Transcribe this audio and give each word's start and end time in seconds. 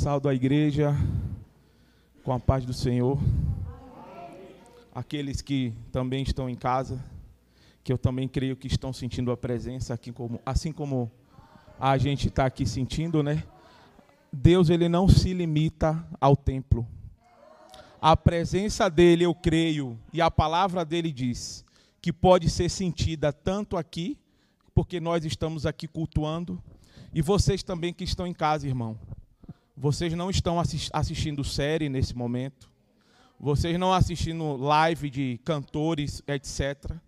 Saldo 0.00 0.30
a 0.30 0.34
igreja 0.34 0.96
com 2.24 2.32
a 2.32 2.40
paz 2.40 2.64
do 2.64 2.72
Senhor. 2.72 3.18
Aqueles 4.94 5.42
que 5.42 5.74
também 5.92 6.22
estão 6.22 6.48
em 6.48 6.54
casa, 6.54 7.04
que 7.84 7.92
eu 7.92 7.98
também 7.98 8.26
creio 8.26 8.56
que 8.56 8.66
estão 8.66 8.94
sentindo 8.94 9.30
a 9.30 9.36
presença, 9.36 9.92
aqui 9.92 10.10
como, 10.10 10.40
assim 10.46 10.72
como 10.72 11.12
a 11.78 11.98
gente 11.98 12.28
está 12.28 12.46
aqui 12.46 12.64
sentindo, 12.64 13.22
né? 13.22 13.44
Deus 14.32 14.70
ele 14.70 14.88
não 14.88 15.06
se 15.06 15.34
limita 15.34 16.02
ao 16.18 16.34
templo. 16.34 16.88
A 18.00 18.16
presença 18.16 18.88
dele, 18.88 19.24
eu 19.24 19.34
creio, 19.34 19.98
e 20.14 20.22
a 20.22 20.30
palavra 20.30 20.82
dele 20.82 21.12
diz 21.12 21.62
que 22.00 22.10
pode 22.10 22.48
ser 22.48 22.70
sentida 22.70 23.34
tanto 23.34 23.76
aqui, 23.76 24.16
porque 24.74 24.98
nós 24.98 25.26
estamos 25.26 25.66
aqui 25.66 25.86
cultuando, 25.86 26.58
e 27.12 27.20
vocês 27.20 27.62
também 27.62 27.92
que 27.92 28.02
estão 28.02 28.26
em 28.26 28.32
casa, 28.32 28.66
irmão. 28.66 28.98
Vocês 29.82 30.12
não 30.12 30.28
estão 30.28 30.58
assistindo 30.92 31.42
série 31.42 31.88
nesse 31.88 32.14
momento. 32.14 32.70
Vocês 33.38 33.78
não 33.78 33.94
assistindo 33.94 34.54
live 34.58 35.08
de 35.08 35.40
cantores, 35.42 36.22
etc. 36.28 36.98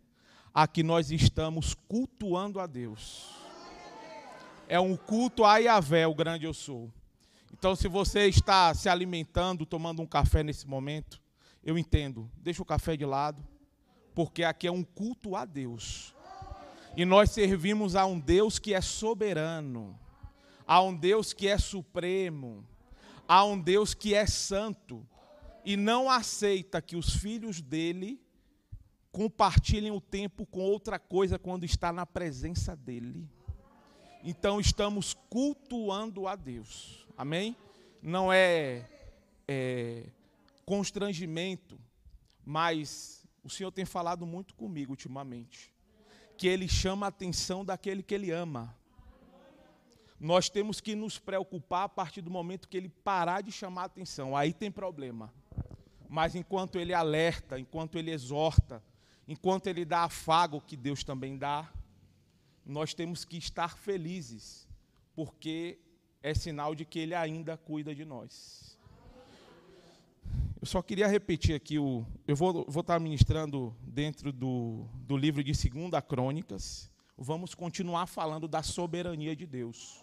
Aqui 0.55 0.83
nós 0.83 1.11
estamos 1.11 1.75
cultuando 1.87 2.59
a 2.59 2.67
Deus. 2.67 3.29
É 4.67 4.81
um 4.81 4.97
culto 4.97 5.45
a 5.45 5.59
Yahvé, 5.59 6.07
o 6.07 6.15
grande 6.15 6.47
eu 6.47 6.55
sou. 6.55 6.91
Então, 7.53 7.77
se 7.77 7.89
você 7.89 8.27
está 8.27 8.73
se 8.73 8.89
alimentando, 8.89 9.67
tomando 9.67 10.01
um 10.01 10.07
café 10.07 10.43
nesse 10.43 10.67
momento, 10.67 11.21
eu 11.63 11.77
entendo. 11.77 12.31
Deixa 12.39 12.63
o 12.63 12.65
café 12.65 12.97
de 12.97 13.05
lado, 13.05 13.47
porque 14.15 14.45
aqui 14.45 14.67
é 14.67 14.73
um 14.73 14.83
culto 14.83 15.37
a 15.37 15.45
Deus. 15.45 16.15
E 16.97 17.05
nós 17.05 17.33
servimos 17.33 17.97
a 17.97 18.07
um 18.07 18.19
Deus 18.19 18.59
que 18.59 18.73
é 18.73 18.81
soberano 18.81 20.01
a 20.67 20.81
um 20.83 20.95
Deus 20.95 21.33
que 21.33 21.49
é 21.49 21.59
supremo, 21.59 22.67
a 23.27 23.45
um 23.45 23.59
Deus 23.59 23.95
que 23.95 24.15
é 24.15 24.27
santo 24.27 25.07
e 25.65 25.77
não 25.77 26.11
aceita 26.11 26.83
que 26.83 26.97
os 26.97 27.15
filhos 27.15 27.61
dele 27.61 28.21
compartilhem 29.11 29.91
o 29.91 30.01
tempo 30.01 30.47
com 30.47 30.61
outra 30.61 30.99
coisa 30.99 31.39
quando 31.39 31.65
está 31.65 31.93
na 31.93 32.07
presença 32.07 32.75
dele. 32.75 33.29
Então 34.25 34.61
estamos 34.61 35.15
cultuando 35.29 36.27
a 36.27 36.35
Deus. 36.35 37.07
Amém? 37.17 37.57
Não 38.01 38.33
é, 38.33 38.89
é 39.47 40.07
constrangimento, 40.65 41.79
mas 42.45 43.27
o 43.45 43.51
Senhor 43.51 43.71
tem 43.71 43.85
falado 43.85 44.25
muito 44.25 44.55
comigo 44.55 44.93
ultimamente. 44.93 45.73
Que 46.37 46.49
Ele 46.49 46.67
chama 46.67 47.07
a 47.07 47.09
atenção 47.09 47.65
daquele 47.65 48.03
que 48.03 48.15
Ele 48.15 48.31
ama 48.31 48.75
nós 50.23 50.49
temos 50.49 50.81
que 50.81 50.95
nos 50.95 51.19
preocupar 51.19 51.83
a 51.83 51.89
partir 51.89 52.21
do 52.21 52.31
momento 52.31 52.69
que 52.69 52.77
ele 52.77 52.89
parar 52.89 53.43
de 53.43 53.51
chamar 53.51 53.87
atenção. 53.87 54.37
Aí 54.37 54.53
tem 54.53 54.71
problema. 54.71 55.35
Mas 56.09 56.37
enquanto 56.37 56.79
ele 56.79 56.95
alerta, 56.95 57.59
enquanto 57.59 57.99
ele 57.99 58.13
exorta, 58.13 58.81
enquanto 59.27 59.67
ele 59.67 59.85
dá 59.85 60.05
afago 60.05 60.61
que 60.61 60.77
Deus 60.77 61.03
também 61.03 61.37
dá, 61.37 61.69
nós 62.65 62.95
temos 62.95 63.25
que 63.25 63.37
estar 63.37 63.77
felizes, 63.77 64.69
porque 65.13 65.81
é 66.23 66.33
sinal 66.35 66.73
de 66.73 66.85
que 66.85 67.01
ele 67.01 67.17
ainda 67.17 67.57
cuida 67.57 67.93
de 67.93 68.05
nós. 68.05 68.79
Eu 70.61 70.67
só 70.67 70.81
queria 70.81 71.09
repetir 71.09 71.57
aqui, 71.57 71.81
o, 71.81 72.07
eu 72.29 72.37
vou, 72.37 72.65
vou 72.69 72.83
estar 72.83 73.01
ministrando 73.01 73.77
dentro 73.81 74.33
do, 74.33 74.87
do 74.95 75.17
livro 75.17 75.43
de 75.43 75.51
2 75.51 75.91
Crônicas, 76.09 76.89
vamos 77.19 77.57
continuar 77.57 78.07
falando 78.07 78.47
da 78.47 78.63
soberania 78.63 79.35
de 79.35 79.47
Deus. 79.47 80.02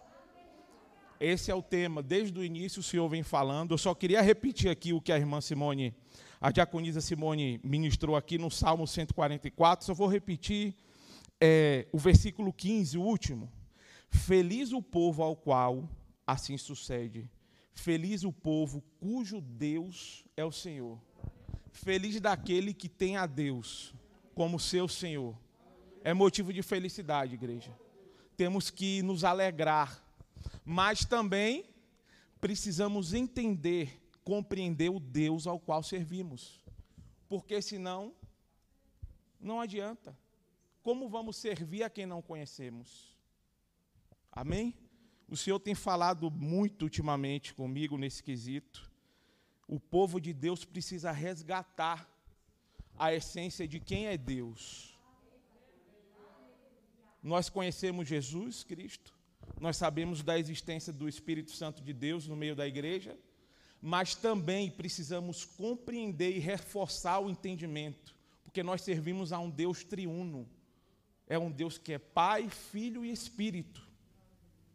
Esse 1.19 1.51
é 1.51 1.55
o 1.55 1.61
tema, 1.61 2.01
desde 2.01 2.39
o 2.39 2.43
início 2.43 2.79
o 2.79 2.83
senhor 2.83 3.09
vem 3.09 3.23
falando. 3.23 3.73
Eu 3.73 3.77
só 3.77 3.93
queria 3.93 4.21
repetir 4.21 4.71
aqui 4.71 4.93
o 4.93 5.01
que 5.01 5.11
a 5.11 5.17
irmã 5.17 5.41
Simone, 5.41 5.93
a 6.39 6.49
diaconisa 6.49 7.01
Simone 7.01 7.59
ministrou 7.61 8.15
aqui 8.15 8.37
no 8.37 8.49
Salmo 8.49 8.87
144. 8.87 9.85
Só 9.85 9.93
vou 9.93 10.07
repetir 10.07 10.73
é, 11.41 11.87
o 11.91 11.97
versículo 11.97 12.53
15, 12.53 12.97
o 12.97 13.01
último. 13.01 13.51
Feliz 14.09 14.71
o 14.71 14.81
povo 14.81 15.21
ao 15.21 15.35
qual 15.35 15.89
assim 16.25 16.57
sucede. 16.57 17.29
Feliz 17.73 18.23
o 18.23 18.31
povo 18.31 18.81
cujo 18.97 19.41
Deus 19.41 20.23
é 20.37 20.45
o 20.45 20.53
Senhor. 20.53 20.97
Feliz 21.73 22.21
daquele 22.21 22.73
que 22.73 22.87
tem 22.87 23.17
a 23.17 23.25
Deus 23.25 23.93
como 24.33 24.57
seu 24.57 24.87
Senhor. 24.87 25.37
É 26.01 26.13
motivo 26.13 26.53
de 26.53 26.63
felicidade, 26.63 27.33
igreja. 27.33 27.77
Temos 28.37 28.69
que 28.69 29.01
nos 29.01 29.25
alegrar 29.25 30.08
mas 30.69 31.03
também 31.03 31.65
precisamos 32.39 33.15
entender, 33.15 33.99
compreender 34.23 34.89
o 34.91 34.99
Deus 34.99 35.47
ao 35.47 35.59
qual 35.59 35.81
servimos. 35.81 36.61
Porque 37.27 37.59
senão, 37.59 38.13
não 39.39 39.59
adianta. 39.59 40.15
Como 40.83 41.09
vamos 41.09 41.37
servir 41.37 41.81
a 41.81 41.89
quem 41.89 42.05
não 42.05 42.21
conhecemos? 42.21 43.17
Amém? 44.31 44.75
O 45.27 45.35
Senhor 45.35 45.59
tem 45.59 45.73
falado 45.73 46.29
muito 46.29 46.83
ultimamente 46.83 47.51
comigo 47.51 47.97
nesse 47.97 48.21
quesito. 48.21 48.91
O 49.67 49.79
povo 49.79 50.21
de 50.21 50.33
Deus 50.33 50.63
precisa 50.65 51.11
resgatar 51.11 52.07
a 52.95 53.11
essência 53.11 53.67
de 53.67 53.79
quem 53.79 54.05
é 54.05 54.15
Deus. 54.15 54.95
Nós 57.23 57.49
conhecemos 57.49 58.07
Jesus 58.07 58.63
Cristo, 58.63 59.18
nós 59.59 59.77
sabemos 59.77 60.23
da 60.23 60.39
existência 60.39 60.93
do 60.93 61.07
Espírito 61.07 61.51
Santo 61.51 61.83
de 61.83 61.93
Deus 61.93 62.27
no 62.27 62.35
meio 62.35 62.55
da 62.55 62.65
igreja, 62.67 63.17
mas 63.81 64.15
também 64.15 64.69
precisamos 64.69 65.43
compreender 65.45 66.35
e 66.35 66.39
reforçar 66.39 67.19
o 67.19 67.29
entendimento, 67.29 68.15
porque 68.43 68.63
nós 68.63 68.81
servimos 68.81 69.31
a 69.31 69.39
um 69.39 69.49
Deus 69.49 69.83
triuno. 69.83 70.47
É 71.27 71.37
um 71.37 71.51
Deus 71.51 71.77
que 71.77 71.93
é 71.93 71.99
Pai, 71.99 72.49
Filho 72.49 73.05
e 73.05 73.11
Espírito. 73.11 73.87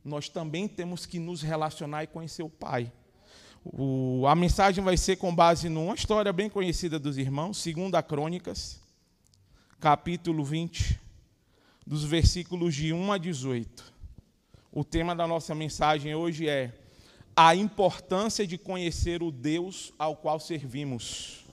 Nós 0.05 0.29
também 0.29 0.69
temos 0.69 1.05
que 1.05 1.19
nos 1.19 1.43
relacionar 1.43 2.05
e 2.05 2.07
conhecer 2.07 2.43
o 2.43 2.49
Pai. 2.49 2.93
O, 3.65 4.27
a 4.27 4.35
mensagem 4.35 4.85
vai 4.85 4.97
ser 4.97 5.17
com 5.17 5.35
base 5.35 5.69
numa 5.71 5.95
história 5.95 6.33
bem 6.33 6.51
conhecida 6.51 6.99
dos 6.99 7.17
irmãos, 7.17 7.57
segunda 7.57 8.03
Crônicas, 8.03 8.81
capítulo 9.81 10.45
20, 10.45 11.01
dos 11.87 12.05
versículos 12.05 12.75
de 12.75 12.93
1 12.93 13.13
a 13.13 13.19
18. 13.19 13.94
O 14.77 14.83
tema 14.83 15.15
da 15.15 15.25
nossa 15.25 15.55
mensagem 15.55 16.17
hoje 16.17 16.49
é 16.49 16.73
a 17.37 17.55
importância 17.55 18.45
de 18.45 18.59
conhecer 18.59 19.23
o 19.23 19.31
Deus 19.31 19.93
ao 19.97 20.17
qual 20.17 20.41
servimos. 20.41 21.45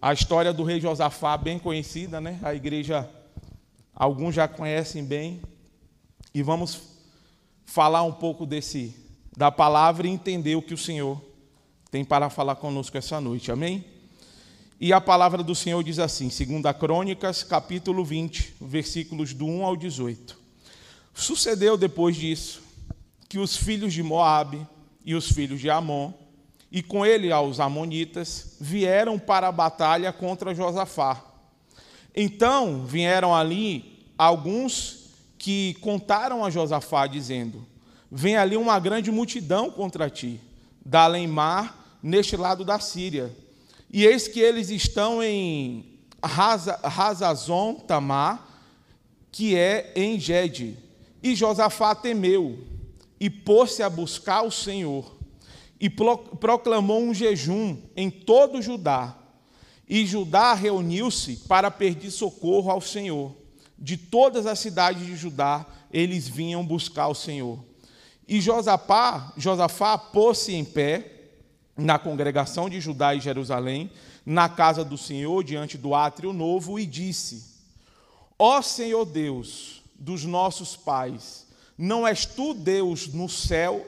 A 0.00 0.14
história 0.14 0.50
do 0.50 0.64
rei 0.64 0.80
Josafá, 0.80 1.36
bem 1.36 1.58
conhecida, 1.58 2.22
né? 2.22 2.40
A 2.42 2.54
igreja, 2.54 3.06
alguns 3.94 4.34
já 4.34 4.48
conhecem 4.48 5.04
bem. 5.04 5.42
E 6.32 6.42
vamos 6.42 6.80
falar 7.66 8.02
um 8.02 8.12
pouco 8.12 8.46
desse 8.46 8.96
da 9.36 9.52
palavra 9.52 10.06
e 10.06 10.10
entender 10.10 10.56
o 10.56 10.62
que 10.62 10.72
o 10.72 10.78
Senhor 10.78 11.22
tem 11.90 12.02
para 12.02 12.30
falar 12.30 12.56
conosco 12.56 12.96
essa 12.96 13.20
noite. 13.20 13.52
Amém? 13.52 13.84
E 14.80 14.90
a 14.90 15.02
palavra 15.02 15.42
do 15.42 15.54
Senhor 15.54 15.84
diz 15.84 15.98
assim, 15.98 16.28
2 16.28 16.74
Crônicas, 16.78 17.42
capítulo 17.42 18.02
20, 18.02 18.54
versículos 18.58 19.34
do 19.34 19.44
1 19.44 19.66
ao 19.66 19.76
18. 19.76 20.41
Sucedeu 21.14 21.76
depois 21.76 22.16
disso 22.16 22.62
que 23.28 23.38
os 23.38 23.56
filhos 23.56 23.94
de 23.94 24.02
Moabe 24.02 24.66
e 25.04 25.14
os 25.14 25.32
filhos 25.32 25.58
de 25.58 25.70
Amon, 25.70 26.12
e 26.70 26.82
com 26.82 27.04
ele 27.04 27.32
aos 27.32 27.60
amonitas, 27.60 28.56
vieram 28.60 29.18
para 29.18 29.48
a 29.48 29.52
batalha 29.52 30.12
contra 30.12 30.54
Josafá. 30.54 31.24
Então 32.14 32.84
vieram 32.84 33.34
ali 33.34 34.04
alguns 34.18 35.08
que 35.38 35.74
contaram 35.80 36.44
a 36.44 36.50
Josafá, 36.50 37.06
dizendo: 37.06 37.66
Vem 38.10 38.36
ali 38.36 38.56
uma 38.56 38.78
grande 38.78 39.10
multidão 39.10 39.70
contra 39.70 40.10
ti, 40.10 40.38
da 40.84 41.04
além-mar, 41.04 41.98
neste 42.02 42.36
lado 42.36 42.66
da 42.66 42.78
Síria. 42.78 43.34
E 43.90 44.04
eis 44.04 44.28
que 44.28 44.40
eles 44.40 44.68
estão 44.68 45.22
em 45.22 45.86
Razazon 46.22 47.74
Tamar, 47.74 48.46
que 49.30 49.56
é 49.56 49.92
em 49.96 50.20
Gede. 50.20 50.76
E 51.22 51.34
Josafá 51.34 51.94
temeu 51.94 52.58
e 53.20 53.30
pôs-se 53.30 53.82
a 53.82 53.88
buscar 53.88 54.42
o 54.42 54.50
Senhor 54.50 55.16
e 55.78 55.90
proclamou 55.90 57.02
um 57.02 57.12
jejum 57.12 57.76
em 57.96 58.08
todo 58.08 58.62
Judá. 58.62 59.16
E 59.88 60.06
Judá 60.06 60.54
reuniu-se 60.54 61.36
para 61.48 61.70
pedir 61.70 62.10
socorro 62.10 62.70
ao 62.70 62.80
Senhor. 62.80 63.36
De 63.76 63.96
todas 63.96 64.46
as 64.46 64.60
cidades 64.60 65.04
de 65.04 65.16
Judá, 65.16 65.66
eles 65.92 66.28
vinham 66.28 66.64
buscar 66.64 67.08
o 67.08 67.14
Senhor. 67.14 67.58
E 68.28 68.40
Josafá, 68.40 69.32
Josafá 69.36 69.98
pôs-se 69.98 70.54
em 70.54 70.64
pé 70.64 71.10
na 71.76 71.98
congregação 71.98 72.70
de 72.70 72.80
Judá 72.80 73.14
e 73.14 73.20
Jerusalém, 73.20 73.90
na 74.24 74.48
casa 74.48 74.84
do 74.84 74.96
Senhor, 74.96 75.42
diante 75.42 75.76
do 75.76 75.94
átrio 75.96 76.32
novo, 76.32 76.78
e 76.78 76.86
disse: 76.86 77.44
Ó 78.38 78.62
Senhor 78.62 79.04
Deus, 79.04 79.81
dos 80.02 80.24
nossos 80.24 80.74
pais. 80.74 81.46
Não 81.78 82.06
és 82.06 82.26
tu, 82.26 82.52
Deus, 82.52 83.06
no 83.06 83.28
céu, 83.28 83.86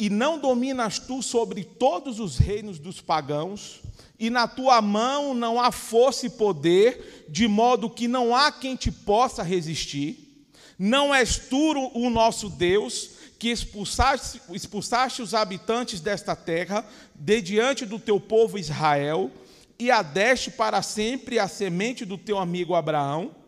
e 0.00 0.08
não 0.08 0.38
dominas 0.38 0.98
tu 0.98 1.22
sobre 1.22 1.62
todos 1.62 2.18
os 2.18 2.38
reinos 2.38 2.78
dos 2.78 3.00
pagãos, 3.00 3.82
e 4.18 4.30
na 4.30 4.48
tua 4.48 4.80
mão 4.80 5.34
não 5.34 5.60
há 5.60 5.70
força 5.70 6.26
e 6.26 6.30
poder, 6.30 7.26
de 7.28 7.46
modo 7.46 7.90
que 7.90 8.08
não 8.08 8.34
há 8.34 8.50
quem 8.50 8.74
te 8.74 8.90
possa 8.90 9.42
resistir. 9.42 10.46
Não 10.78 11.14
és 11.14 11.36
tu 11.36 11.90
o 11.94 12.08
nosso 12.08 12.48
Deus, 12.48 13.10
que 13.38 13.50
expulsaste, 13.50 14.40
expulsaste 14.50 15.20
os 15.20 15.34
habitantes 15.34 16.00
desta 16.00 16.34
terra 16.34 16.86
de 17.14 17.42
diante 17.42 17.84
do 17.84 17.98
teu 17.98 18.18
povo 18.18 18.58
Israel, 18.58 19.30
e 19.78 19.90
adeste 19.90 20.50
para 20.50 20.80
sempre 20.80 21.38
a 21.38 21.48
semente 21.48 22.06
do 22.06 22.16
teu 22.16 22.38
amigo 22.38 22.74
Abraão, 22.74 23.43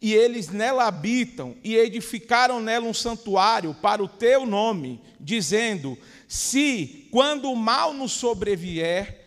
e 0.00 0.14
eles 0.14 0.48
nela 0.48 0.86
habitam, 0.86 1.54
e 1.62 1.76
edificaram 1.76 2.60
nela 2.60 2.86
um 2.86 2.94
santuário 2.94 3.74
para 3.74 4.02
o 4.02 4.08
teu 4.08 4.46
nome, 4.46 5.00
dizendo: 5.18 5.98
Se, 6.26 7.08
quando 7.10 7.50
o 7.50 7.56
mal 7.56 7.92
nos 7.92 8.12
sobrevier, 8.12 9.26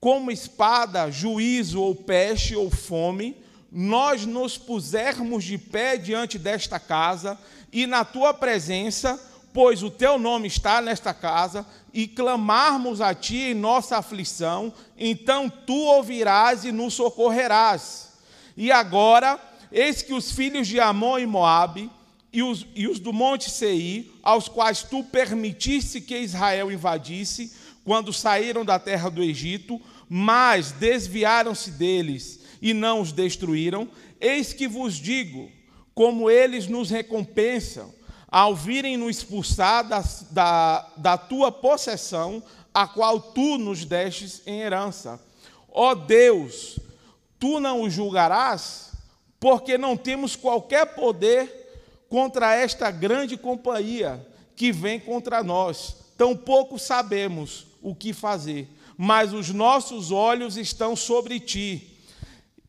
como 0.00 0.30
espada, 0.30 1.10
juízo 1.10 1.82
ou 1.82 1.94
peste 1.94 2.54
ou 2.56 2.70
fome, 2.70 3.36
nós 3.70 4.24
nos 4.24 4.56
pusermos 4.56 5.44
de 5.44 5.58
pé 5.58 5.96
diante 5.96 6.38
desta 6.38 6.78
casa 6.78 7.38
e 7.72 7.86
na 7.86 8.04
tua 8.04 8.32
presença, 8.32 9.20
pois 9.52 9.82
o 9.82 9.90
teu 9.90 10.18
nome 10.18 10.48
está 10.48 10.80
nesta 10.80 11.12
casa, 11.12 11.66
e 11.92 12.06
clamarmos 12.06 13.00
a 13.00 13.14
ti 13.14 13.36
em 13.36 13.54
nossa 13.54 13.96
aflição, 13.96 14.72
então 14.98 15.48
tu 15.48 15.74
ouvirás 15.74 16.64
e 16.64 16.72
nos 16.72 16.94
socorrerás. 16.94 18.12
E 18.56 18.70
agora, 18.70 19.40
eis 19.70 20.02
que 20.02 20.14
os 20.14 20.32
filhos 20.32 20.66
de 20.66 20.80
Amon 20.80 21.18
e 21.18 21.26
Moabe, 21.26 21.90
e 22.32 22.42
os, 22.42 22.66
e 22.74 22.86
os 22.86 22.98
do 22.98 23.12
monte 23.12 23.48
Seir, 23.50 24.10
aos 24.22 24.48
quais 24.48 24.82
tu 24.82 25.02
permitiste 25.04 26.00
que 26.00 26.18
Israel 26.18 26.70
invadisse, 26.70 27.52
quando 27.84 28.12
saíram 28.12 28.64
da 28.64 28.78
terra 28.78 29.08
do 29.08 29.22
Egito, 29.22 29.80
mas 30.08 30.72
desviaram-se 30.72 31.70
deles 31.70 32.40
e 32.60 32.74
não 32.74 33.00
os 33.00 33.12
destruíram, 33.12 33.88
eis 34.20 34.52
que 34.52 34.66
vos 34.66 34.94
digo, 34.94 35.50
como 35.94 36.30
eles 36.30 36.66
nos 36.66 36.90
recompensam, 36.90 37.94
ao 38.28 38.54
virem-nos 38.54 39.18
expulsar 39.18 39.86
da, 39.86 40.04
da, 40.30 40.90
da 40.96 41.16
tua 41.16 41.50
possessão, 41.50 42.42
a 42.74 42.86
qual 42.86 43.20
tu 43.20 43.56
nos 43.56 43.84
destes 43.84 44.42
em 44.46 44.60
herança. 44.60 45.18
Ó 45.70 45.94
Deus, 45.94 46.78
tu 47.38 47.60
não 47.60 47.82
os 47.82 47.92
julgarás, 47.92 48.85
porque 49.38 49.76
não 49.76 49.96
temos 49.96 50.34
qualquer 50.34 50.94
poder 50.94 51.66
contra 52.08 52.54
esta 52.54 52.90
grande 52.90 53.36
companhia 53.36 54.24
que 54.54 54.72
vem 54.72 54.98
contra 54.98 55.42
nós. 55.42 55.96
Tampouco 56.16 56.78
sabemos 56.78 57.66
o 57.82 57.94
que 57.94 58.12
fazer, 58.12 58.68
mas 58.96 59.32
os 59.32 59.50
nossos 59.50 60.10
olhos 60.10 60.56
estão 60.56 60.96
sobre 60.96 61.38
ti. 61.38 61.92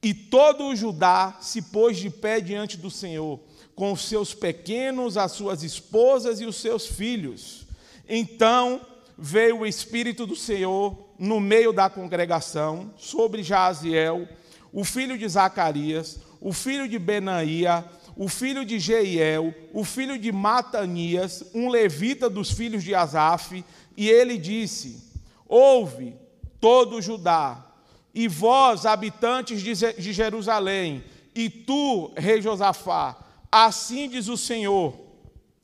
E 0.04 0.14
todo 0.14 0.66
o 0.66 0.76
Judá 0.76 1.38
se 1.42 1.62
pôs 1.62 1.98
de 1.98 2.10
pé 2.10 2.40
diante 2.40 2.78
do 2.78 2.92
Senhor, 2.92 3.40
com 3.76 3.92
os 3.92 4.02
seus 4.02 4.34
pequenos, 4.34 5.18
as 5.18 5.32
suas 5.32 5.64
esposas 5.64 6.40
e 6.40 6.46
os 6.46 6.58
seus 6.58 6.86
filhos. 6.86 7.66
Então 8.08 8.82
veio 9.18 9.60
o 9.60 9.66
Espírito 9.66 10.28
do 10.28 10.36
Senhor 10.36 10.98
no 11.18 11.40
meio 11.40 11.74
da 11.74 11.90
congregação 11.90 12.94
sobre 12.98 13.42
Jaziel, 13.42 14.28
o 14.72 14.84
filho 14.84 15.18
de 15.18 15.28
Zacarias, 15.28 16.20
o 16.40 16.54
filho 16.54 16.88
de 16.88 17.00
Benaía, 17.00 17.86
o 18.16 18.28
filho 18.28 18.66
de 18.66 18.80
Jeiel, 18.80 19.54
o 19.74 19.84
filho 19.84 20.18
de 20.18 20.32
Matanias, 20.32 21.44
um 21.54 21.70
levita 21.70 22.30
dos 22.30 22.52
filhos 22.52 22.84
de 22.84 22.96
Asaf, 22.96 23.64
e 23.96 24.10
ele 24.10 24.38
disse: 24.38 25.04
Ouve, 25.48 26.16
todo 26.60 27.02
Judá, 27.02 27.66
e 28.14 28.28
vós, 28.28 28.86
habitantes 28.86 29.62
de 29.62 30.14
Jerusalém, 30.14 31.04
e 31.36 31.50
tu, 31.50 32.12
rei 32.18 32.42
Josafá, 32.42 33.16
assim 33.52 34.10
diz 34.10 34.28
o 34.28 34.36
Senhor, 34.36 34.98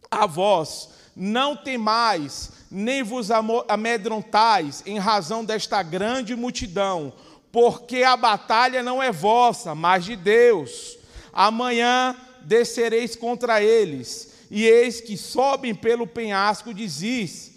a 0.10 0.28
vós, 0.28 0.90
não 1.16 1.56
temais, 1.56 2.52
nem 2.70 3.02
vos 3.02 3.30
amedrontais 3.68 4.84
em 4.86 5.00
razão 5.00 5.44
desta 5.44 5.81
grande 5.81 6.36
multidão, 6.36 7.14
porque 7.54 8.02
a 8.02 8.18
batalha 8.18 8.82
não 8.82 9.02
é 9.02 9.12
vossa, 9.12 9.76
mas 9.76 10.04
de 10.04 10.16
Deus. 10.16 10.98
Amanhã 11.32 12.18
descereis 12.42 13.16
contra 13.16 13.62
eles, 13.62 14.34
e 14.50 14.66
eis 14.66 15.00
que 15.00 15.16
sobem 15.16 15.76
pelo 15.76 16.08
penhasco, 16.08 16.74
dizis, 16.74 17.54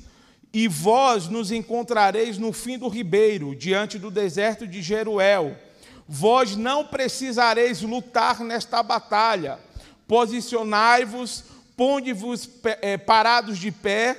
e 0.53 0.69
vós 0.69 1.29
nos 1.29 1.51
encontrareis 1.51 2.37
no 2.37 2.53
fim 2.53 2.77
do 2.77 2.89
ribeiro, 2.89 3.57
diante 3.57 3.99
do 3.99 4.11
deserto 4.11 4.67
de 4.67 4.83
Jeruel. 4.83 5.57
Vós 6.07 6.57
não 6.57 6.85
precisareis 6.85 7.81
lutar 7.81 8.41
nesta 8.41 8.83
batalha. 8.83 9.59
Posicionai-vos, 10.07 11.45
ponde-vos 11.75 12.49
é, 12.83 12.99
parados 12.99 13.59
de 13.59 13.73
pé, 13.73 14.15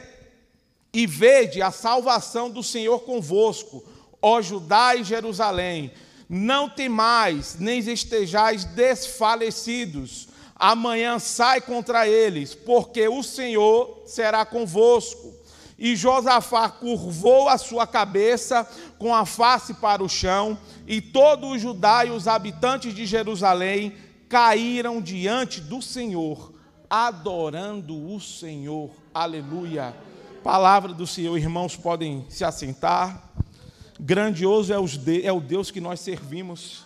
e 0.92 1.06
vede 1.06 1.62
a 1.62 1.70
salvação 1.70 2.50
do 2.50 2.64
Senhor 2.64 3.02
convosco, 3.02 3.84
ó 4.28 4.42
Judá 4.42 4.96
e 4.96 5.04
Jerusalém. 5.04 5.92
Não 6.30 6.70
temais, 6.70 7.56
nem 7.60 7.80
estejais 7.80 8.66
desfalecidos. 8.66 10.28
Amanhã 10.56 11.20
sai 11.20 11.62
contra 11.62 12.08
eles, 12.08 12.54
porque 12.56 13.08
o 13.08 13.24
Senhor 13.24 14.04
será 14.06 14.46
convosco 14.46 15.38
e 15.78 15.96
Josafá 15.96 16.70
curvou 16.70 17.48
a 17.48 17.58
sua 17.58 17.86
cabeça 17.86 18.68
com 18.98 19.14
a 19.14 19.26
face 19.26 19.76
para 19.76 20.04
o 20.04 20.10
chão, 20.10 20.58
e 20.88 21.00
todo 21.00 21.48
o 21.48 21.60
Judá 21.60 22.04
e 22.04 22.10
os 22.10 22.28
habitantes 22.28 22.96
de 22.96 23.06
Jerusalém 23.06 23.94
caíram 24.28 25.00
diante 25.00 25.62
do 25.62 25.82
Senhor, 25.82 26.54
adorando 26.90 28.12
o 28.12 28.20
Senhor. 28.20 28.90
Aleluia. 29.14 29.96
Palavra 30.44 30.94
do 30.94 31.06
Senhor, 31.06 31.38
irmãos, 31.38 31.76
podem 31.76 32.26
se 32.30 32.44
assentar. 32.44 33.32
Grandioso 34.00 34.72
é, 34.74 34.78
é 35.24 35.32
o 35.32 35.40
Deus 35.40 35.72
que 35.72 35.82
nós 35.82 36.00
servimos. 36.00 36.86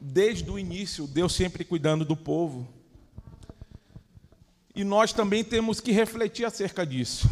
Desde 0.00 0.50
o 0.50 0.58
início, 0.58 1.06
Deus 1.06 1.34
sempre 1.34 1.64
cuidando 1.64 2.04
do 2.04 2.16
povo. 2.16 2.66
E 4.74 4.84
nós 4.84 5.12
também 5.12 5.44
temos 5.44 5.80
que 5.80 5.92
refletir 5.92 6.44
acerca 6.44 6.86
disso. 6.86 7.28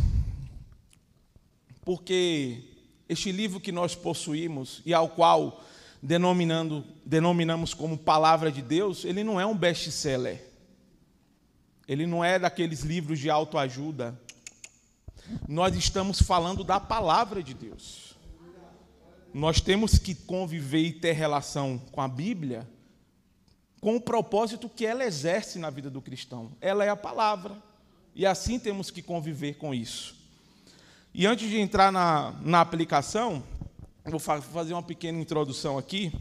Porque 1.85 2.65
este 3.09 3.31
livro 3.31 3.61
que 3.61 3.71
nós 3.71 3.95
possuímos 3.95 4.83
e 4.85 4.93
ao 4.93 5.09
qual 5.09 5.65
denominando, 6.03 6.85
denominamos 7.05 7.73
como 7.73 7.97
palavra 7.97 8.51
de 8.51 8.61
Deus, 8.61 9.05
ele 9.05 9.25
não 9.25 9.41
é 9.41 9.47
um 9.47 9.57
best-seller. 9.57 10.45
Ele 11.89 12.07
não 12.07 12.25
é 12.25 12.39
daqueles 12.39 12.81
livros 12.81 13.19
de 13.19 13.31
autoajuda. 13.31 14.21
Nós 15.49 15.75
estamos 15.77 16.21
falando 16.21 16.63
da 16.63 16.79
palavra 16.79 17.43
de 17.43 17.55
Deus. 17.55 18.17
Nós 19.33 19.61
temos 19.61 19.99
que 19.99 20.15
conviver 20.15 20.83
e 20.83 20.93
ter 20.93 21.13
relação 21.13 21.79
com 21.93 22.01
a 22.01 22.09
Bíblia 22.09 22.67
com 23.81 23.97
o 23.97 24.01
propósito 24.01 24.69
que 24.69 24.85
ela 24.85 25.05
exerce 25.05 25.59
na 25.59 25.71
vida 25.71 25.91
do 25.91 26.01
cristão. 26.01 26.51
Ela 26.61 26.85
é 26.85 26.89
a 26.89 26.97
palavra. 26.97 27.57
E 28.15 28.25
assim 28.25 28.59
temos 28.59 28.91
que 28.91 29.03
conviver 29.03 29.59
com 29.59 29.75
isso. 29.75 30.17
E 31.15 31.27
antes 31.27 31.49
de 31.49 31.59
entrar 31.59 31.93
na, 31.93 32.35
na 32.43 32.61
aplicação, 32.61 33.43
vou 34.05 34.19
fazer 34.19 34.73
uma 34.73 34.83
pequena 34.83 35.21
introdução 35.21 35.79
aqui. 35.79 36.13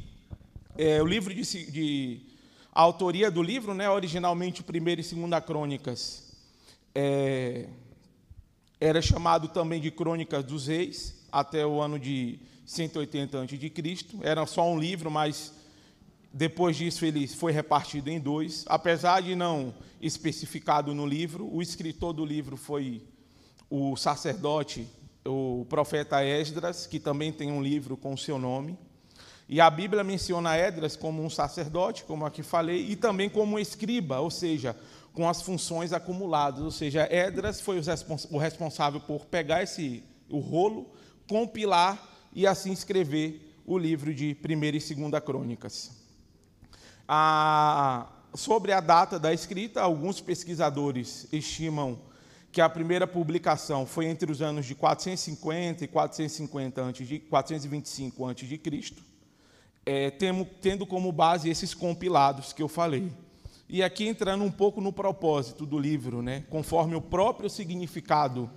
É, 0.77 1.01
o 1.01 1.05
livro 1.05 1.33
de, 1.33 1.71
de 1.71 2.21
a 2.71 2.81
autoria 2.81 3.31
do 3.31 3.41
livro, 3.41 3.73
né, 3.73 3.89
originalmente 3.89 4.61
primeira 4.61 4.99
e 4.99 5.03
segunda 5.03 5.39
crônicas, 5.39 6.33
é, 6.93 7.69
era 8.79 9.01
chamado 9.01 9.47
também 9.47 9.79
de 9.79 9.91
Crônicas 9.91 10.43
dos 10.43 10.67
Reis, 10.67 11.15
até 11.31 11.65
o 11.65 11.81
ano 11.81 11.99
de 11.99 12.39
180 12.65 13.41
a.C. 13.41 13.71
Era 14.21 14.45
só 14.45 14.69
um 14.69 14.79
livro, 14.79 15.09
mas 15.09 15.53
depois 16.37 16.75
disso, 16.75 17.05
ele 17.05 17.25
foi 17.27 17.53
repartido 17.53 18.09
em 18.09 18.19
dois. 18.19 18.65
Apesar 18.67 19.21
de 19.21 19.35
não 19.35 19.73
especificado 20.01 20.93
no 20.93 21.05
livro, 21.05 21.49
o 21.49 21.61
escritor 21.61 22.11
do 22.11 22.25
livro 22.25 22.57
foi 22.57 23.01
o 23.69 23.95
sacerdote, 23.95 24.85
o 25.25 25.65
profeta 25.69 26.21
Esdras, 26.25 26.85
que 26.85 26.99
também 26.99 27.31
tem 27.31 27.51
um 27.51 27.63
livro 27.63 27.95
com 27.95 28.17
seu 28.17 28.37
nome. 28.37 28.77
E 29.47 29.61
a 29.61 29.69
Bíblia 29.69 30.03
menciona 30.03 30.57
Esdras 30.57 30.97
como 30.97 31.23
um 31.23 31.29
sacerdote, 31.29 32.03
como 32.03 32.25
aqui 32.25 32.43
falei, 32.43 32.85
e 32.89 32.97
também 32.97 33.29
como 33.29 33.55
um 33.55 33.59
escriba, 33.59 34.19
ou 34.19 34.29
seja, 34.29 34.75
com 35.15 35.27
as 35.27 35.41
funções 35.41 35.93
acumuladas. 35.93 36.61
Ou 36.61 36.69
seja, 36.69 37.07
Esdras 37.09 37.61
foi 37.61 37.81
o 38.29 38.37
responsável 38.37 38.99
por 38.99 39.25
pegar 39.25 39.63
esse, 39.63 40.03
o 40.29 40.39
rolo, 40.39 40.91
compilar 41.27 42.07
e 42.33 42.45
assim 42.45 42.71
escrever 42.71 43.59
o 43.65 43.77
livro 43.77 44.13
de 44.13 44.37
1 44.47 44.63
e 44.63 44.71
2 44.71 45.23
Crônicas. 45.23 45.91
A, 47.07 48.07
sobre 48.35 48.73
a 48.73 48.81
data 48.81 49.17
da 49.17 49.33
escrita, 49.33 49.81
alguns 49.81 50.19
pesquisadores 50.19 51.27
estimam 51.31 51.97
que 52.51 52.61
a 52.61 52.69
primeira 52.69 53.07
publicação 53.07 53.85
foi 53.85 54.05
entre 54.05 54.31
os 54.31 54.41
anos 54.41 54.65
de 54.65 54.75
450 54.75 55.83
e 55.83 55.87
450 55.87 56.81
antes 56.81 57.07
de 57.07 57.19
425 57.19 58.25
antes 58.25 58.47
de 58.47 58.57
Cristo, 58.57 59.03
é, 59.85 60.09
tendo 60.61 60.85
como 60.85 61.11
base 61.11 61.49
esses 61.49 61.73
compilados 61.73 62.53
que 62.53 62.63
eu 62.63 62.67
falei. 62.67 63.11
E 63.67 63.81
aqui 63.81 64.07
entrando 64.07 64.43
um 64.43 64.51
pouco 64.51 64.79
no 64.79 64.93
propósito 64.93 65.65
do 65.65 65.79
livro, 65.79 66.21
né, 66.21 66.45
conforme 66.49 66.95
o 66.95 67.01
próprio 67.01 67.49
significado 67.49 68.49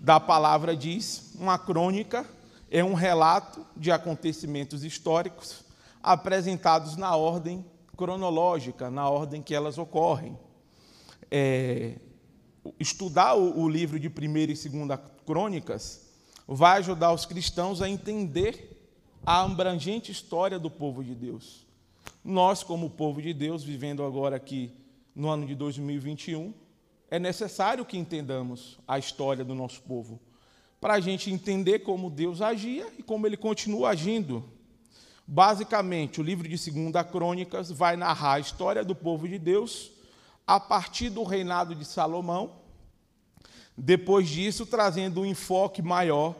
da 0.00 0.20
palavra 0.20 0.76
diz, 0.76 1.32
uma 1.38 1.58
crônica 1.58 2.28
é 2.70 2.84
um 2.84 2.92
relato 2.92 3.64
de 3.76 3.90
acontecimentos 3.90 4.84
históricos 4.84 5.64
apresentados 6.02 6.96
na 6.96 7.14
ordem 7.16 7.64
cronológica, 7.96 8.90
na 8.90 9.08
ordem 9.08 9.40
que 9.40 9.54
elas 9.54 9.78
ocorrem. 9.78 10.38
É, 11.30 11.98
estudar 12.78 13.34
o, 13.34 13.60
o 13.60 13.68
livro 13.68 13.98
de 13.98 14.08
1 14.08 14.10
e 14.36 14.46
2 14.46 14.68
Crônicas 15.24 16.10
vai 16.46 16.78
ajudar 16.78 17.12
os 17.12 17.24
cristãos 17.24 17.80
a 17.80 17.88
entender 17.88 18.70
a 19.24 19.42
abrangente 19.42 20.10
história 20.10 20.58
do 20.58 20.70
povo 20.70 21.02
de 21.02 21.14
Deus. 21.14 21.66
Nós, 22.24 22.62
como 22.62 22.90
povo 22.90 23.20
de 23.20 23.34
Deus, 23.34 23.64
vivendo 23.64 24.04
agora 24.04 24.36
aqui 24.36 24.72
no 25.14 25.28
ano 25.28 25.46
de 25.46 25.54
2021, 25.54 26.54
é 27.10 27.18
necessário 27.18 27.84
que 27.84 27.98
entendamos 27.98 28.78
a 28.86 28.98
história 28.98 29.44
do 29.44 29.54
nosso 29.54 29.82
povo, 29.82 30.20
para 30.80 30.94
a 30.94 31.00
gente 31.00 31.30
entender 31.30 31.80
como 31.80 32.10
Deus 32.10 32.40
agia 32.40 32.86
e 32.98 33.02
como 33.02 33.26
ele 33.26 33.36
continua 33.36 33.90
agindo. 33.90 34.44
Basicamente, 35.26 36.20
o 36.20 36.24
livro 36.24 36.48
de 36.48 36.56
2 36.70 37.06
Crônicas 37.10 37.70
vai 37.70 37.96
narrar 37.96 38.34
a 38.34 38.40
história 38.40 38.84
do 38.84 38.94
povo 38.94 39.28
de 39.28 39.38
Deus 39.38 39.92
a 40.46 40.58
partir 40.58 41.10
do 41.10 41.22
reinado 41.22 41.74
de 41.74 41.84
Salomão, 41.84 42.52
depois 43.76 44.28
disso, 44.28 44.66
trazendo 44.66 45.20
um 45.20 45.26
enfoque 45.26 45.80
maior 45.80 46.34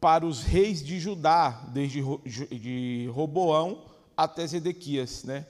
para 0.00 0.26
os 0.26 0.42
reis 0.42 0.84
de 0.84 1.00
Judá, 1.00 1.68
desde 1.72 2.02
de 2.24 3.08
Roboão 3.12 3.85
até 4.16 4.46
Zedequias. 4.46 5.24
Né? 5.24 5.46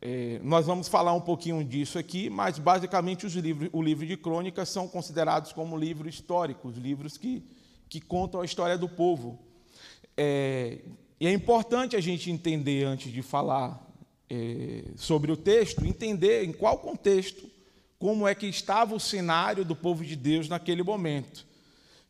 É, 0.00 0.40
nós 0.42 0.66
vamos 0.66 0.88
falar 0.88 1.12
um 1.12 1.20
pouquinho 1.20 1.64
disso 1.64 1.98
aqui, 1.98 2.30
mas 2.30 2.58
basicamente 2.58 3.26
os 3.26 3.34
livros, 3.34 3.70
o 3.72 3.82
livro 3.82 4.06
de 4.06 4.16
crônicas 4.16 4.68
são 4.68 4.86
considerados 4.86 5.52
como 5.52 5.76
livros 5.76 6.14
históricos, 6.14 6.76
livros 6.76 7.16
que, 7.16 7.42
que 7.88 8.00
contam 8.00 8.40
a 8.40 8.44
história 8.44 8.78
do 8.78 8.88
povo. 8.88 9.38
É, 10.16 10.78
e 11.18 11.26
é 11.26 11.32
importante 11.32 11.96
a 11.96 12.00
gente 12.00 12.30
entender, 12.30 12.84
antes 12.84 13.12
de 13.12 13.22
falar 13.22 13.84
é, 14.28 14.84
sobre 14.96 15.32
o 15.32 15.36
texto, 15.36 15.84
entender 15.84 16.44
em 16.44 16.52
qual 16.52 16.78
contexto, 16.78 17.50
como 17.98 18.28
é 18.28 18.34
que 18.34 18.46
estava 18.46 18.94
o 18.94 19.00
cenário 19.00 19.64
do 19.64 19.74
povo 19.74 20.04
de 20.04 20.14
Deus 20.14 20.48
naquele 20.48 20.82
momento. 20.82 21.46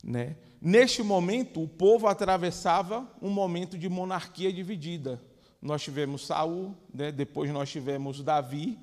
Né? 0.02 0.36
Neste 0.60 1.02
momento, 1.02 1.62
o 1.62 1.68
povo 1.68 2.08
atravessava 2.08 3.08
um 3.22 3.30
momento 3.30 3.78
de 3.78 3.88
monarquia 3.88 4.52
dividida. 4.52 5.20
Nós 5.60 5.82
tivemos 5.82 6.26
Saul, 6.26 6.75
né? 6.92 7.10
depois 7.10 7.50
nós 7.50 7.70
tivemos 7.70 8.22
Davi. 8.22 8.78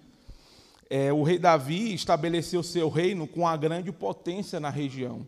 É, 0.89 1.13
o 1.13 1.23
rei 1.23 1.39
Davi 1.39 1.93
estabeleceu 1.93 2.61
seu 2.61 2.89
reino 2.89 3.27
com 3.27 3.47
a 3.47 3.55
grande 3.55 3.91
potência 3.91 4.59
na 4.59 4.69
região. 4.69 5.25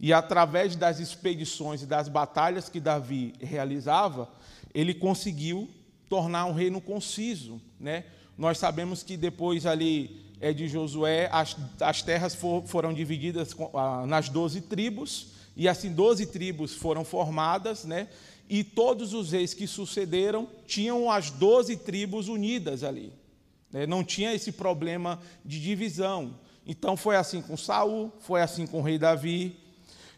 E 0.00 0.12
através 0.12 0.76
das 0.76 0.98
expedições 0.98 1.82
e 1.82 1.86
das 1.86 2.08
batalhas 2.08 2.68
que 2.68 2.80
Davi 2.80 3.32
realizava, 3.40 4.28
ele 4.74 4.92
conseguiu 4.92 5.68
tornar 6.08 6.46
um 6.46 6.52
reino 6.52 6.80
conciso. 6.80 7.60
Né? 7.78 8.04
Nós 8.36 8.58
sabemos 8.58 9.02
que 9.02 9.16
depois 9.16 9.66
ali 9.66 10.24
é 10.40 10.52
de 10.52 10.68
Josué, 10.68 11.28
as, 11.32 11.56
as 11.80 12.02
terras 12.02 12.34
for, 12.34 12.66
foram 12.66 12.92
divididas 12.92 13.54
ah, 13.72 14.04
nas 14.06 14.28
doze 14.28 14.60
tribos, 14.60 15.28
e 15.56 15.68
assim 15.68 15.92
doze 15.92 16.26
tribos 16.26 16.74
foram 16.74 17.04
formadas, 17.04 17.84
né? 17.84 18.08
e 18.48 18.62
todos 18.62 19.14
os 19.14 19.32
reis 19.32 19.54
que 19.54 19.66
sucederam 19.66 20.48
tinham 20.66 21.10
as 21.10 21.30
doze 21.30 21.76
tribos 21.76 22.28
unidas 22.28 22.82
ali. 22.84 23.12
Né? 23.72 23.86
Não 23.86 24.04
tinha 24.04 24.34
esse 24.34 24.52
problema 24.52 25.20
de 25.44 25.60
divisão. 25.60 26.38
Então 26.66 26.96
foi 26.96 27.16
assim 27.16 27.40
com 27.40 27.56
Saul, 27.56 28.12
foi 28.20 28.42
assim 28.42 28.66
com 28.66 28.80
o 28.80 28.82
rei 28.82 28.98
Davi. 28.98 29.56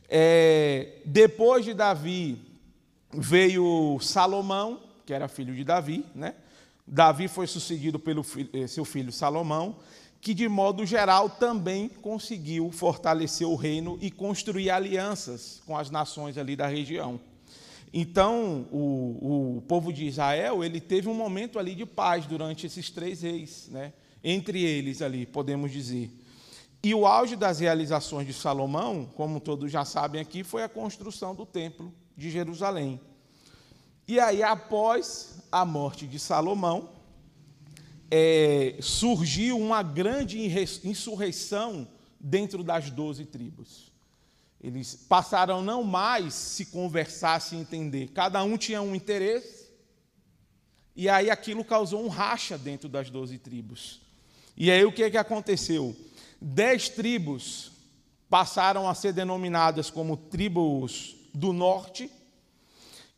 É, 0.08 0.98
depois 1.04 1.64
de 1.64 1.74
Davi 1.74 2.38
veio 3.12 3.98
Salomão, 4.00 4.80
que 5.04 5.12
era 5.12 5.28
filho 5.28 5.54
de 5.54 5.64
Davi, 5.64 6.04
né? 6.14 6.34
Davi 6.86 7.26
foi 7.26 7.48
sucedido 7.48 7.98
pelo 7.98 8.24
eh, 8.52 8.68
seu 8.68 8.84
filho 8.84 9.10
Salomão, 9.10 9.76
que 10.20 10.34
de 10.34 10.48
modo 10.48 10.84
geral 10.84 11.30
também 11.30 11.88
conseguiu 11.88 12.70
fortalecer 12.70 13.46
o 13.46 13.54
reino 13.54 13.98
e 14.00 14.10
construir 14.10 14.70
alianças 14.70 15.62
com 15.66 15.76
as 15.76 15.90
nações 15.90 16.36
ali 16.36 16.56
da 16.56 16.66
região. 16.66 17.20
Então, 17.92 18.66
o, 18.70 19.56
o 19.58 19.62
povo 19.62 19.92
de 19.92 20.04
Israel, 20.04 20.62
ele 20.64 20.80
teve 20.80 21.08
um 21.08 21.14
momento 21.14 21.58
ali 21.58 21.74
de 21.74 21.86
paz 21.86 22.26
durante 22.26 22.66
esses 22.66 22.90
três 22.90 23.22
reis, 23.22 23.68
né? 23.70 23.92
entre 24.22 24.62
eles 24.62 25.00
ali, 25.00 25.24
podemos 25.24 25.70
dizer. 25.70 26.10
E 26.82 26.94
o 26.94 27.06
auge 27.06 27.36
das 27.36 27.60
realizações 27.60 28.26
de 28.26 28.34
Salomão, 28.34 29.08
como 29.16 29.40
todos 29.40 29.70
já 29.70 29.84
sabem 29.84 30.20
aqui, 30.20 30.44
foi 30.44 30.62
a 30.62 30.68
construção 30.68 31.34
do 31.34 31.46
templo 31.46 31.92
de 32.16 32.30
Jerusalém. 32.30 33.00
E 34.06 34.20
aí, 34.20 34.42
após 34.42 35.42
a 35.50 35.64
morte 35.64 36.06
de 36.06 36.18
Salomão, 36.18 36.90
é, 38.10 38.76
surgiu 38.80 39.58
uma 39.58 39.82
grande 39.82 40.38
insurreição 40.84 41.88
dentro 42.20 42.62
das 42.62 42.90
doze 42.90 43.24
tribos. 43.24 43.92
Eles 44.60 44.94
passaram 44.94 45.62
não 45.62 45.84
mais 45.84 46.34
se 46.34 46.66
conversar, 46.66 47.40
se 47.40 47.54
entender. 47.54 48.08
Cada 48.08 48.42
um 48.42 48.56
tinha 48.56 48.82
um 48.82 48.94
interesse. 48.94 49.70
E 50.94 51.08
aí 51.08 51.30
aquilo 51.30 51.64
causou 51.64 52.04
um 52.04 52.08
racha 52.08 52.56
dentro 52.56 52.88
das 52.88 53.10
doze 53.10 53.38
tribos. 53.38 54.00
E 54.56 54.70
aí 54.70 54.84
o 54.84 54.92
que, 54.92 55.10
que 55.10 55.18
aconteceu? 55.18 55.94
Dez 56.40 56.88
tribos 56.88 57.72
passaram 58.30 58.88
a 58.88 58.94
ser 58.94 59.12
denominadas 59.12 59.90
como 59.90 60.16
tribos 60.16 61.14
do 61.34 61.52
norte, 61.52 62.10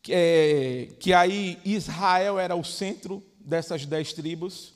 que, 0.03 0.13
é, 0.13 0.89
que 0.99 1.13
aí 1.13 1.59
Israel 1.65 2.39
era 2.39 2.57
o 2.57 2.65
centro 2.65 3.23
dessas 3.39 3.87
dez 3.87 4.13
tribos, 4.13 4.75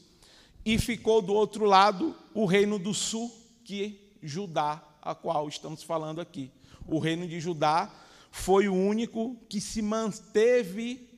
e 0.64 0.78
ficou 0.78 1.20
do 1.20 1.32
outro 1.32 1.64
lado 1.64 2.16
o 2.34 2.44
reino 2.44 2.78
do 2.78 2.94
sul, 2.94 3.30
que 3.64 4.12
Judá, 4.22 4.82
a 5.00 5.14
qual 5.14 5.48
estamos 5.48 5.82
falando 5.82 6.20
aqui. 6.20 6.50
O 6.86 6.98
reino 6.98 7.26
de 7.26 7.40
Judá 7.40 7.92
foi 8.30 8.68
o 8.68 8.74
único 8.74 9.36
que 9.48 9.60
se 9.60 9.82
manteve 9.82 11.08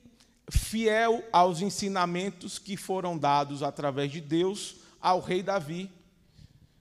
fiel 0.51 1.23
aos 1.33 1.61
ensinamentos 1.61 2.59
que 2.59 2.77
foram 2.77 3.17
dados 3.17 3.63
através 3.63 4.11
de 4.11 4.21
Deus 4.21 4.77
ao 5.01 5.21
rei 5.21 5.43
Davi. 5.43 5.91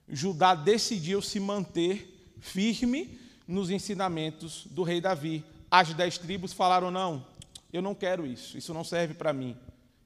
Judá 0.08 0.54
decidiu 0.54 1.22
se 1.22 1.40
manter 1.40 2.34
firme 2.40 3.18
nos 3.46 3.70
ensinamentos 3.70 4.66
do 4.70 4.82
rei 4.82 5.00
Davi. 5.00 5.44
As 5.70 5.92
dez 5.94 6.18
tribos 6.18 6.52
falaram: 6.52 6.90
não, 6.90 7.26
eu 7.72 7.82
não 7.82 7.94
quero 7.94 8.26
isso, 8.26 8.56
isso 8.56 8.74
não 8.74 8.84
serve 8.84 9.14
para 9.14 9.32
mim. 9.32 9.56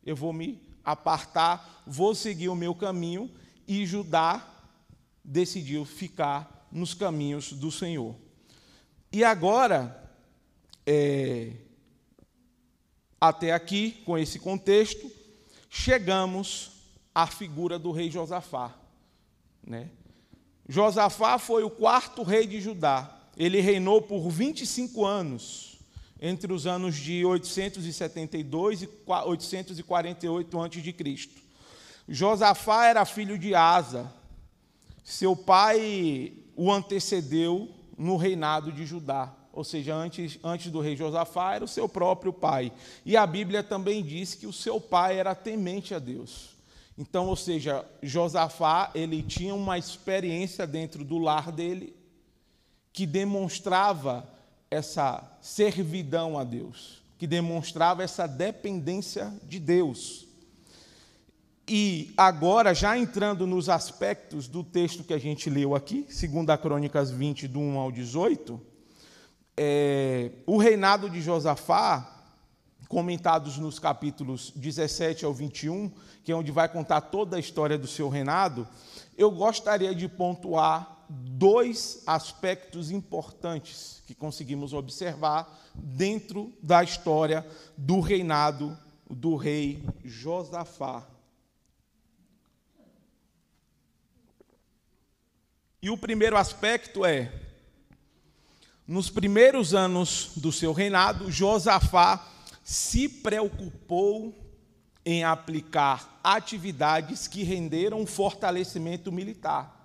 Eu 0.04 0.16
vou 0.16 0.32
me 0.32 0.67
apartar, 0.92 1.82
vou 1.86 2.14
seguir 2.14 2.48
o 2.48 2.54
meu 2.54 2.74
caminho, 2.74 3.30
e 3.66 3.84
Judá 3.84 4.46
decidiu 5.22 5.84
ficar 5.84 6.66
nos 6.72 6.94
caminhos 6.94 7.52
do 7.52 7.70
Senhor. 7.70 8.16
E 9.12 9.22
agora, 9.22 10.10
é, 10.86 11.52
até 13.20 13.52
aqui, 13.52 14.02
com 14.06 14.16
esse 14.16 14.38
contexto, 14.38 15.10
chegamos 15.68 16.72
à 17.14 17.26
figura 17.26 17.78
do 17.78 17.92
rei 17.92 18.10
Josafá. 18.10 18.74
Né? 19.62 19.90
Josafá 20.66 21.38
foi 21.38 21.64
o 21.64 21.70
quarto 21.70 22.22
rei 22.22 22.46
de 22.46 22.60
Judá. 22.60 23.14
Ele 23.36 23.60
reinou 23.60 24.00
por 24.00 24.30
25 24.30 25.04
anos 25.04 25.67
entre 26.20 26.52
os 26.52 26.66
anos 26.66 26.96
de 26.96 27.24
872 27.24 28.82
e 28.82 28.88
848 29.06 30.60
a.C. 30.60 31.28
Josafá 32.08 32.86
era 32.86 33.04
filho 33.04 33.38
de 33.38 33.54
Asa. 33.54 34.12
Seu 35.04 35.36
pai 35.36 36.32
o 36.56 36.72
antecedeu 36.72 37.70
no 37.96 38.16
reinado 38.16 38.72
de 38.72 38.84
Judá, 38.84 39.32
ou 39.52 39.64
seja, 39.64 39.94
antes, 39.94 40.38
antes 40.42 40.70
do 40.70 40.80
rei 40.80 40.96
Josafá 40.96 41.54
era 41.54 41.64
o 41.64 41.68
seu 41.68 41.88
próprio 41.88 42.32
pai. 42.32 42.72
E 43.04 43.16
a 43.16 43.26
Bíblia 43.26 43.62
também 43.62 44.02
diz 44.02 44.34
que 44.34 44.46
o 44.46 44.52
seu 44.52 44.80
pai 44.80 45.18
era 45.18 45.34
temente 45.34 45.94
a 45.94 45.98
Deus. 45.98 46.56
Então, 46.96 47.26
ou 47.26 47.36
seja, 47.36 47.84
Josafá, 48.02 48.90
ele 48.94 49.22
tinha 49.22 49.54
uma 49.54 49.78
experiência 49.78 50.66
dentro 50.66 51.04
do 51.04 51.18
lar 51.18 51.52
dele 51.52 51.94
que 52.92 53.06
demonstrava 53.06 54.28
essa 54.70 55.22
servidão 55.40 56.38
a 56.38 56.44
Deus, 56.44 57.02
que 57.16 57.26
demonstrava 57.26 58.02
essa 58.02 58.26
dependência 58.26 59.32
de 59.44 59.58
Deus. 59.58 60.26
E 61.66 62.12
agora, 62.16 62.74
já 62.74 62.96
entrando 62.96 63.46
nos 63.46 63.68
aspectos 63.68 64.48
do 64.48 64.64
texto 64.64 65.04
que 65.04 65.12
a 65.12 65.18
gente 65.18 65.50
leu 65.50 65.74
aqui, 65.74 66.06
segundo 66.08 66.50
a 66.50 66.56
Crônicas 66.56 67.10
20, 67.10 67.46
do 67.48 67.60
1 67.60 67.78
ao 67.78 67.92
18, 67.92 68.60
é, 69.56 70.30
o 70.46 70.56
reinado 70.56 71.10
de 71.10 71.20
Josafá, 71.20 72.14
comentados 72.88 73.58
nos 73.58 73.78
capítulos 73.78 74.50
17 74.56 75.24
ao 75.24 75.34
21, 75.34 75.92
que 76.24 76.32
é 76.32 76.34
onde 76.34 76.50
vai 76.50 76.68
contar 76.68 77.02
toda 77.02 77.36
a 77.36 77.40
história 77.40 77.76
do 77.76 77.86
seu 77.86 78.08
reinado, 78.08 78.66
eu 79.16 79.30
gostaria 79.30 79.94
de 79.94 80.08
pontuar 80.08 80.97
dois 81.08 82.02
aspectos 82.06 82.90
importantes 82.90 84.02
que 84.06 84.14
conseguimos 84.14 84.72
observar 84.72 85.58
dentro 85.74 86.52
da 86.62 86.82
história 86.82 87.46
do 87.76 88.00
reinado 88.00 88.76
do 89.08 89.36
rei 89.36 89.82
Josafá. 90.04 91.06
E 95.80 95.90
o 95.90 95.96
primeiro 95.96 96.36
aspecto 96.36 97.04
é: 97.04 97.32
nos 98.86 99.08
primeiros 99.08 99.74
anos 99.74 100.32
do 100.36 100.50
seu 100.50 100.72
reinado, 100.72 101.30
Josafá 101.30 102.26
se 102.64 103.08
preocupou 103.08 104.34
em 105.04 105.24
aplicar 105.24 106.20
atividades 106.22 107.26
que 107.26 107.42
renderam 107.42 108.04
fortalecimento 108.06 109.10
militar. 109.10 109.77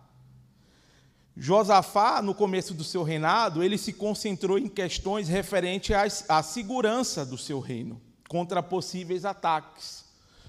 Josafá, 1.36 2.22
no 2.22 2.36
começo 2.36 2.74
do 2.74 2.84
seu 2.84 3.02
reinado, 3.02 3.64
ele 3.64 3.78
se 3.78 3.92
concentrou 3.92 4.58
em 4.58 4.68
questões 4.68 5.28
referentes 5.28 6.26
à 6.30 6.44
segurança 6.44 7.26
do 7.26 7.38
seu 7.38 7.60
reino 7.60 8.00
contra 8.28 8.62
possíveis 8.62 9.26
ataques. 9.26 10.06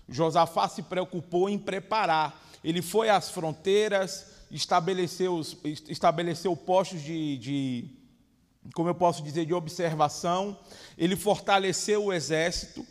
Josafá 0.08 0.68
se 0.68 0.82
preocupou 0.82 1.48
em 1.48 1.58
preparar. 1.58 2.38
Ele 2.62 2.82
foi 2.82 3.08
às 3.08 3.30
fronteiras, 3.30 4.26
estabeleceu, 4.50 5.40
estabeleceu 5.88 6.54
postos 6.54 7.02
de, 7.02 7.38
de, 7.38 7.84
como 8.74 8.88
eu 8.88 8.94
posso 8.94 9.22
dizer, 9.22 9.46
de 9.46 9.54
observação, 9.54 10.58
ele 10.96 11.16
fortaleceu 11.16 12.04
o 12.04 12.12
exército, 12.12 12.86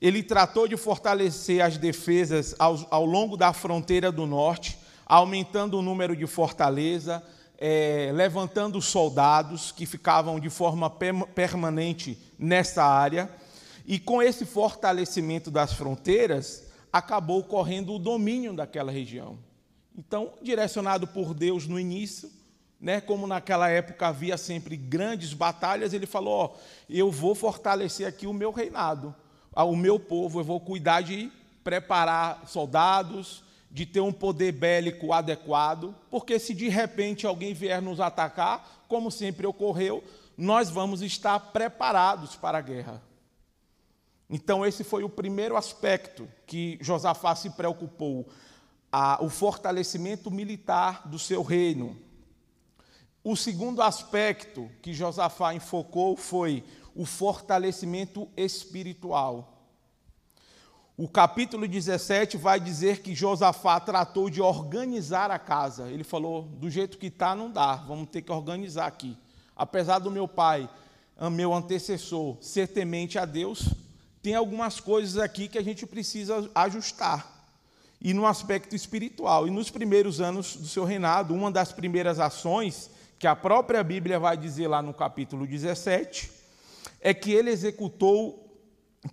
ele 0.00 0.22
tratou 0.22 0.66
de 0.66 0.76
fortalecer 0.76 1.62
as 1.62 1.76
defesas 1.76 2.54
ao, 2.58 2.86
ao 2.90 3.04
longo 3.04 3.36
da 3.36 3.52
fronteira 3.52 4.10
do 4.10 4.26
norte, 4.26 4.78
aumentando 5.06 5.78
o 5.78 5.82
número 5.82 6.16
de 6.16 6.26
fortaleza, 6.26 7.22
é, 7.58 8.10
levantando 8.12 8.80
soldados 8.80 9.70
que 9.70 9.86
ficavam 9.86 10.40
de 10.40 10.50
forma 10.50 10.90
permanente 11.34 12.18
nessa 12.38 12.84
área, 12.84 13.30
e 13.86 13.98
com 13.98 14.22
esse 14.22 14.44
fortalecimento 14.44 15.50
das 15.50 15.72
fronteiras, 15.72 16.64
acabou 16.92 17.42
correndo 17.44 17.94
o 17.94 17.98
domínio 17.98 18.52
daquela 18.52 18.92
região. 18.92 19.38
Então, 19.96 20.32
direcionado 20.42 21.06
por 21.06 21.34
Deus 21.34 21.66
no 21.66 21.78
início, 21.78 22.30
né, 22.80 23.00
como 23.00 23.26
naquela 23.26 23.68
época 23.68 24.08
havia 24.08 24.36
sempre 24.36 24.76
grandes 24.76 25.32
batalhas, 25.32 25.92
ele 25.92 26.06
falou: 26.06 26.32
ó, 26.32 26.50
eu 26.88 27.10
vou 27.10 27.34
fortalecer 27.34 28.06
aqui 28.06 28.26
o 28.26 28.32
meu 28.32 28.50
reinado, 28.50 29.14
o 29.54 29.76
meu 29.76 30.00
povo, 30.00 30.40
eu 30.40 30.44
vou 30.44 30.58
cuidar 30.58 31.02
de 31.02 31.30
preparar 31.62 32.42
soldados, 32.46 33.44
de 33.72 33.86
ter 33.86 34.00
um 34.00 34.12
poder 34.12 34.52
bélico 34.52 35.14
adequado, 35.14 35.94
porque 36.10 36.38
se 36.38 36.52
de 36.52 36.68
repente 36.68 37.26
alguém 37.26 37.54
vier 37.54 37.80
nos 37.80 38.00
atacar, 38.00 38.84
como 38.86 39.10
sempre 39.10 39.46
ocorreu, 39.46 40.04
nós 40.36 40.68
vamos 40.68 41.00
estar 41.00 41.40
preparados 41.52 42.36
para 42.36 42.58
a 42.58 42.60
guerra. 42.60 43.02
Então, 44.28 44.64
esse 44.64 44.84
foi 44.84 45.02
o 45.04 45.08
primeiro 45.08 45.56
aspecto 45.56 46.28
que 46.46 46.78
Josafá 46.82 47.34
se 47.34 47.50
preocupou 47.50 48.28
a, 48.90 49.22
o 49.24 49.30
fortalecimento 49.30 50.30
militar 50.30 51.08
do 51.08 51.18
seu 51.18 51.42
reino. 51.42 51.96
O 53.24 53.36
segundo 53.36 53.80
aspecto 53.80 54.70
que 54.82 54.92
Josafá 54.92 55.54
enfocou 55.54 56.16
foi 56.16 56.62
o 56.94 57.06
fortalecimento 57.06 58.28
espiritual. 58.36 59.51
O 61.02 61.08
capítulo 61.08 61.66
17 61.66 62.36
vai 62.36 62.60
dizer 62.60 63.00
que 63.00 63.12
Josafá 63.12 63.80
tratou 63.80 64.30
de 64.30 64.40
organizar 64.40 65.32
a 65.32 65.38
casa. 65.38 65.90
Ele 65.90 66.04
falou: 66.04 66.42
do 66.42 66.70
jeito 66.70 66.96
que 66.96 67.08
está, 67.08 67.34
não 67.34 67.50
dá, 67.50 67.74
vamos 67.74 68.08
ter 68.08 68.22
que 68.22 68.30
organizar 68.30 68.86
aqui. 68.86 69.18
Apesar 69.56 69.98
do 69.98 70.12
meu 70.12 70.28
pai, 70.28 70.70
meu 71.32 71.52
antecessor, 71.52 72.36
ser 72.40 72.68
temente 72.68 73.18
a 73.18 73.24
Deus, 73.24 73.70
tem 74.22 74.36
algumas 74.36 74.78
coisas 74.78 75.18
aqui 75.18 75.48
que 75.48 75.58
a 75.58 75.64
gente 75.64 75.84
precisa 75.88 76.48
ajustar 76.54 77.48
e 78.00 78.14
no 78.14 78.24
aspecto 78.24 78.76
espiritual. 78.76 79.48
E 79.48 79.50
nos 79.50 79.70
primeiros 79.70 80.20
anos 80.20 80.54
do 80.54 80.68
seu 80.68 80.84
reinado, 80.84 81.34
uma 81.34 81.50
das 81.50 81.72
primeiras 81.72 82.20
ações 82.20 82.88
que 83.18 83.26
a 83.26 83.34
própria 83.34 83.82
Bíblia 83.82 84.20
vai 84.20 84.36
dizer 84.36 84.68
lá 84.68 84.80
no 84.80 84.94
capítulo 84.94 85.48
17 85.48 86.30
é 87.00 87.12
que 87.12 87.32
ele 87.32 87.50
executou 87.50 88.41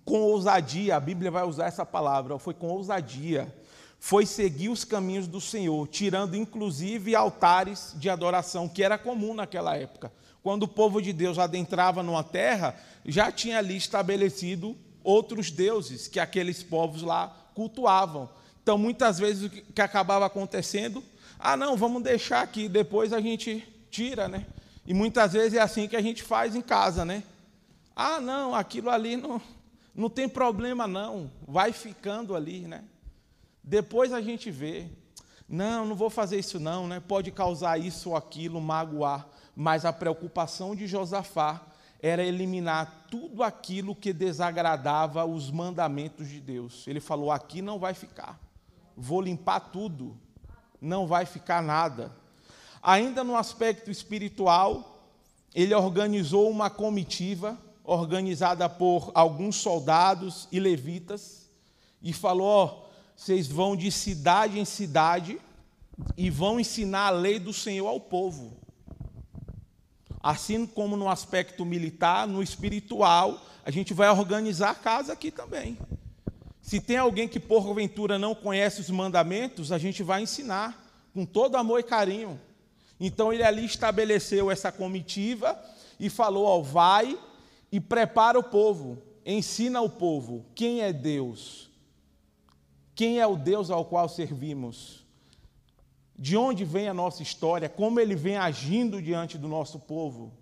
com 0.04 0.20
ousadia, 0.22 0.96
a 0.96 1.00
Bíblia 1.00 1.30
vai 1.30 1.44
usar 1.44 1.66
essa 1.66 1.84
palavra, 1.84 2.38
foi 2.38 2.54
com 2.54 2.68
ousadia, 2.68 3.52
foi 3.98 4.24
seguir 4.24 4.68
os 4.68 4.84
caminhos 4.84 5.26
do 5.26 5.40
Senhor, 5.40 5.86
tirando 5.88 6.36
inclusive 6.36 7.14
altares 7.14 7.92
de 7.96 8.08
adoração, 8.08 8.68
que 8.68 8.82
era 8.82 8.96
comum 8.96 9.34
naquela 9.34 9.76
época. 9.76 10.12
Quando 10.42 10.62
o 10.62 10.68
povo 10.68 11.02
de 11.02 11.12
Deus 11.12 11.38
adentrava 11.38 12.02
numa 12.02 12.24
terra, 12.24 12.74
já 13.04 13.30
tinha 13.30 13.58
ali 13.58 13.76
estabelecido 13.76 14.76
outros 15.02 15.50
deuses 15.50 16.08
que 16.08 16.18
aqueles 16.18 16.62
povos 16.62 17.02
lá 17.02 17.36
cultuavam. 17.54 18.28
Então, 18.62 18.78
muitas 18.78 19.18
vezes, 19.18 19.44
o 19.44 19.50
que 19.50 19.82
acabava 19.82 20.24
acontecendo, 20.24 21.02
ah, 21.38 21.56
não, 21.56 21.76
vamos 21.76 22.02
deixar 22.02 22.42
aqui, 22.42 22.68
depois 22.68 23.12
a 23.12 23.20
gente 23.20 23.66
tira, 23.90 24.28
né? 24.28 24.46
E 24.86 24.94
muitas 24.94 25.32
vezes 25.32 25.54
é 25.54 25.60
assim 25.60 25.86
que 25.88 25.96
a 25.96 26.02
gente 26.02 26.22
faz 26.22 26.54
em 26.54 26.62
casa, 26.62 27.04
né? 27.04 27.22
Ah, 27.94 28.20
não, 28.20 28.54
aquilo 28.54 28.88
ali 28.88 29.16
não, 29.16 29.40
não 29.94 30.08
tem 30.08 30.28
problema, 30.28 30.86
não, 30.86 31.30
vai 31.46 31.72
ficando 31.72 32.34
ali, 32.34 32.60
né? 32.66 32.84
Depois 33.62 34.12
a 34.12 34.20
gente 34.20 34.50
vê. 34.50 34.88
Não, 35.48 35.84
não 35.84 35.96
vou 35.96 36.08
fazer 36.08 36.38
isso, 36.38 36.60
não, 36.60 36.86
né? 36.86 37.00
Pode 37.00 37.30
causar 37.32 37.78
isso 37.78 38.10
ou 38.10 38.16
aquilo, 38.16 38.60
magoar. 38.60 39.26
Mas 39.54 39.84
a 39.84 39.92
preocupação 39.92 40.76
de 40.76 40.86
Josafá 40.86 41.66
era 42.00 42.24
eliminar 42.24 43.06
tudo 43.10 43.42
aquilo 43.42 43.94
que 43.94 44.12
desagradava 44.12 45.24
os 45.24 45.50
mandamentos 45.50 46.28
de 46.28 46.40
Deus. 46.40 46.86
Ele 46.86 47.00
falou: 47.00 47.32
aqui 47.32 47.60
não 47.60 47.78
vai 47.78 47.94
ficar 47.94 48.38
vou 49.00 49.20
limpar 49.20 49.60
tudo, 49.60 50.16
não 50.80 51.06
vai 51.06 51.24
ficar 51.24 51.62
nada. 51.62 52.14
Ainda 52.82 53.24
no 53.24 53.36
aspecto 53.36 53.90
espiritual, 53.90 55.08
ele 55.54 55.74
organizou 55.74 56.48
uma 56.50 56.68
comitiva, 56.68 57.58
organizada 57.90 58.68
por 58.68 59.10
alguns 59.14 59.56
soldados 59.56 60.46
e 60.52 60.60
levitas, 60.60 61.50
e 62.00 62.12
falou: 62.12 62.46
ó, 62.46 62.82
vocês 63.16 63.48
vão 63.48 63.74
de 63.74 63.90
cidade 63.90 64.60
em 64.60 64.64
cidade 64.64 65.40
e 66.16 66.30
vão 66.30 66.60
ensinar 66.60 67.08
a 67.08 67.10
lei 67.10 67.40
do 67.40 67.52
Senhor 67.52 67.88
ao 67.88 67.98
povo. 67.98 68.56
Assim 70.22 70.66
como 70.66 70.96
no 70.96 71.08
aspecto 71.08 71.64
militar, 71.64 72.28
no 72.28 72.42
espiritual, 72.42 73.40
a 73.64 73.70
gente 73.72 73.92
vai 73.92 74.08
organizar 74.08 74.70
a 74.70 74.74
casa 74.74 75.12
aqui 75.12 75.30
também. 75.30 75.76
Se 76.62 76.80
tem 76.80 76.96
alguém 76.96 77.26
que 77.26 77.40
porventura 77.40 78.18
não 78.18 78.36
conhece 78.36 78.80
os 78.80 78.90
mandamentos, 78.90 79.72
a 79.72 79.78
gente 79.78 80.02
vai 80.04 80.22
ensinar 80.22 80.80
com 81.12 81.26
todo 81.26 81.56
amor 81.56 81.80
e 81.80 81.82
carinho. 81.82 82.40
Então 83.00 83.32
ele 83.32 83.42
ali 83.42 83.64
estabeleceu 83.64 84.48
essa 84.48 84.70
comitiva 84.70 85.60
e 85.98 86.08
falou: 86.08 86.44
ó, 86.44 86.60
vai 86.60 87.18
e 87.70 87.78
prepara 87.78 88.38
o 88.38 88.42
povo, 88.42 88.98
ensina 89.24 89.80
o 89.80 89.88
povo 89.88 90.44
quem 90.54 90.80
é 90.82 90.92
Deus, 90.92 91.70
quem 92.94 93.20
é 93.20 93.26
o 93.26 93.36
Deus 93.36 93.70
ao 93.70 93.84
qual 93.84 94.08
servimos, 94.08 95.04
de 96.18 96.36
onde 96.36 96.64
vem 96.64 96.88
a 96.88 96.94
nossa 96.94 97.22
história, 97.22 97.68
como 97.68 97.98
ele 97.98 98.14
vem 98.14 98.36
agindo 98.36 99.00
diante 99.00 99.38
do 99.38 99.48
nosso 99.48 99.78
povo. 99.78 100.32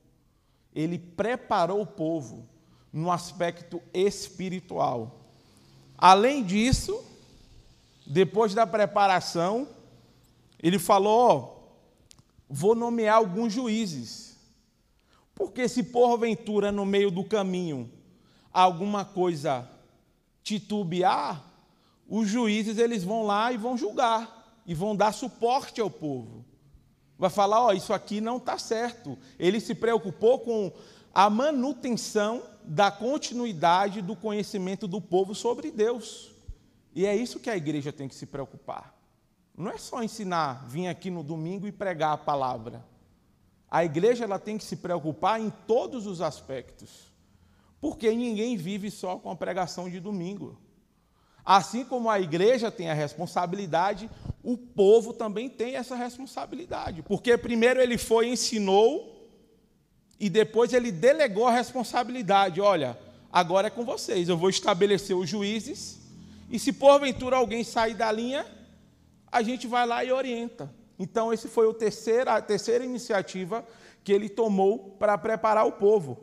Ele 0.74 0.98
preparou 0.98 1.80
o 1.80 1.86
povo 1.86 2.48
no 2.92 3.10
aspecto 3.10 3.80
espiritual. 3.94 5.20
Além 5.96 6.42
disso, 6.42 7.00
depois 8.06 8.54
da 8.54 8.66
preparação, 8.66 9.68
ele 10.60 10.78
falou: 10.78 11.78
vou 12.48 12.74
nomear 12.74 13.16
alguns 13.16 13.52
juízes. 13.52 14.27
Porque 15.38 15.68
se 15.68 15.84
porventura 15.84 16.72
no 16.72 16.84
meio 16.84 17.12
do 17.12 17.22
caminho 17.22 17.88
alguma 18.52 19.04
coisa 19.04 19.70
titubear, 20.42 21.44
os 22.08 22.28
juízes 22.28 22.76
eles 22.76 23.04
vão 23.04 23.22
lá 23.24 23.52
e 23.52 23.56
vão 23.56 23.78
julgar 23.78 24.60
e 24.66 24.74
vão 24.74 24.96
dar 24.96 25.12
suporte 25.12 25.80
ao 25.80 25.88
povo. 25.88 26.44
Vai 27.16 27.30
falar, 27.30 27.62
ó, 27.62 27.68
oh, 27.68 27.72
isso 27.72 27.92
aqui 27.92 28.20
não 28.20 28.38
está 28.38 28.58
certo. 28.58 29.16
Ele 29.38 29.60
se 29.60 29.76
preocupou 29.76 30.40
com 30.40 30.72
a 31.14 31.30
manutenção 31.30 32.42
da 32.64 32.90
continuidade 32.90 34.02
do 34.02 34.16
conhecimento 34.16 34.88
do 34.88 35.00
povo 35.00 35.36
sobre 35.36 35.70
Deus. 35.70 36.32
E 36.94 37.06
é 37.06 37.14
isso 37.14 37.38
que 37.38 37.48
a 37.48 37.56
igreja 37.56 37.92
tem 37.92 38.08
que 38.08 38.14
se 38.14 38.26
preocupar. 38.26 38.92
Não 39.56 39.70
é 39.70 39.78
só 39.78 40.02
ensinar, 40.02 40.66
vir 40.68 40.88
aqui 40.88 41.10
no 41.10 41.22
domingo 41.22 41.66
e 41.66 41.72
pregar 41.72 42.12
a 42.12 42.18
palavra. 42.18 42.84
A 43.70 43.84
igreja 43.84 44.24
ela 44.24 44.38
tem 44.38 44.56
que 44.56 44.64
se 44.64 44.76
preocupar 44.76 45.40
em 45.40 45.50
todos 45.66 46.06
os 46.06 46.20
aspectos. 46.20 47.08
Porque 47.80 48.10
ninguém 48.10 48.56
vive 48.56 48.90
só 48.90 49.16
com 49.16 49.30
a 49.30 49.36
pregação 49.36 49.88
de 49.88 50.00
domingo. 50.00 50.58
Assim 51.44 51.84
como 51.84 52.10
a 52.10 52.20
igreja 52.20 52.70
tem 52.70 52.90
a 52.90 52.94
responsabilidade, 52.94 54.10
o 54.42 54.56
povo 54.56 55.12
também 55.12 55.48
tem 55.48 55.76
essa 55.76 55.94
responsabilidade. 55.94 57.02
Porque 57.02 57.38
primeiro 57.38 57.80
ele 57.80 57.96
foi 57.96 58.28
ensinou 58.28 59.30
e 60.18 60.28
depois 60.28 60.72
ele 60.72 60.90
delegou 60.90 61.46
a 61.46 61.52
responsabilidade. 61.52 62.60
Olha, 62.60 62.98
agora 63.32 63.68
é 63.68 63.70
com 63.70 63.84
vocês. 63.84 64.28
Eu 64.28 64.36
vou 64.36 64.50
estabelecer 64.50 65.16
os 65.16 65.28
juízes 65.28 66.00
e 66.50 66.58
se 66.58 66.72
porventura 66.72 67.36
alguém 67.36 67.62
sair 67.62 67.94
da 67.94 68.10
linha, 68.10 68.44
a 69.30 69.42
gente 69.42 69.66
vai 69.66 69.86
lá 69.86 70.02
e 70.04 70.10
orienta. 70.10 70.77
Então, 70.98 71.32
esse 71.32 71.48
foi 71.48 71.66
o 71.66 71.74
terceiro, 71.74 72.30
a 72.30 72.40
terceira 72.40 72.84
iniciativa 72.84 73.64
que 74.02 74.12
ele 74.12 74.28
tomou 74.28 74.96
para 74.98 75.16
preparar 75.16 75.66
o 75.66 75.72
povo. 75.72 76.18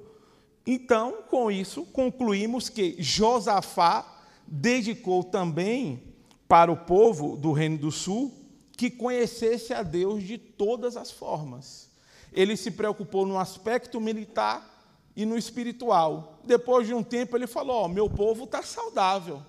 Então, 0.66 1.24
com 1.30 1.52
isso, 1.52 1.86
concluímos 1.86 2.70
que 2.70 2.96
Josafá 3.00 4.24
dedicou 4.48 5.24
também 5.24 6.16
para 6.48 6.72
o 6.72 6.78
povo 6.78 7.38
do 7.38 7.52
Reino 7.52 7.78
do 7.78 7.92
Sul 7.92 8.34
que 8.76 8.90
conhecesse 8.90 9.74
a 9.74 9.82
Deus 9.82 10.24
de 10.24 10.38
todas 10.38 10.98
as 10.98 11.12
formas. 11.12 11.90
Ele 12.34 12.58
se 12.58 12.72
preocupou 12.72 13.26
no 13.26 13.40
aspecto 13.40 14.02
militar 14.02 14.76
e 15.16 15.26
no 15.26 15.38
espiritual. 15.38 16.40
Depois 16.44 16.86
de 16.86 16.94
um 16.94 17.02
tempo, 17.02 17.38
ele 17.38 17.48
falou: 17.48 17.86
oh, 17.86 17.88
Meu 17.88 18.10
povo 18.10 18.44
está 18.44 18.62
saudável. 18.62 19.42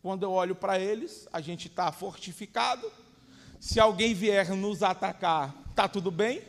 Quando 0.00 0.22
eu 0.22 0.30
olho 0.30 0.54
para 0.54 0.78
eles, 0.78 1.26
a 1.32 1.40
gente 1.40 1.66
está 1.66 1.90
fortificado. 1.90 2.90
Se 3.60 3.80
alguém 3.80 4.14
vier 4.14 4.50
nos 4.50 4.82
atacar, 4.82 5.54
está 5.70 5.88
tudo 5.88 6.10
bem. 6.10 6.42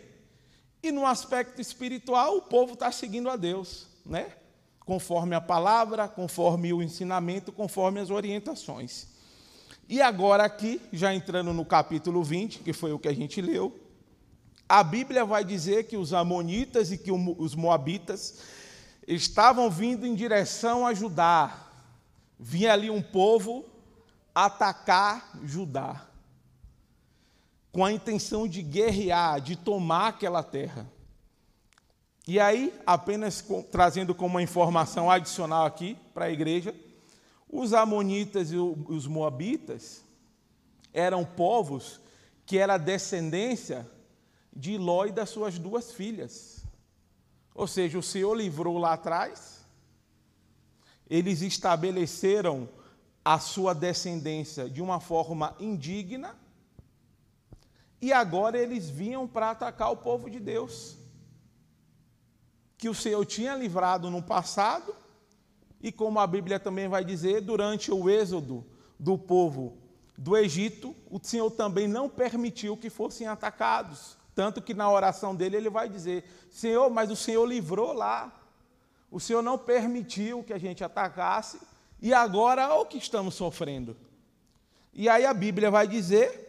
E 0.82 0.92
no 0.92 1.06
aspecto 1.06 1.60
espiritual, 1.60 2.38
o 2.38 2.42
povo 2.42 2.74
está 2.74 2.92
seguindo 2.92 3.30
a 3.30 3.36
Deus, 3.36 3.88
né? 4.06 4.34
Conforme 4.80 5.36
a 5.36 5.42
palavra, 5.42 6.08
conforme 6.08 6.72
o 6.72 6.82
ensinamento, 6.82 7.52
conforme 7.52 8.00
as 8.00 8.10
orientações. 8.10 9.08
E 9.88 10.02
agora, 10.02 10.44
aqui, 10.44 10.80
já 10.94 11.14
entrando 11.14 11.52
no 11.52 11.66
capítulo 11.66 12.24
20, 12.24 12.60
que 12.60 12.74
foi 12.74 12.94
o 12.94 13.00
que 13.00 13.08
a 13.08 13.14
gente 13.14 13.42
leu, 13.42 13.78
a 14.68 14.84
Bíblia 14.84 15.26
vai 15.26 15.44
dizer 15.44 15.86
que 15.86 15.98
os 15.98 16.14
Amonitas 16.14 16.92
e 16.92 16.98
que 16.98 17.12
os 17.12 17.56
Moabitas 17.56 18.38
estavam 19.08 19.68
vindo 19.68 20.06
em 20.06 20.14
direção 20.14 20.86
a 20.86 20.94
Judá. 20.94 21.68
Vinha 22.40 22.72
ali 22.72 22.90
um 22.92 23.02
povo 23.02 23.66
atacar 24.34 25.40
Judá, 25.44 26.08
com 27.72 27.86
a 27.86 27.92
intenção 27.92 28.48
de 28.48 28.62
guerrear, 28.62 29.40
de 29.42 29.56
tomar 29.56 30.08
aquela 30.10 30.44
terra. 30.44 30.90
E 32.28 32.40
aí, 32.40 32.74
apenas 32.86 33.44
trazendo 33.72 34.14
como 34.14 34.36
uma 34.36 34.44
informação 34.44 35.10
adicional 35.10 35.66
aqui 35.66 35.98
para 36.14 36.26
a 36.26 36.32
igreja, 36.32 36.76
os 37.50 37.74
amonitas 37.74 38.52
e 38.52 38.58
os 38.58 39.08
moabitas 39.08 40.04
eram 40.94 41.26
povos 41.26 42.00
que 42.46 42.58
era 42.58 42.78
descendência 42.78 43.90
de 44.56 44.78
Ló 44.78 45.06
e 45.06 45.12
das 45.12 45.30
suas 45.30 45.58
duas 45.58 45.92
filhas. 45.92 46.64
Ou 47.56 47.68
seja, 47.68 47.98
o 47.98 48.04
Senhor 48.04 48.34
livrou 48.36 48.78
lá 48.78 48.94
atrás, 48.94 49.66
eles 51.10 51.42
estabeleceram 51.42 52.70
a 53.26 53.40
sua 53.40 53.74
descendência 53.74 54.70
de 54.70 54.82
uma 54.82 55.00
forma 55.00 55.56
indigna, 55.60 56.36
e 58.02 58.14
agora 58.14 58.58
eles 58.58 58.90
vinham 58.90 59.28
para 59.28 59.52
atacar 59.52 59.92
o 59.92 59.98
povo 59.98 60.30
de 60.30 60.40
Deus, 60.40 60.98
que 62.78 62.88
o 62.88 62.96
Senhor 62.96 63.26
tinha 63.26 63.56
livrado 63.56 64.10
no 64.10 64.24
passado, 64.24 64.96
e 65.82 65.92
como 65.92 66.20
a 66.20 66.28
Bíblia 66.28 66.60
também 66.60 66.88
vai 66.88 67.04
dizer, 67.04 67.42
durante 67.42 67.92
o 67.92 68.10
êxodo 68.10 68.66
do 68.98 69.18
povo 69.18 69.78
do 70.18 70.36
Egito, 70.36 70.94
o 71.10 71.20
Senhor 71.22 71.50
também 71.52 71.88
não 71.88 72.10
permitiu 72.10 72.76
que 72.76 72.90
fossem 72.90 73.28
atacados. 73.28 74.18
Tanto 74.36 74.62
que 74.62 74.74
na 74.74 74.90
oração 74.90 75.36
dele 75.36 75.58
ele 75.58 75.70
vai 75.70 75.90
dizer: 75.90 76.24
Senhor, 76.52 76.90
mas 76.90 77.10
o 77.10 77.16
Senhor 77.16 77.46
livrou 77.46 77.94
lá. 77.94 78.34
O 79.12 79.20
Senhor 79.20 79.42
não 79.42 79.58
permitiu 79.58 80.44
que 80.44 80.54
a 80.54 80.58
gente 80.58 80.84
atacasse. 80.84 81.60
E 82.02 82.14
agora, 82.14 82.70
olha 82.70 82.82
o 82.82 82.86
que 82.86 82.98
estamos 82.98 83.36
sofrendo. 83.36 83.98
E 84.94 85.10
aí 85.10 85.26
a 85.26 85.34
Bíblia 85.34 85.72
vai 85.72 85.88
dizer 85.88 86.49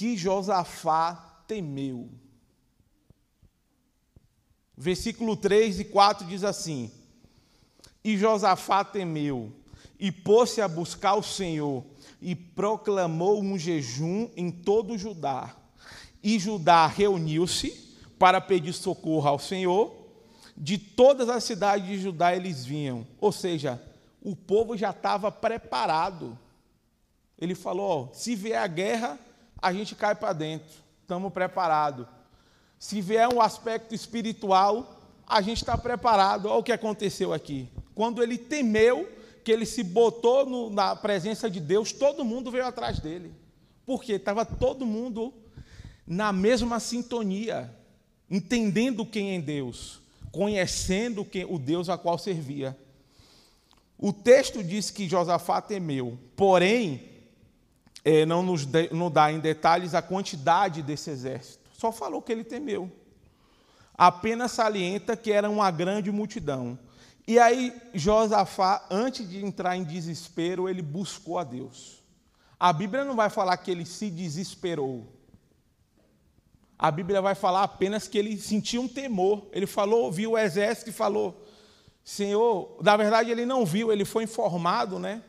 que 0.00 0.16
Josafá 0.16 1.44
temeu. 1.46 2.08
Versículo 4.74 5.36
3 5.36 5.80
e 5.80 5.84
4 5.84 6.26
diz 6.26 6.42
assim: 6.42 6.90
E 8.02 8.16
Josafá 8.16 8.82
temeu, 8.82 9.52
e 9.98 10.10
pôs-se 10.10 10.62
a 10.62 10.66
buscar 10.66 11.16
o 11.16 11.22
Senhor, 11.22 11.84
e 12.18 12.34
proclamou 12.34 13.42
um 13.42 13.58
jejum 13.58 14.30
em 14.34 14.50
todo 14.50 14.96
Judá 14.96 15.54
e 16.22 16.38
Judá 16.38 16.86
reuniu-se 16.86 17.70
para 18.18 18.40
pedir 18.40 18.72
socorro 18.72 19.28
ao 19.28 19.38
Senhor. 19.38 19.94
De 20.56 20.78
todas 20.78 21.28
as 21.28 21.44
cidades 21.44 21.86
de 21.86 21.98
Judá 21.98 22.34
eles 22.34 22.64
vinham. 22.64 23.06
Ou 23.20 23.32
seja, 23.32 23.82
o 24.22 24.34
povo 24.34 24.78
já 24.78 24.92
estava 24.92 25.30
preparado. 25.30 26.38
Ele 27.38 27.54
falou: 27.54 28.10
se 28.14 28.34
vier 28.34 28.62
a 28.62 28.66
guerra, 28.66 29.18
a 29.60 29.72
gente 29.72 29.94
cai 29.94 30.14
para 30.14 30.32
dentro. 30.32 30.68
Estamos 31.02 31.32
preparados. 31.32 32.06
Se 32.78 33.00
vier 33.00 33.28
um 33.28 33.40
aspecto 33.40 33.94
espiritual, 33.94 35.00
a 35.26 35.40
gente 35.42 35.58
está 35.58 35.76
preparado. 35.76 36.46
Olha 36.46 36.58
o 36.58 36.62
que 36.62 36.72
aconteceu 36.72 37.32
aqui. 37.32 37.68
Quando 37.94 38.22
ele 38.22 38.38
temeu, 38.38 39.08
que 39.44 39.52
ele 39.52 39.66
se 39.66 39.82
botou 39.82 40.46
no, 40.46 40.70
na 40.70 40.94
presença 40.96 41.50
de 41.50 41.60
Deus, 41.60 41.92
todo 41.92 42.24
mundo 42.24 42.50
veio 42.50 42.66
atrás 42.66 43.00
dele. 43.00 43.32
Porque 43.84 44.12
estava 44.12 44.44
todo 44.44 44.86
mundo 44.86 45.32
na 46.06 46.32
mesma 46.32 46.80
sintonia, 46.80 47.72
entendendo 48.30 49.06
quem 49.06 49.36
é 49.36 49.40
Deus, 49.40 50.00
conhecendo 50.32 51.24
quem, 51.24 51.44
o 51.44 51.58
Deus 51.58 51.88
a 51.88 51.98
qual 51.98 52.18
servia. 52.18 52.76
O 53.98 54.12
texto 54.12 54.62
diz 54.64 54.90
que 54.90 55.08
Josafá 55.08 55.60
temeu, 55.60 56.18
porém, 56.34 57.09
é, 58.04 58.24
não 58.24 58.42
nos 58.42 58.64
de, 58.64 58.92
não 58.92 59.10
dá 59.10 59.30
em 59.30 59.40
detalhes 59.40 59.94
a 59.94 60.02
quantidade 60.02 60.82
desse 60.82 61.10
exército, 61.10 61.70
só 61.72 61.92
falou 61.92 62.22
que 62.22 62.32
ele 62.32 62.44
temeu. 62.44 62.90
Apenas 63.96 64.52
salienta 64.52 65.16
que 65.16 65.30
era 65.30 65.50
uma 65.50 65.70
grande 65.70 66.10
multidão. 66.10 66.78
E 67.26 67.38
aí, 67.38 67.72
Josafá, 67.92 68.86
antes 68.90 69.28
de 69.28 69.44
entrar 69.44 69.76
em 69.76 69.84
desespero, 69.84 70.68
ele 70.68 70.80
buscou 70.80 71.38
a 71.38 71.44
Deus. 71.44 72.02
A 72.58 72.72
Bíblia 72.72 73.04
não 73.04 73.14
vai 73.14 73.28
falar 73.28 73.56
que 73.58 73.70
ele 73.70 73.84
se 73.84 74.10
desesperou 74.10 75.20
a 76.80 76.90
Bíblia 76.90 77.20
vai 77.20 77.34
falar 77.34 77.62
apenas 77.62 78.08
que 78.08 78.16
ele 78.16 78.38
sentiu 78.38 78.80
um 78.80 78.88
temor. 78.88 79.46
Ele 79.52 79.66
falou, 79.66 80.10
viu 80.10 80.30
o 80.30 80.38
exército 80.38 80.88
e 80.88 80.92
falou: 80.94 81.46
Senhor, 82.02 82.78
na 82.80 82.96
verdade 82.96 83.30
ele 83.30 83.44
não 83.44 83.66
viu, 83.66 83.92
ele 83.92 84.06
foi 84.06 84.24
informado, 84.24 84.98
né? 84.98 85.22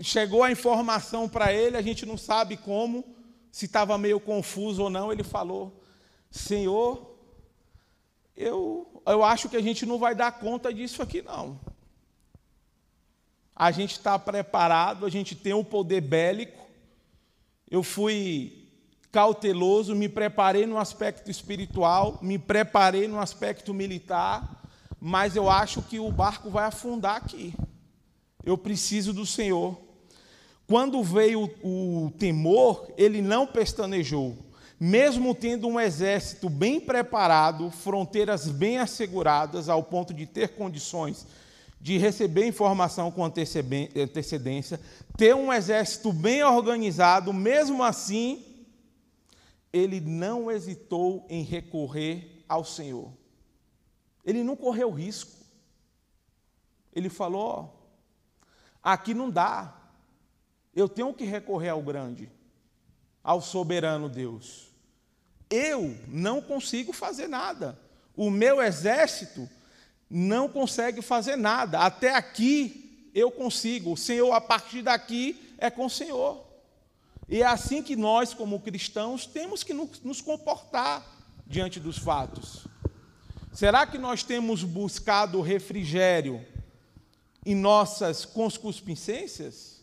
Chegou 0.00 0.42
a 0.42 0.52
informação 0.52 1.28
para 1.28 1.52
ele, 1.52 1.76
a 1.76 1.82
gente 1.82 2.04
não 2.04 2.18
sabe 2.18 2.56
como, 2.56 3.04
se 3.50 3.64
estava 3.64 3.96
meio 3.96 4.20
confuso 4.20 4.82
ou 4.82 4.90
não. 4.90 5.10
Ele 5.10 5.24
falou: 5.24 5.82
Senhor, 6.30 7.16
eu, 8.36 9.02
eu 9.06 9.24
acho 9.24 9.48
que 9.48 9.56
a 9.56 9.62
gente 9.62 9.86
não 9.86 9.98
vai 9.98 10.14
dar 10.14 10.32
conta 10.32 10.72
disso 10.72 11.00
aqui, 11.02 11.22
não. 11.22 11.58
A 13.54 13.70
gente 13.70 13.92
está 13.92 14.18
preparado, 14.18 15.06
a 15.06 15.08
gente 15.08 15.34
tem 15.34 15.54
um 15.54 15.64
poder 15.64 16.02
bélico. 16.02 16.66
Eu 17.70 17.82
fui 17.82 18.68
cauteloso, 19.10 19.94
me 19.94 20.10
preparei 20.10 20.66
no 20.66 20.76
aspecto 20.76 21.30
espiritual, 21.30 22.18
me 22.20 22.38
preparei 22.38 23.08
no 23.08 23.18
aspecto 23.18 23.72
militar, 23.72 24.62
mas 25.00 25.34
eu 25.34 25.48
acho 25.48 25.80
que 25.80 25.98
o 25.98 26.12
barco 26.12 26.50
vai 26.50 26.66
afundar 26.66 27.16
aqui. 27.16 27.54
Eu 28.46 28.56
preciso 28.56 29.12
do 29.12 29.26
Senhor. 29.26 29.76
Quando 30.66 31.02
veio 31.02 31.50
o 31.62 32.10
temor, 32.18 32.88
ele 32.96 33.20
não 33.20 33.46
pestanejou. 33.46 34.38
Mesmo 34.78 35.34
tendo 35.34 35.66
um 35.66 35.78
exército 35.80 36.48
bem 36.48 36.80
preparado, 36.80 37.70
fronteiras 37.70 38.48
bem 38.48 38.78
asseguradas, 38.78 39.68
ao 39.68 39.82
ponto 39.82 40.14
de 40.14 40.26
ter 40.26 40.50
condições 40.50 41.26
de 41.80 41.98
receber 41.98 42.46
informação 42.46 43.10
com 43.12 43.24
antecedência, 43.24 44.80
ter 45.16 45.34
um 45.34 45.52
exército 45.52 46.12
bem 46.12 46.42
organizado, 46.42 47.32
mesmo 47.32 47.82
assim, 47.82 48.44
ele 49.72 50.00
não 50.00 50.50
hesitou 50.50 51.26
em 51.28 51.42
recorrer 51.42 52.44
ao 52.48 52.64
Senhor. 52.64 53.12
Ele 54.24 54.42
não 54.42 54.56
correu 54.56 54.90
risco. 54.90 55.30
Ele 56.92 57.08
falou: 57.08 57.75
Aqui 58.86 59.14
não 59.14 59.28
dá. 59.28 59.74
Eu 60.72 60.88
tenho 60.88 61.12
que 61.12 61.24
recorrer 61.24 61.70
ao 61.70 61.82
grande, 61.82 62.30
ao 63.20 63.42
soberano 63.42 64.08
Deus. 64.08 64.68
Eu 65.50 65.98
não 66.06 66.40
consigo 66.40 66.92
fazer 66.92 67.26
nada. 67.26 67.76
O 68.16 68.30
meu 68.30 68.62
exército 68.62 69.50
não 70.08 70.48
consegue 70.48 71.02
fazer 71.02 71.34
nada. 71.34 71.80
Até 71.80 72.14
aqui 72.14 73.10
eu 73.12 73.28
consigo. 73.28 73.94
O 73.94 73.96
Senhor, 73.96 74.32
a 74.32 74.40
partir 74.40 74.82
daqui, 74.82 75.52
é 75.58 75.68
com 75.68 75.86
o 75.86 75.90
Senhor. 75.90 76.46
E 77.28 77.42
é 77.42 77.46
assim 77.46 77.82
que 77.82 77.96
nós, 77.96 78.32
como 78.32 78.60
cristãos, 78.60 79.26
temos 79.26 79.64
que 79.64 79.74
nos 79.74 80.20
comportar 80.20 81.04
diante 81.44 81.80
dos 81.80 81.98
fatos. 81.98 82.68
Será 83.52 83.84
que 83.84 83.98
nós 83.98 84.22
temos 84.22 84.62
buscado 84.62 85.40
refrigério 85.40 86.46
em 87.46 87.54
nossas 87.54 88.24
conscupiscências, 88.24 89.80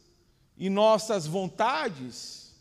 em 0.60 0.69
nossas 0.69 1.26
vontades, 1.26 2.54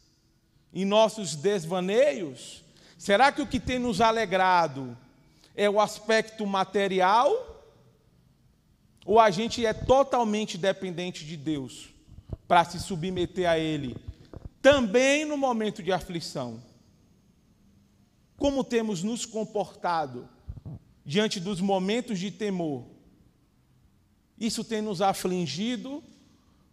em 0.73 0.85
nossos 0.85 1.35
desvaneios? 1.35 2.63
Será 2.97 3.33
que 3.33 3.43
o 3.43 3.47
que 3.47 3.59
tem 3.59 3.81
nos 3.81 4.01
alegrado 4.01 4.97
é 5.57 5.69
o 5.69 5.81
aspecto 5.81 6.47
material? 6.47 7.65
Ou 9.05 9.19
a 9.19 9.29
gente 9.29 9.67
é 9.67 9.73
totalmente 9.73 10.57
dependente 10.57 11.27
de 11.27 11.37
Deus 11.37 11.89
para 12.47 12.65
se 12.65 12.79
submeter 12.79 13.51
a 13.51 13.59
Ele, 13.59 13.97
também 14.63 15.25
no 15.25 15.37
momento 15.37 15.83
de 15.83 15.91
aflição? 15.91 16.63
Como 18.37 18.63
temos 18.63 19.03
nos 19.03 19.27
comportado 19.27 20.29
diante 21.05 21.41
dos 21.41 21.61
momentos 21.61 22.21
de 22.21 22.31
temor? 22.31 22.92
Isso 24.43 24.65
tem 24.65 24.83
nos 24.83 25.01
afligido 25.01 26.03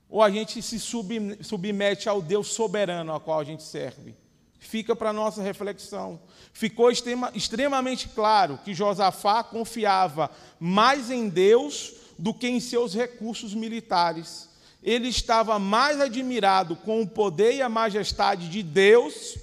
ou 0.10 0.24
a 0.24 0.32
gente 0.32 0.60
se 0.60 0.80
submete 0.80 2.10
ao 2.10 2.20
Deus 2.20 2.48
soberano 2.48 3.12
ao 3.12 3.20
qual 3.20 3.40
a 3.40 3.44
gente 3.44 3.62
serve? 3.62 4.16
Fica 4.58 4.96
para 4.96 5.14
nossa 5.14 5.44
reflexão. 5.44 6.20
Ficou 6.52 6.90
extrema, 6.90 7.32
extremamente 7.36 8.10
claro 8.10 8.60
que 8.66 8.74
Josafá 8.74 9.44
confiava 9.44 10.32
mais 10.60 11.12
em 11.12 11.30
Deus 11.30 11.94
do 12.18 12.34
que 12.34 12.48
em 12.48 12.60
seus 12.60 12.96
recursos 12.96 13.54
militares. 13.54 14.50
Ele 14.82 15.08
estava 15.08 15.60
mais 15.60 16.02
admirado 16.02 16.76
com 16.76 17.04
o 17.04 17.08
poder 17.08 17.54
e 17.54 17.62
a 17.62 17.70
majestade 17.70 18.50
de 18.50 18.64
Deus 18.64 19.38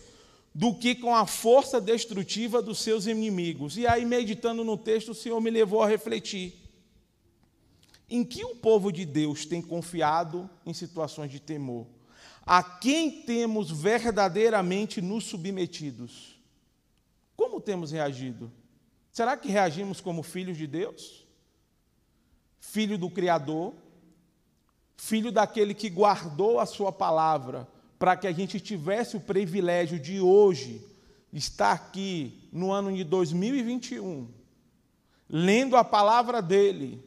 do 0.52 0.74
que 0.74 0.96
com 0.96 1.14
a 1.14 1.26
força 1.26 1.80
destrutiva 1.80 2.60
dos 2.60 2.80
seus 2.80 3.06
inimigos. 3.06 3.76
E 3.76 3.86
aí, 3.86 4.04
meditando 4.04 4.64
no 4.64 4.76
texto, 4.76 5.10
o 5.10 5.14
Senhor 5.14 5.40
me 5.40 5.50
levou 5.50 5.80
a 5.80 5.86
refletir. 5.86 6.65
Em 8.08 8.24
que 8.24 8.44
o 8.44 8.54
povo 8.56 8.92
de 8.92 9.04
Deus 9.04 9.44
tem 9.44 9.60
confiado 9.60 10.48
em 10.64 10.72
situações 10.72 11.30
de 11.30 11.40
temor? 11.40 11.86
A 12.44 12.62
quem 12.62 13.22
temos 13.22 13.70
verdadeiramente 13.70 15.02
nos 15.02 15.24
submetidos? 15.24 16.38
Como 17.36 17.60
temos 17.60 17.90
reagido? 17.90 18.52
Será 19.10 19.36
que 19.36 19.48
reagimos 19.48 20.00
como 20.00 20.22
filhos 20.22 20.56
de 20.56 20.66
Deus? 20.66 21.26
Filho 22.60 22.96
do 22.96 23.10
Criador? 23.10 23.74
Filho 24.96 25.32
daquele 25.32 25.74
que 25.74 25.90
guardou 25.90 26.60
a 26.60 26.66
sua 26.66 26.92
palavra 26.92 27.68
para 27.98 28.16
que 28.16 28.26
a 28.26 28.32
gente 28.32 28.60
tivesse 28.60 29.16
o 29.16 29.20
privilégio 29.20 29.98
de 29.98 30.20
hoje 30.20 30.86
estar 31.32 31.72
aqui 31.72 32.48
no 32.52 32.72
ano 32.72 32.94
de 32.94 33.04
2021, 33.04 34.28
lendo 35.28 35.76
a 35.76 35.84
palavra 35.84 36.40
dele, 36.40 37.02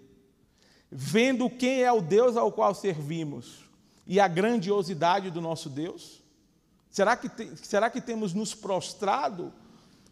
vendo 0.91 1.49
quem 1.49 1.83
é 1.83 1.91
o 1.91 2.01
Deus 2.01 2.35
ao 2.35 2.51
qual 2.51 2.73
servimos 2.73 3.65
e 4.07 4.19
a 4.19 4.27
grandiosidade 4.27 5.29
do 5.29 5.41
nosso 5.41 5.69
Deus? 5.69 6.21
Será 6.89 7.15
que, 7.15 7.29
te, 7.29 7.55
será 7.57 7.89
que 7.89 8.01
temos 8.01 8.33
nos 8.33 8.55
prostrado 8.55 9.53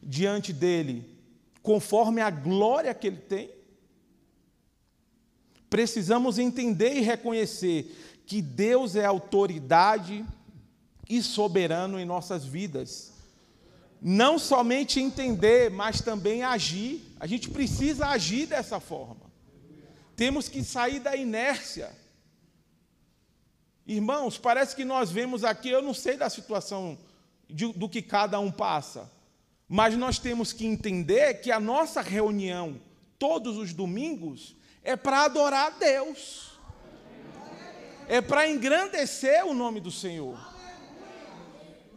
diante 0.02 0.54
dele 0.54 1.18
conforme 1.64 2.22
a 2.22 2.30
glória 2.30 2.94
que 2.94 3.08
ele 3.08 3.18
tem? 3.18 3.50
Precisamos 5.70 6.38
entender 6.38 6.94
e 6.94 7.02
reconhecer 7.02 8.24
que 8.26 8.42
Deus 8.42 8.96
é 8.96 9.06
autoridade 9.06 10.26
e 11.10 11.22
soberano 11.22 12.00
em 12.00 12.06
nossas 12.06 12.46
vidas. 12.46 13.14
Não 14.02 14.38
somente 14.38 15.00
entender, 15.00 15.72
mas 15.72 16.02
também 16.02 16.44
agir. 16.44 17.02
A 17.20 17.26
gente 17.26 17.50
precisa 17.50 18.08
agir 18.08 18.46
dessa 18.46 18.80
forma. 18.80 19.27
Temos 20.18 20.50
que 20.50 20.64
sair 20.64 21.00
da 21.00 21.16
inércia. 21.16 21.96
Irmãos, 23.86 24.36
parece 24.38 24.76
que 24.76 24.84
nós 24.84 25.12
vemos 25.12 25.44
aqui, 25.44 25.70
eu 25.70 25.82
não 25.82 25.94
sei 25.94 26.18
da 26.18 26.28
situação 26.28 26.98
de, 27.48 27.72
do 27.72 27.88
que 27.88 28.02
cada 28.02 28.40
um 28.40 28.52
passa, 28.52 29.10
mas 29.70 29.96
nós 29.96 30.18
temos 30.18 30.52
que 30.52 30.66
entender 30.66 31.36
que 31.36 31.52
a 31.52 31.60
nossa 31.60 32.02
reunião, 32.02 32.82
todos 33.20 33.58
os 33.58 33.74
domingos, 33.74 34.56
é 34.84 34.96
para 34.96 35.24
adorar 35.24 35.68
a 35.68 35.78
Deus, 35.78 36.58
é 38.10 38.20
para 38.20 38.50
engrandecer 38.50 39.46
o 39.46 39.54
nome 39.54 39.80
do 39.80 39.92
Senhor. 39.92 40.57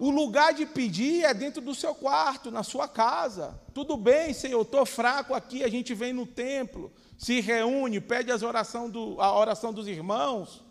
O 0.00 0.08
lugar 0.08 0.54
de 0.54 0.64
pedir 0.64 1.26
é 1.26 1.34
dentro 1.34 1.60
do 1.60 1.74
seu 1.74 1.94
quarto, 1.94 2.50
na 2.50 2.62
sua 2.62 2.88
casa. 2.88 3.60
Tudo 3.74 3.98
bem, 3.98 4.32
Senhor, 4.32 4.62
estou 4.62 4.86
fraco 4.86 5.34
aqui, 5.34 5.62
a 5.62 5.68
gente 5.68 5.92
vem 5.92 6.10
no 6.10 6.24
templo, 6.24 6.90
se 7.18 7.38
reúne, 7.42 8.00
pede 8.00 8.32
as 8.32 8.42
oração 8.42 8.88
do, 8.88 9.20
a 9.20 9.38
oração 9.38 9.74
dos 9.74 9.86
irmãos, 9.86 10.64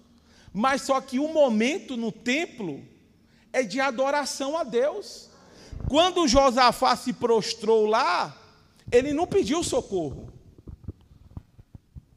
mas 0.52 0.82
só 0.82 1.00
que 1.00 1.20
o 1.20 1.28
momento 1.28 1.96
no 1.96 2.12
templo 2.12 2.84
é 3.54 3.62
de 3.62 3.80
adoração 3.80 4.58
a 4.58 4.64
Deus. 4.64 5.30
Quando 5.88 6.28
Josafá 6.28 6.96
se 6.96 7.14
prostrou 7.14 7.86
lá, 7.86 8.36
ele 8.92 9.14
não 9.14 9.28
pediu 9.28 9.64
socorro. 9.64 10.34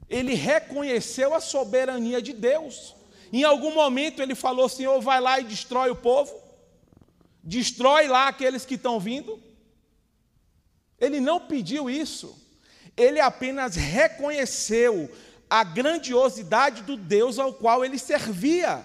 Ele 0.09 0.33
reconheceu 0.33 1.35
a 1.35 1.40
soberania 1.42 2.22
de 2.22 2.33
Deus. 2.33 2.94
Em 3.31 3.44
algum 3.44 3.75
momento 3.75 4.22
ele 4.22 4.35
falou: 4.35 4.66
Senhor, 4.66 4.98
vai 5.03 5.20
lá 5.20 5.38
e 5.38 5.44
destrói 5.44 5.90
o 5.90 5.96
povo 5.96 6.42
destrói 7.43 8.07
lá 8.07 8.29
aqueles 8.29 8.65
que 8.65 8.75
estão 8.75 9.01
vindo. 9.01 9.43
Ele 10.99 11.21
não 11.21 11.41
pediu 11.41 11.91
isso, 11.91 12.41
ele 12.97 13.21
apenas 13.21 13.75
reconheceu 13.75 15.11
a 15.51 15.65
grandiosidade 15.65 16.83
do 16.83 16.97
Deus 16.97 17.39
ao 17.39 17.53
qual 17.53 17.85
ele 17.85 17.99
servia. 17.99 18.85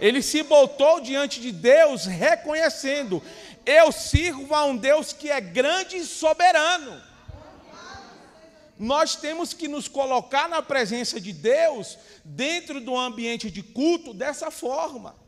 Ele 0.00 0.22
se 0.22 0.42
botou 0.42 1.00
diante 1.00 1.40
de 1.40 1.52
Deus 1.52 2.06
reconhecendo: 2.06 3.22
eu 3.64 3.92
sirvo 3.92 4.54
a 4.54 4.64
um 4.64 4.76
Deus 4.76 5.12
que 5.12 5.30
é 5.30 5.40
grande 5.40 5.96
e 5.96 6.04
soberano. 6.04 7.00
Nós 8.78 9.14
temos 9.14 9.52
que 9.52 9.68
nos 9.68 9.86
colocar 9.86 10.48
na 10.48 10.60
presença 10.60 11.20
de 11.20 11.32
Deus 11.32 11.98
dentro 12.24 12.80
do 12.80 12.96
ambiente 12.96 13.50
de 13.50 13.62
culto 13.62 14.12
dessa 14.12 14.50
forma. 14.50 15.21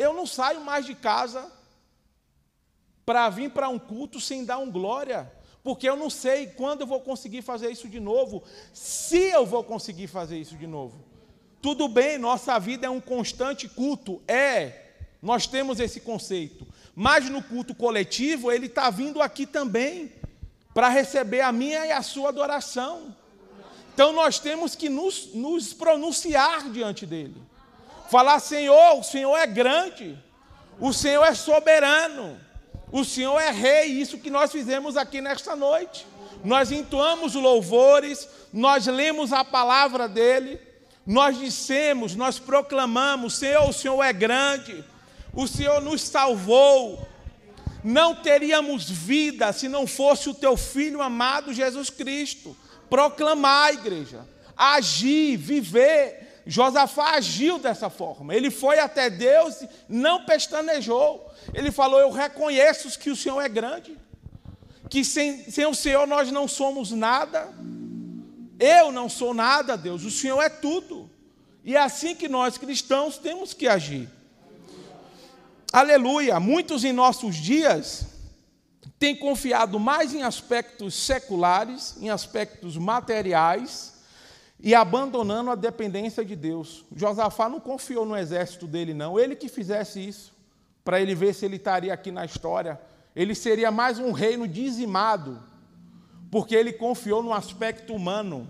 Eu 0.00 0.14
não 0.14 0.26
saio 0.26 0.62
mais 0.62 0.86
de 0.86 0.94
casa 0.94 1.52
para 3.04 3.28
vir 3.28 3.50
para 3.50 3.68
um 3.68 3.78
culto 3.78 4.18
sem 4.18 4.46
dar 4.46 4.56
um 4.56 4.70
glória, 4.70 5.30
porque 5.62 5.86
eu 5.86 5.94
não 5.94 6.08
sei 6.08 6.46
quando 6.46 6.80
eu 6.80 6.86
vou 6.86 7.02
conseguir 7.02 7.42
fazer 7.42 7.70
isso 7.70 7.86
de 7.86 8.00
novo, 8.00 8.42
se 8.72 9.18
eu 9.18 9.44
vou 9.44 9.62
conseguir 9.62 10.06
fazer 10.06 10.38
isso 10.38 10.56
de 10.56 10.66
novo. 10.66 11.04
Tudo 11.60 11.86
bem, 11.86 12.16
nossa 12.16 12.58
vida 12.58 12.86
é 12.86 12.90
um 12.90 13.00
constante 13.00 13.68
culto, 13.68 14.22
é, 14.26 14.86
nós 15.20 15.46
temos 15.46 15.78
esse 15.78 16.00
conceito, 16.00 16.66
mas 16.94 17.28
no 17.28 17.42
culto 17.42 17.74
coletivo, 17.74 18.50
ele 18.50 18.66
está 18.66 18.88
vindo 18.88 19.20
aqui 19.20 19.44
também, 19.44 20.10
para 20.72 20.88
receber 20.88 21.42
a 21.42 21.52
minha 21.52 21.84
e 21.84 21.92
a 21.92 22.00
sua 22.00 22.30
adoração. 22.30 23.14
Então 23.92 24.14
nós 24.14 24.38
temos 24.38 24.74
que 24.74 24.88
nos, 24.88 25.34
nos 25.34 25.74
pronunciar 25.74 26.70
diante 26.70 27.04
dele. 27.04 27.49
Falar, 28.10 28.40
Senhor, 28.40 28.98
o 28.98 29.04
Senhor 29.04 29.36
é 29.36 29.46
grande, 29.46 30.18
o 30.80 30.92
Senhor 30.92 31.24
é 31.24 31.32
soberano, 31.32 32.36
o 32.90 33.04
Senhor 33.04 33.38
é 33.38 33.52
rei, 33.52 33.84
isso 33.84 34.18
que 34.18 34.28
nós 34.28 34.50
fizemos 34.50 34.96
aqui 34.96 35.20
nesta 35.20 35.54
noite. 35.54 36.04
Nós 36.42 36.72
entoamos 36.72 37.34
louvores, 37.34 38.28
nós 38.52 38.88
lemos 38.88 39.32
a 39.32 39.44
palavra 39.44 40.08
dele, 40.08 40.60
nós 41.06 41.38
dissemos, 41.38 42.16
nós 42.16 42.36
proclamamos: 42.40 43.34
Senhor, 43.34 43.68
o 43.68 43.72
Senhor 43.72 44.02
é 44.02 44.12
grande, 44.12 44.84
o 45.32 45.46
Senhor 45.46 45.80
nos 45.80 46.02
salvou. 46.02 47.08
Não 47.84 48.16
teríamos 48.16 48.90
vida 48.90 49.52
se 49.52 49.68
não 49.68 49.86
fosse 49.86 50.28
o 50.28 50.34
teu 50.34 50.56
filho 50.56 51.00
amado 51.00 51.52
Jesus 51.52 51.90
Cristo. 51.90 52.56
Proclamar, 52.88 53.72
igreja, 53.72 54.26
agir, 54.56 55.36
viver 55.36 56.29
Josafá 56.50 57.12
agiu 57.12 57.60
dessa 57.60 57.88
forma. 57.88 58.34
Ele 58.34 58.50
foi 58.50 58.80
até 58.80 59.08
Deus, 59.08 59.62
não 59.88 60.24
pestanejou. 60.24 61.30
Ele 61.54 61.70
falou: 61.70 62.00
Eu 62.00 62.10
reconheço 62.10 62.98
que 62.98 63.08
o 63.08 63.14
Senhor 63.14 63.40
é 63.40 63.48
grande, 63.48 63.96
que 64.88 65.04
sem, 65.04 65.48
sem 65.48 65.64
o 65.64 65.74
Senhor 65.76 66.08
nós 66.08 66.32
não 66.32 66.48
somos 66.48 66.90
nada. 66.90 67.48
Eu 68.58 68.90
não 68.90 69.08
sou 69.08 69.32
nada, 69.32 69.76
Deus, 69.76 70.02
o 70.02 70.10
Senhor 70.10 70.42
é 70.42 70.48
tudo. 70.48 71.08
E 71.64 71.76
é 71.76 71.80
assim 71.80 72.16
que 72.16 72.28
nós 72.28 72.58
cristãos 72.58 73.16
temos 73.16 73.54
que 73.54 73.68
agir. 73.68 74.08
Aleluia! 75.72 76.40
Muitos 76.40 76.82
em 76.82 76.92
nossos 76.92 77.36
dias 77.36 78.06
têm 78.98 79.14
confiado 79.14 79.78
mais 79.78 80.12
em 80.12 80.24
aspectos 80.24 80.96
seculares, 80.96 81.96
em 82.00 82.10
aspectos 82.10 82.76
materiais, 82.76 83.89
e 84.62 84.74
abandonando 84.74 85.50
a 85.50 85.54
dependência 85.54 86.24
de 86.24 86.36
Deus. 86.36 86.84
Josafá 86.94 87.48
não 87.48 87.58
confiou 87.58 88.04
no 88.04 88.16
exército 88.16 88.66
dele, 88.66 88.92
não. 88.92 89.18
Ele 89.18 89.34
que 89.34 89.48
fizesse 89.48 90.06
isso, 90.06 90.32
para 90.84 91.00
ele 91.00 91.14
ver 91.14 91.34
se 91.34 91.44
ele 91.44 91.56
estaria 91.56 91.92
aqui 91.92 92.10
na 92.10 92.24
história. 92.24 92.80
Ele 93.16 93.34
seria 93.34 93.70
mais 93.70 93.98
um 93.98 94.12
reino 94.12 94.46
dizimado, 94.46 95.42
porque 96.30 96.54
ele 96.54 96.72
confiou 96.72 97.22
no 97.22 97.32
aspecto 97.32 97.94
humano. 97.94 98.46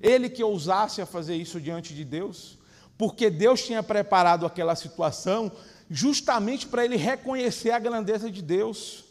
Ele 0.00 0.28
que 0.28 0.42
ousasse 0.42 1.00
a 1.00 1.06
fazer 1.06 1.36
isso 1.36 1.60
diante 1.60 1.94
de 1.94 2.04
Deus, 2.04 2.58
porque 2.98 3.30
Deus 3.30 3.64
tinha 3.64 3.82
preparado 3.82 4.44
aquela 4.44 4.74
situação 4.74 5.52
justamente 5.88 6.66
para 6.66 6.84
ele 6.84 6.96
reconhecer 6.96 7.70
a 7.70 7.78
grandeza 7.78 8.30
de 8.30 8.42
Deus. 8.42 9.04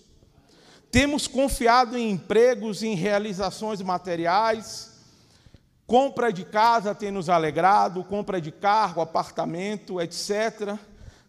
Temos 0.91 1.25
confiado 1.25 1.97
em 1.97 2.11
empregos, 2.11 2.83
em 2.83 2.95
realizações 2.95 3.81
materiais, 3.81 4.90
Compra 5.91 6.31
de 6.31 6.45
casa 6.45 6.95
tem 6.95 7.11
nos 7.11 7.27
alegrado, 7.27 8.01
compra 8.01 8.39
de 8.39 8.49
carro, 8.49 9.01
apartamento, 9.01 9.99
etc. 9.99 10.79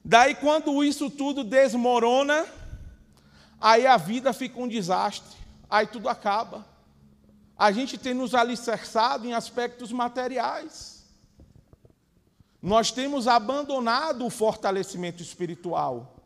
Daí, 0.05 0.37
quando 0.37 0.85
isso 0.85 1.11
tudo 1.11 1.43
desmorona, 1.43 2.47
aí 3.61 3.89
a 3.89 3.97
vida 3.97 4.33
fica 4.33 4.61
um 4.61 4.69
desastre, 4.69 5.37
aí 5.69 5.89
tudo 5.89 6.09
acaba. 6.09 6.65
A 7.59 7.73
gente 7.73 7.99
tem 7.99 8.15
nos 8.15 8.37
alicerçado 8.37 9.27
em 9.27 9.35
aspectos 9.35 9.91
materiais. 9.91 11.07
Nós 12.63 12.93
temos 12.93 13.27
abandonado 13.27 14.25
o 14.25 14.31
fortalecimento 14.31 15.25
espiritual. 15.25 16.23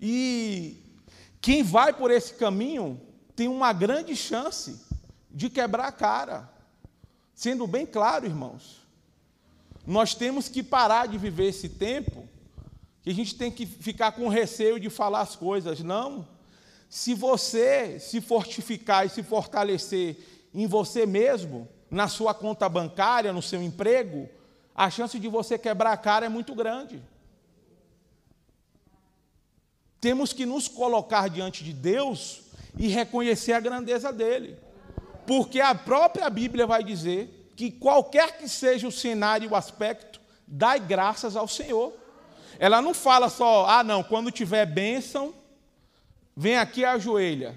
E 0.00 0.80
quem 1.40 1.64
vai 1.64 1.92
por 1.92 2.12
esse 2.12 2.34
caminho 2.34 3.00
tem 3.34 3.48
uma 3.48 3.72
grande 3.72 4.14
chance 4.14 4.80
de 5.28 5.50
quebrar 5.50 5.88
a 5.88 5.92
cara. 5.92 6.59
Sendo 7.40 7.66
bem 7.66 7.86
claro, 7.86 8.26
irmãos, 8.26 8.86
nós 9.86 10.14
temos 10.14 10.46
que 10.46 10.62
parar 10.62 11.08
de 11.08 11.16
viver 11.16 11.46
esse 11.46 11.70
tempo 11.70 12.28
que 13.02 13.08
a 13.08 13.14
gente 13.14 13.34
tem 13.34 13.50
que 13.50 13.64
ficar 13.64 14.12
com 14.12 14.28
receio 14.28 14.78
de 14.78 14.90
falar 14.90 15.22
as 15.22 15.36
coisas. 15.36 15.80
Não. 15.80 16.28
Se 16.90 17.14
você 17.14 17.98
se 17.98 18.20
fortificar 18.20 19.06
e 19.06 19.08
se 19.08 19.22
fortalecer 19.22 20.18
em 20.52 20.66
você 20.66 21.06
mesmo, 21.06 21.66
na 21.90 22.08
sua 22.08 22.34
conta 22.34 22.68
bancária, 22.68 23.32
no 23.32 23.40
seu 23.40 23.62
emprego, 23.62 24.28
a 24.74 24.90
chance 24.90 25.18
de 25.18 25.26
você 25.26 25.56
quebrar 25.56 25.92
a 25.92 25.96
cara 25.96 26.26
é 26.26 26.28
muito 26.28 26.54
grande. 26.54 27.02
Temos 29.98 30.34
que 30.34 30.44
nos 30.44 30.68
colocar 30.68 31.30
diante 31.30 31.64
de 31.64 31.72
Deus 31.72 32.42
e 32.78 32.88
reconhecer 32.88 33.54
a 33.54 33.60
grandeza 33.60 34.12
dele. 34.12 34.58
Porque 35.30 35.60
a 35.60 35.76
própria 35.76 36.28
Bíblia 36.28 36.66
vai 36.66 36.82
dizer 36.82 37.52
que 37.54 37.70
qualquer 37.70 38.36
que 38.36 38.48
seja 38.48 38.88
o 38.88 38.90
cenário 38.90 39.46
e 39.46 39.48
o 39.48 39.54
aspecto, 39.54 40.20
dai 40.44 40.80
graças 40.80 41.36
ao 41.36 41.46
Senhor. 41.46 41.92
Ela 42.58 42.82
não 42.82 42.92
fala 42.92 43.28
só, 43.28 43.64
ah, 43.66 43.84
não, 43.84 44.02
quando 44.02 44.32
tiver 44.32 44.66
bênção, 44.66 45.32
vem 46.36 46.58
aqui 46.58 46.84
a 46.84 46.94
ajoelha. 46.94 47.56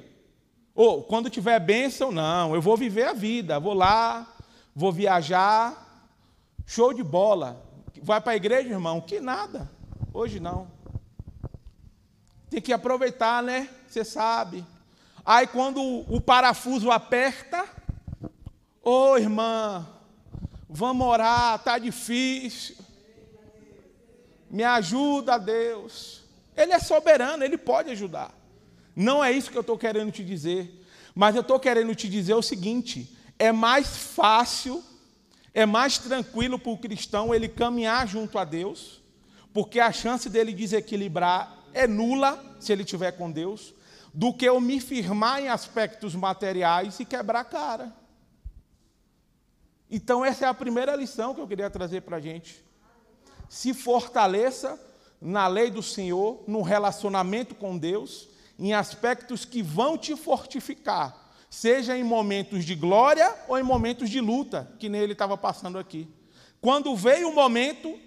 Ou 0.76 1.02
quando 1.02 1.32
tiver 1.32 1.60
bênção, 1.60 2.12
não, 2.12 2.54
eu 2.54 2.62
vou 2.62 2.78
viver 2.78 3.08
a 3.08 3.14
vida, 3.14 3.60
vou 3.60 3.74
lá, 3.74 4.32
vou 4.76 4.92
viajar, 4.92 6.06
show 6.68 6.94
de 6.94 7.02
bola. 7.02 7.60
Vai 8.04 8.22
para 8.22 8.34
a 8.34 8.36
igreja, 8.36 8.70
irmão? 8.70 9.02
Que 9.02 9.20
nada, 9.20 9.68
hoje 10.14 10.40
não. 10.40 10.68
Tem 12.52 12.62
que 12.62 12.72
aproveitar, 12.72 13.42
né? 13.42 13.68
Você 13.90 14.06
sabe. 14.06 14.64
Aí 15.26 15.48
quando 15.48 15.82
o 15.82 16.20
parafuso 16.20 16.92
aperta, 16.92 17.64
ô 18.84 19.12
oh, 19.12 19.18
irmã, 19.18 19.88
vamos 20.70 21.08
orar, 21.08 21.56
está 21.56 21.78
difícil. 21.78 22.76
Me 24.52 24.64
ajuda, 24.64 25.38
Deus. 25.38 26.24
Ele 26.56 26.74
é 26.74 26.80
soberano, 26.80 27.44
ele 27.44 27.58
pode 27.58 27.90
ajudar. 27.92 28.32
Não 28.94 29.24
é 29.24 29.32
isso 29.32 29.50
que 29.50 29.58
eu 29.58 29.62
estou 29.62 29.78
querendo 29.78 30.12
te 30.12 30.26
dizer. 30.26 30.86
Mas 31.16 31.36
eu 31.36 31.42
estou 31.42 31.58
querendo 31.58 31.96
te 31.96 32.10
dizer 32.10 32.34
o 32.34 32.42
seguinte: 32.42 33.16
é 33.40 33.52
mais 33.52 33.96
fácil, 33.96 34.84
é 35.54 35.66
mais 35.66 35.98
tranquilo 35.98 36.60
para 36.60 36.72
o 36.72 36.78
cristão 36.78 37.34
ele 37.34 37.48
caminhar 37.48 38.06
junto 38.10 38.38
a 38.38 38.44
Deus, 38.44 39.02
porque 39.54 39.80
a 39.80 39.92
chance 39.92 40.30
dele 40.30 40.52
desequilibrar 40.52 41.64
é 41.74 41.88
nula 41.88 42.44
se 42.60 42.74
ele 42.74 42.84
estiver 42.84 43.14
com 43.14 43.32
Deus 43.32 43.74
do 44.14 44.34
que 44.34 44.46
eu 44.46 44.62
me 44.62 44.80
firmar 44.80 45.42
em 45.42 45.48
aspectos 45.48 46.14
materiais 46.14 47.00
e 47.00 47.06
quebrar 47.06 47.40
a 47.40 47.46
cara. 47.46 47.94
Então, 49.90 50.24
essa 50.24 50.46
é 50.46 50.48
a 50.48 50.54
primeira 50.54 50.96
lição 50.96 51.34
que 51.34 51.42
eu 51.42 51.48
queria 51.48 51.70
trazer 51.70 52.02
para 52.02 52.18
a 52.18 52.20
gente. 52.20 52.64
Se 53.50 53.74
fortaleça 53.74 54.80
na 55.20 55.48
lei 55.48 55.72
do 55.72 55.82
Senhor, 55.82 56.44
no 56.48 56.62
relacionamento 56.62 57.56
com 57.56 57.78
Deus, 57.78 58.30
em 58.60 58.74
aspectos 58.74 59.46
que 59.46 59.64
vão 59.64 59.98
te 59.98 60.16
fortificar, 60.16 61.34
seja 61.50 61.98
em 61.98 62.04
momentos 62.04 62.66
de 62.66 62.76
glória 62.76 63.34
ou 63.48 63.58
em 63.58 63.64
momentos 63.64 64.10
de 64.10 64.20
luta, 64.20 64.72
que 64.80 64.90
nele 64.90 65.14
estava 65.14 65.38
passando 65.38 65.80
aqui. 65.80 66.08
Quando 66.62 66.96
veio 66.96 67.30
o 67.30 67.36
momento, 67.36 68.00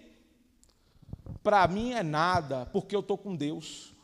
para 1.42 1.66
mim 1.68 1.92
é 1.92 2.02
nada, 2.02 2.66
porque 2.66 2.94
eu 2.94 3.00
estou 3.00 3.16
com 3.16 3.34
Deus. 3.34 3.95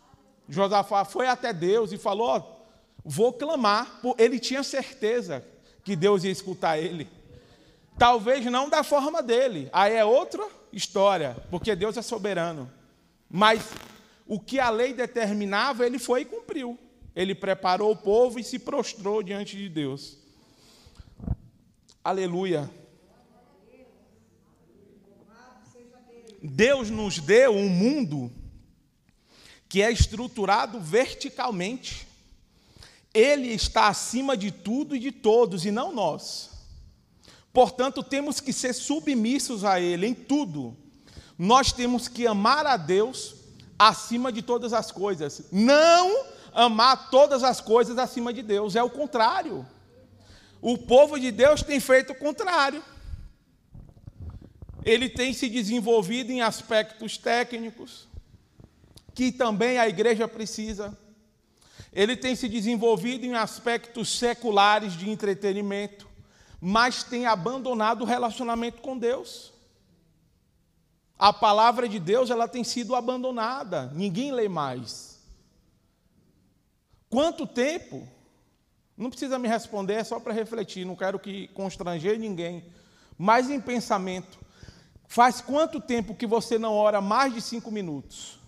Josafá 0.52 1.02
foi 1.06 1.26
até 1.26 1.50
Deus 1.50 1.92
e 1.92 1.98
falou: 1.98 2.62
Vou 3.02 3.32
clamar. 3.32 4.00
Ele 4.18 4.38
tinha 4.38 4.62
certeza 4.62 5.42
que 5.82 5.96
Deus 5.96 6.24
ia 6.24 6.30
escutar 6.30 6.78
ele. 6.78 7.08
Talvez 7.98 8.44
não 8.44 8.68
da 8.68 8.84
forma 8.84 9.22
dele, 9.22 9.70
aí 9.72 9.94
é 9.94 10.04
outra 10.04 10.46
história, 10.72 11.36
porque 11.50 11.74
Deus 11.74 11.96
é 11.96 12.02
soberano. 12.02 12.70
Mas 13.30 13.70
o 14.26 14.38
que 14.38 14.60
a 14.60 14.68
lei 14.68 14.92
determinava, 14.92 15.86
ele 15.86 15.98
foi 15.98 16.20
e 16.20 16.26
cumpriu. 16.26 16.78
Ele 17.16 17.34
preparou 17.34 17.90
o 17.90 17.96
povo 17.96 18.38
e 18.38 18.44
se 18.44 18.58
prostrou 18.58 19.22
diante 19.22 19.56
de 19.56 19.70
Deus. 19.70 20.18
Aleluia. 22.04 22.70
Deus 26.42 26.90
nos 26.90 27.18
deu 27.18 27.52
um 27.52 27.68
mundo 27.68 28.30
que 29.72 29.80
é 29.80 29.90
estruturado 29.90 30.78
verticalmente. 30.78 32.06
Ele 33.14 33.48
está 33.48 33.88
acima 33.88 34.36
de 34.36 34.50
tudo 34.50 34.94
e 34.94 34.98
de 34.98 35.10
todos, 35.10 35.64
e 35.64 35.70
não 35.70 35.90
nós. 35.90 36.50
Portanto, 37.54 38.02
temos 38.02 38.38
que 38.38 38.52
ser 38.52 38.74
submissos 38.74 39.64
a 39.64 39.80
Ele 39.80 40.06
em 40.06 40.12
tudo. 40.12 40.76
Nós 41.38 41.72
temos 41.72 42.06
que 42.06 42.26
amar 42.26 42.66
a 42.66 42.76
Deus 42.76 43.34
acima 43.78 44.30
de 44.30 44.42
todas 44.42 44.74
as 44.74 44.92
coisas. 44.92 45.44
Não 45.50 46.26
amar 46.52 47.08
todas 47.08 47.42
as 47.42 47.58
coisas 47.58 47.96
acima 47.96 48.30
de 48.30 48.42
Deus, 48.42 48.76
é 48.76 48.82
o 48.82 48.90
contrário. 48.90 49.66
O 50.60 50.76
povo 50.76 51.18
de 51.18 51.30
Deus 51.30 51.62
tem 51.62 51.80
feito 51.80 52.12
o 52.12 52.18
contrário. 52.18 52.84
Ele 54.84 55.08
tem 55.08 55.32
se 55.32 55.48
desenvolvido 55.48 56.30
em 56.30 56.42
aspectos 56.42 57.16
técnicos, 57.16 58.11
que 59.14 59.30
também 59.30 59.78
a 59.78 59.88
igreja 59.88 60.26
precisa. 60.26 60.96
Ele 61.92 62.16
tem 62.16 62.34
se 62.34 62.48
desenvolvido 62.48 63.26
em 63.26 63.34
aspectos 63.34 64.18
seculares 64.18 64.94
de 64.94 65.10
entretenimento, 65.10 66.08
mas 66.60 67.02
tem 67.02 67.26
abandonado 67.26 68.02
o 68.02 68.06
relacionamento 68.06 68.80
com 68.80 68.96
Deus. 68.96 69.52
A 71.18 71.32
palavra 71.32 71.88
de 71.88 71.98
Deus 71.98 72.30
ela 72.30 72.48
tem 72.48 72.64
sido 72.64 72.96
abandonada, 72.96 73.92
ninguém 73.94 74.32
lê 74.32 74.48
mais. 74.48 75.20
Quanto 77.08 77.46
tempo? 77.46 78.08
Não 78.96 79.10
precisa 79.10 79.38
me 79.38 79.46
responder, 79.46 79.94
é 79.94 80.04
só 80.04 80.18
para 80.18 80.32
refletir, 80.32 80.86
não 80.86 80.96
quero 80.96 81.18
que 81.18 81.48
constranger 81.48 82.18
ninguém. 82.18 82.64
Mas 83.18 83.50
em 83.50 83.60
pensamento, 83.60 84.38
faz 85.06 85.40
quanto 85.40 85.80
tempo 85.80 86.14
que 86.14 86.26
você 86.26 86.58
não 86.58 86.74
ora 86.74 87.00
mais 87.00 87.34
de 87.34 87.40
cinco 87.40 87.70
minutos? 87.70 88.41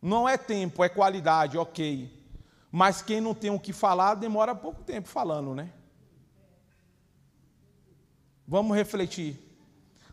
Não 0.00 0.28
é 0.28 0.36
tempo, 0.36 0.84
é 0.84 0.88
qualidade, 0.88 1.58
ok. 1.58 2.16
Mas 2.70 3.02
quem 3.02 3.20
não 3.20 3.34
tem 3.34 3.50
o 3.50 3.58
que 3.58 3.72
falar 3.72 4.14
demora 4.14 4.54
pouco 4.54 4.82
tempo 4.82 5.08
falando, 5.08 5.54
né? 5.54 5.70
Vamos 8.46 8.76
refletir. 8.76 9.36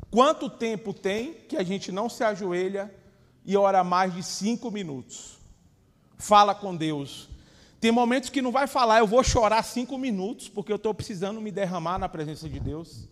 Quanto 0.10 0.50
tempo 0.50 0.94
tem 0.94 1.34
que 1.34 1.58
a 1.58 1.64
gente 1.64 1.92
não 1.92 2.10
se 2.10 2.24
ajoelha 2.24 2.94
e 3.46 3.56
ora 3.56 3.84
mais 3.84 4.14
de 4.14 4.24
cinco 4.24 4.72
minutos? 4.72 5.38
Fala 6.18 6.56
com 6.56 6.76
Deus. 6.76 7.30
Tem 7.80 7.92
momentos 7.92 8.30
que 8.30 8.42
não 8.42 8.52
vai 8.52 8.68
falar, 8.68 9.00
eu 9.00 9.08
vou 9.08 9.24
chorar 9.24 9.62
cinco 9.64 9.98
minutos 9.98 10.50
porque 10.50 10.72
eu 10.72 10.78
estou 10.78 10.94
precisando 10.94 11.40
me 11.40 11.52
derramar 11.52 12.00
na 12.00 12.10
presença 12.10 12.50
de 12.50 12.60
Deus. 12.60 13.08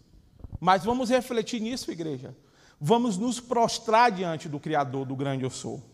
Mas 0.59 0.84
vamos 0.84 1.09
refletir 1.09 1.61
nisso, 1.61 1.91
igreja. 1.91 2.36
Vamos 2.80 3.17
nos 3.17 3.39
prostrar 3.39 4.11
diante 4.11 4.49
do 4.49 4.59
Criador 4.59 5.05
do 5.05 5.15
grande 5.15 5.43
eu 5.43 5.49
sou. 5.49 5.93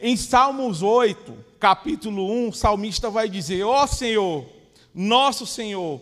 Em 0.00 0.16
Salmos 0.16 0.82
8, 0.82 1.36
capítulo 1.60 2.28
1, 2.30 2.48
o 2.48 2.52
salmista 2.52 3.10
vai 3.10 3.28
dizer: 3.28 3.62
Ó 3.62 3.84
oh 3.84 3.86
Senhor, 3.86 4.46
nosso 4.92 5.46
Senhor, 5.46 6.00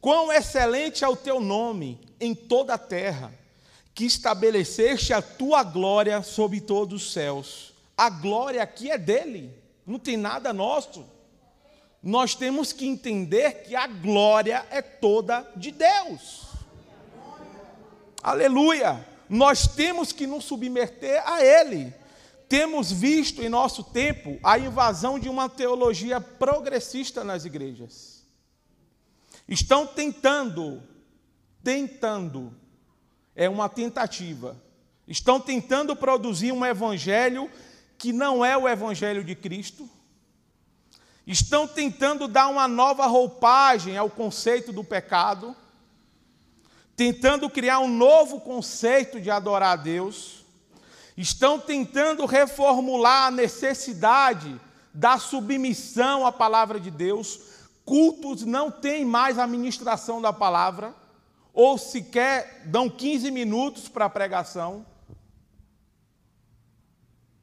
quão 0.00 0.32
excelente 0.32 1.04
é 1.04 1.08
o 1.08 1.16
teu 1.16 1.40
nome 1.40 1.98
em 2.20 2.34
toda 2.34 2.74
a 2.74 2.78
terra, 2.78 3.32
que 3.94 4.04
estabeleceste 4.04 5.12
a 5.12 5.20
tua 5.20 5.62
glória 5.64 6.22
sobre 6.22 6.60
todos 6.60 7.02
os 7.02 7.12
céus. 7.12 7.72
A 7.96 8.08
glória 8.08 8.62
aqui 8.62 8.90
é 8.90 8.98
dele, 8.98 9.50
não 9.86 9.98
tem 9.98 10.16
nada 10.16 10.52
nosso. 10.52 11.04
Nós 12.02 12.34
temos 12.34 12.72
que 12.72 12.86
entender 12.86 13.62
que 13.64 13.76
a 13.76 13.86
glória 13.86 14.66
é 14.70 14.82
toda 14.82 15.48
de 15.56 15.70
Deus. 15.70 16.42
Aleluia! 18.22 19.06
Nós 19.28 19.66
temos 19.66 20.12
que 20.12 20.26
nos 20.26 20.44
submeter 20.44 21.22
a 21.26 21.44
Ele. 21.44 21.92
Temos 22.52 22.92
visto 22.92 23.42
em 23.42 23.48
nosso 23.48 23.82
tempo 23.82 24.38
a 24.44 24.58
invasão 24.58 25.18
de 25.18 25.26
uma 25.26 25.48
teologia 25.48 26.20
progressista 26.20 27.24
nas 27.24 27.46
igrejas. 27.46 28.26
Estão 29.48 29.86
tentando, 29.86 30.82
tentando, 31.64 32.54
é 33.34 33.48
uma 33.48 33.70
tentativa, 33.70 34.62
estão 35.08 35.40
tentando 35.40 35.96
produzir 35.96 36.52
um 36.52 36.62
evangelho 36.62 37.50
que 37.96 38.12
não 38.12 38.44
é 38.44 38.54
o 38.54 38.68
evangelho 38.68 39.24
de 39.24 39.34
Cristo. 39.34 39.88
Estão 41.26 41.66
tentando 41.66 42.28
dar 42.28 42.48
uma 42.48 42.68
nova 42.68 43.06
roupagem 43.06 43.96
ao 43.96 44.10
conceito 44.10 44.74
do 44.74 44.84
pecado, 44.84 45.56
tentando 46.94 47.48
criar 47.48 47.78
um 47.78 47.88
novo 47.88 48.42
conceito 48.42 49.18
de 49.18 49.30
adorar 49.30 49.72
a 49.72 49.82
Deus 49.82 50.41
estão 51.16 51.58
tentando 51.58 52.24
reformular 52.26 53.26
a 53.26 53.30
necessidade 53.30 54.60
da 54.94 55.18
submissão 55.18 56.26
à 56.26 56.32
palavra 56.32 56.78
de 56.80 56.90
Deus. 56.90 57.40
Cultos 57.84 58.44
não 58.44 58.70
têm 58.70 59.04
mais 59.04 59.38
a 59.38 59.46
ministração 59.46 60.20
da 60.20 60.32
palavra, 60.32 60.94
ou 61.52 61.76
sequer 61.76 62.62
dão 62.66 62.88
15 62.88 63.30
minutos 63.30 63.88
para 63.88 64.06
a 64.06 64.10
pregação. 64.10 64.86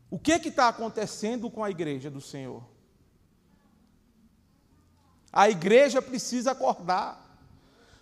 O 0.09 0.17
que 0.17 0.31
está 0.31 0.67
acontecendo 0.67 1.49
com 1.49 1.63
a 1.63 1.69
igreja 1.69 2.09
do 2.09 2.19
Senhor? 2.19 2.63
A 5.31 5.49
igreja 5.49 6.01
precisa 6.01 6.51
acordar. 6.51 7.23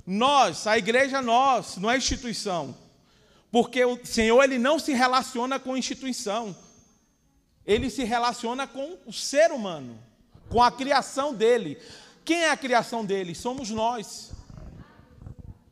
Nós, 0.06 0.66
a 0.66 0.78
igreja 0.78 1.22
nós, 1.22 1.76
não 1.76 1.92
é 1.92 1.98
instituição. 1.98 2.74
Porque 3.52 3.84
o 3.84 4.00
Senhor 4.06 4.44
ele 4.44 4.58
não 4.58 4.78
se 4.78 4.94
relaciona 4.94 5.60
com 5.60 5.78
instituição. 5.78 6.56
Ele 7.66 7.90
se 7.90 8.04
relaciona 8.04 8.66
com 8.66 8.98
o 9.06 9.14
ser 9.14 9.52
humano, 9.52 10.00
com 10.50 10.62
a 10.62 10.72
criação 10.72 11.34
dele. 11.34 11.78
Quem 12.24 12.44
é 12.44 12.52
a 12.52 12.58
criação 12.58 13.06
dele? 13.06 13.36
Somos 13.36 13.70
nós. 13.70 14.32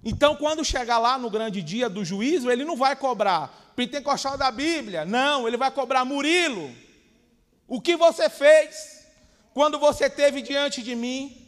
Então, 0.04 0.36
quando 0.36 0.64
chegar 0.64 0.98
lá 1.00 1.18
no 1.18 1.30
grande 1.30 1.62
dia 1.62 1.90
do 1.90 2.06
juízo, 2.06 2.52
ele 2.52 2.64
não 2.64 2.76
vai 2.76 2.96
cobrar 2.96 3.74
pentecostal 3.76 4.38
da 4.38 4.52
Bíblia. 4.52 5.04
Não, 5.04 5.48
ele 5.48 5.58
vai 5.58 5.72
cobrar 5.72 6.06
Murilo. 6.06 6.74
O 7.68 7.82
que 7.82 7.96
você 7.96 8.30
fez 8.30 9.06
quando 9.54 9.80
você 9.80 10.06
esteve 10.06 10.42
diante 10.42 10.82
de 10.82 10.96
mim? 10.96 11.46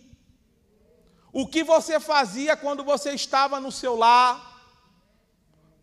O 1.32 1.48
que 1.48 1.64
você 1.64 2.00
fazia 2.00 2.58
quando 2.58 2.84
você 2.84 3.12
estava 3.12 3.60
no 3.60 3.72
seu 3.72 3.96
lar? 3.96 4.47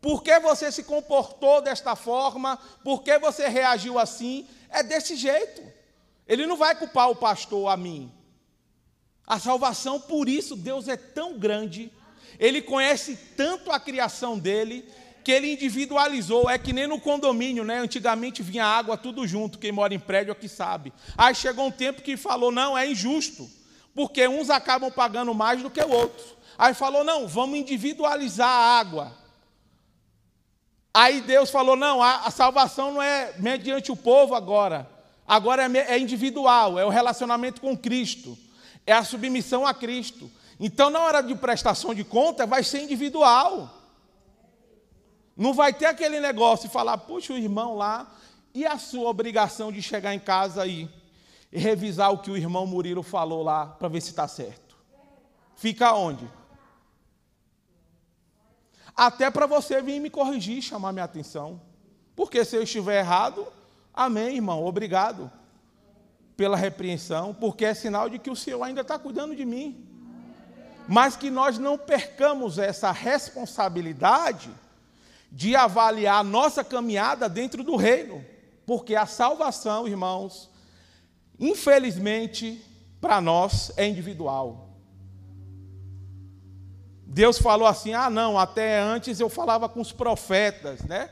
Por 0.05 0.23
que 0.23 0.39
você 0.39 0.71
se 0.71 0.83
comportou 0.83 1.63
desta 1.63 1.97
forma? 1.97 2.59
Por 2.85 3.03
que 3.03 3.19
você 3.19 3.49
reagiu 3.49 3.99
assim? 3.99 4.47
É 4.69 4.83
desse 4.83 5.17
jeito. 5.17 5.63
Ele 6.29 6.45
não 6.45 6.59
vai 6.59 6.75
culpar 6.75 7.09
o 7.09 7.17
pastor 7.17 7.71
a 7.71 7.75
mim. 7.75 8.13
A 9.27 9.39
salvação, 9.39 9.99
por 9.99 10.29
isso, 10.29 10.57
Deus 10.57 10.89
é 10.89 10.97
tão 10.99 11.39
grande, 11.39 11.91
ele 12.39 12.61
conhece 12.61 13.19
tanto 13.35 13.73
a 13.73 13.81
criação 13.81 14.39
dele, 14.39 14.87
que 15.25 15.33
ele 15.33 15.55
individualizou. 15.55 16.51
É 16.51 16.59
que 16.59 16.75
nem 16.75 16.87
no 16.87 17.01
condomínio, 17.01 17.65
né? 17.65 17.79
Antigamente 17.79 18.43
vinha 18.43 18.67
água 18.67 18.99
tudo 18.99 19.27
junto, 19.27 19.59
quem 19.59 19.73
mora 19.73 19.95
em 19.95 19.99
prédio 19.99 20.33
é 20.33 20.35
que 20.35 20.51
sabe. 20.51 20.93
Aí 21.17 21.35
chegou 21.35 21.69
um 21.69 21.73
tempo 21.73 22.03
que 22.03 22.19
falou: 22.19 22.53
não, 22.53 22.77
é 22.77 22.87
injusto, 22.87 23.51
porque 23.95 24.29
uns 24.29 24.51
acabam 24.51 24.93
pagando 24.93 25.33
mais 25.33 25.63
do 25.63 25.71
que 25.71 25.81
o 25.81 25.91
outro. 25.91 26.37
Aí 26.59 26.75
falou: 26.75 27.03
não, 27.03 27.27
vamos 27.27 27.59
individualizar 27.59 28.51
a 28.51 28.79
água. 28.79 29.24
Aí 30.95 31.21
Deus 31.21 31.51
falou: 31.51 31.75
não, 31.75 32.01
a, 32.01 32.27
a 32.27 32.31
salvação 32.31 32.93
não 32.93 33.03
é 33.03 33.35
mediante 33.39 33.91
o 33.91 33.97
povo 33.97 34.37
agora. 34.37 34.89
Agora 35.27 35.65
é, 35.65 35.95
é 35.95 35.99
individual, 35.99 36.79
é 36.79 36.85
o 36.85 36.91
relacionamento 36.91 37.61
com 37.61 37.77
Cristo, 37.77 38.39
é 38.87 38.93
a 38.93 39.03
submissão 39.03 39.67
a 39.67 39.75
Cristo. 39.75 40.31
Então, 40.61 40.91
na 40.91 41.01
hora 41.01 41.21
de 41.21 41.35
prestação 41.35 41.93
de 41.93 42.05
conta, 42.05 42.47
vai 42.47 42.63
ser 42.63 42.83
individual. 42.83 43.83
Não 45.37 45.53
vai 45.53 45.73
ter 45.73 45.87
aquele 45.87 46.21
negócio 46.21 46.69
de 46.69 46.73
falar, 46.73 46.97
puxa, 46.99 47.33
o 47.33 47.39
irmão 47.39 47.75
lá, 47.75 48.15
e 48.55 48.65
a 48.65 48.79
sua 48.79 49.11
obrigação 49.11 49.73
de 49.73 49.83
chegar 49.83 50.15
em 50.15 50.21
casa 50.21 50.63
aí 50.63 50.89
e 51.51 51.59
revisar 51.59 52.13
o 52.13 52.19
que 52.19 52.31
o 52.31 52.37
irmão 52.37 52.67
Murilo 52.67 53.03
falou 53.03 53.43
lá 53.43 53.67
para 53.67 53.89
ver 53.89 54.01
se 54.01 54.11
está 54.11 54.29
certo? 54.29 54.77
Fica 55.57 55.93
onde? 55.93 56.31
Até 58.97 59.31
para 59.31 59.47
você 59.47 59.83
vir 59.83 60.01
me 60.01 60.11
corrigir, 60.11 60.63
chamar 60.63 60.93
minha 60.93 61.05
atenção. 61.05 61.61
Porque 62.15 62.45
se 62.45 62.57
eu 62.57 62.63
estiver 62.63 63.01
errado, 63.01 63.47
amém, 63.93 64.37
irmão, 64.37 64.65
obrigado 64.65 65.31
pela 66.37 66.57
repreensão, 66.57 67.35
porque 67.35 67.65
é 67.65 67.75
sinal 67.75 68.09
de 68.09 68.19
que 68.19 68.31
o 68.31 68.37
Senhor 68.37 68.63
ainda 68.63 68.81
está 68.81 68.99
cuidando 68.99 69.35
de 69.35 69.45
mim. 69.45 69.87
Mas 70.87 71.17
que 71.17 71.31
nós 71.31 71.59
não 71.59 71.79
percamos 71.79 72.59
essa 72.59 72.93
responsabilidade 72.93 74.51
de 75.31 75.57
avaliar 75.57 76.21
a 76.21 76.25
nossa 76.25 76.63
caminhada 76.63 77.29
dentro 77.29 77.65
do 77.65 77.75
reino, 77.75 78.25
porque 78.67 78.95
a 78.95 79.07
salvação, 79.07 79.89
irmãos, 79.89 80.51
infelizmente, 81.41 82.63
para 83.01 83.21
nós 83.21 83.73
é 83.77 83.87
individual. 83.87 84.74
Deus 87.15 87.39
falou 87.39 87.69
assim: 87.69 87.95
ah, 87.95 88.11
não, 88.11 88.37
até 88.37 88.81
antes 88.81 89.21
eu 89.21 89.29
falava 89.29 89.69
com 89.69 89.81
os 89.81 89.93
profetas, 89.93 90.81
né? 90.83 91.09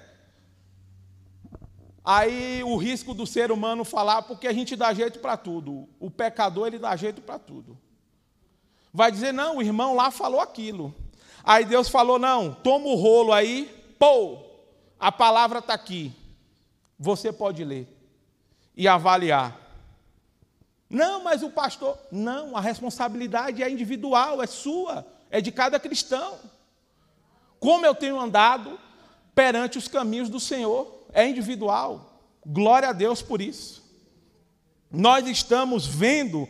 Aí 2.05 2.61
o 2.65 2.77
risco 2.77 3.15
do 3.15 3.25
ser 3.25 3.53
humano 3.53 3.85
falar, 3.85 4.23
porque 4.23 4.49
a 4.49 4.53
gente 4.53 4.75
dá 4.75 4.93
jeito 4.93 5.21
para 5.21 5.37
tudo. 5.37 5.89
O 6.01 6.11
pecador, 6.11 6.67
ele 6.67 6.81
dá 6.81 6.97
jeito 6.97 7.23
para 7.23 7.39
tudo. 7.39 7.79
Vai 8.93 9.13
dizer, 9.13 9.31
não, 9.31 9.59
o 9.59 9.63
irmão 9.63 9.95
lá 9.95 10.11
falou 10.11 10.41
aquilo. 10.41 10.93
Aí 11.45 11.65
Deus 11.65 11.89
falou, 11.89 12.19
não, 12.19 12.53
toma 12.53 12.87
o 12.87 12.97
rolo 12.97 13.33
aí, 13.33 13.73
pô, 13.97 14.39
a 14.99 15.13
palavra 15.13 15.61
está 15.61 15.75
aqui. 15.75 16.13
Você 16.99 17.33
pode 17.33 17.63
ler 17.63 17.87
e 18.77 18.89
avaliar. 18.89 19.57
Não, 20.91 21.23
mas 21.23 21.45
o 21.45 21.51
pastor. 21.51 21.97
Não, 22.11 22.57
a 22.57 22.61
responsabilidade 22.61 23.63
é 23.63 23.71
individual, 23.71 24.43
é 24.43 24.49
sua 24.49 25.12
é 25.33 25.41
de 25.41 25.51
cada 25.51 25.81
cristão. 25.81 26.39
Como 27.59 27.87
eu 27.87 27.95
tenho 27.95 28.21
andado 28.21 28.79
perante 29.35 29.79
os 29.79 29.89
caminhos 29.89 30.29
do 30.29 30.39
Senhor, 30.39 31.07
é 31.13 31.27
individual. 31.27 32.21
Glória 32.47 32.91
a 32.91 32.93
Deus 32.93 33.23
por 33.23 33.41
isso. 33.41 33.83
Nós 34.91 35.27
estamos 35.27 35.87
vendo 35.87 36.47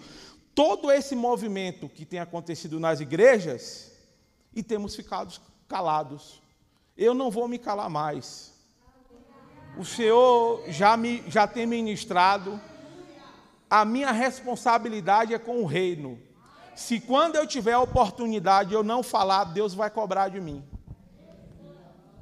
todo 0.52 0.90
esse 0.90 1.14
movimento 1.14 1.88
que 1.88 2.04
tem 2.04 2.18
acontecido 2.18 2.80
nas 2.80 2.98
igrejas 2.98 3.92
e 4.52 4.64
temos 4.64 4.96
ficado 4.96 5.40
calados. 5.68 6.42
Eu 6.96 7.14
não 7.14 7.30
vou 7.30 7.46
me 7.46 7.58
calar 7.58 7.88
mais. 7.88 8.52
O 9.78 9.84
Senhor 9.84 10.64
já, 10.68 10.96
me, 10.96 11.22
já 11.28 11.46
tem 11.46 11.66
ministrado. 11.66 12.60
A 13.70 13.84
minha 13.84 14.10
responsabilidade 14.10 15.32
é 15.32 15.38
com 15.38 15.62
o 15.62 15.66
reino 15.66 16.18
se 16.74 17.00
quando 17.00 17.36
eu 17.36 17.46
tiver 17.46 17.72
a 17.72 17.80
oportunidade 17.80 18.72
eu 18.72 18.82
não 18.82 19.02
falar, 19.02 19.44
Deus 19.44 19.74
vai 19.74 19.90
cobrar 19.90 20.28
de 20.28 20.40
mim. 20.40 20.64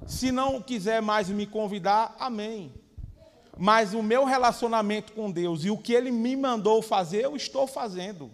Se 0.06 0.32
não 0.32 0.60
quiser 0.60 1.00
mais 1.00 1.28
me 1.28 1.46
convidar, 1.46 2.16
amém. 2.18 2.74
Mas 3.56 3.94
o 3.94 4.02
meu 4.02 4.24
relacionamento 4.24 5.12
com 5.12 5.30
Deus 5.30 5.64
e 5.64 5.70
o 5.70 5.78
que 5.78 5.92
Ele 5.92 6.10
me 6.10 6.34
mandou 6.34 6.82
fazer, 6.82 7.24
eu 7.24 7.36
estou 7.36 7.66
fazendo. 7.66 8.30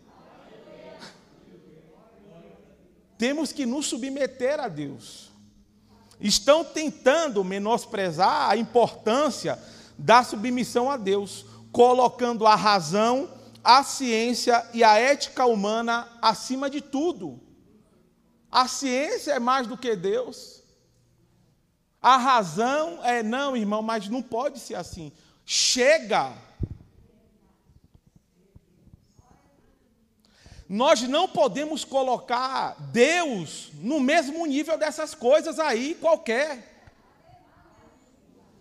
Temos 3.19 3.53
que 3.53 3.67
nos 3.67 3.87
submeter 3.87 4.61
a 4.61 4.69
Deus. 4.69 5.31
Estão 6.21 6.65
tentando 6.65 7.45
menosprezar 7.45 8.49
a 8.49 8.57
importância 8.57 9.59
da 9.99 10.23
submissão 10.23 10.91
a 10.91 10.97
Deus, 10.97 11.45
colocando 11.73 12.47
a 12.47 12.55
razão 12.55 13.29
a 13.67 13.83
ciência 13.83 14.65
e 14.73 14.85
a 14.85 14.97
ética 14.97 15.45
humana 15.45 16.09
acima 16.23 16.71
de 16.71 16.81
tudo. 16.81 17.41
A 18.49 18.69
ciência 18.69 19.33
é 19.33 19.41
mais 19.41 19.67
do 19.67 19.77
que 19.77 19.97
Deus. 19.97 20.63
A 22.01 22.17
razão 22.17 23.05
é 23.05 23.25
não, 23.25 23.57
irmão, 23.57 23.83
mas 23.83 24.09
não 24.09 24.23
pode 24.23 24.61
ser 24.61 24.77
assim. 24.77 25.13
Chega. 25.45 26.33
Nós 30.69 31.03
não 31.03 31.27
podemos 31.27 31.85
colocar 31.85 32.77
Deus 32.93 33.73
no 33.81 33.99
mesmo 33.99 34.47
nível 34.47 34.79
dessas 34.79 35.13
coisas 35.13 35.59
aí, 35.59 35.97
qualquer. 35.97 36.89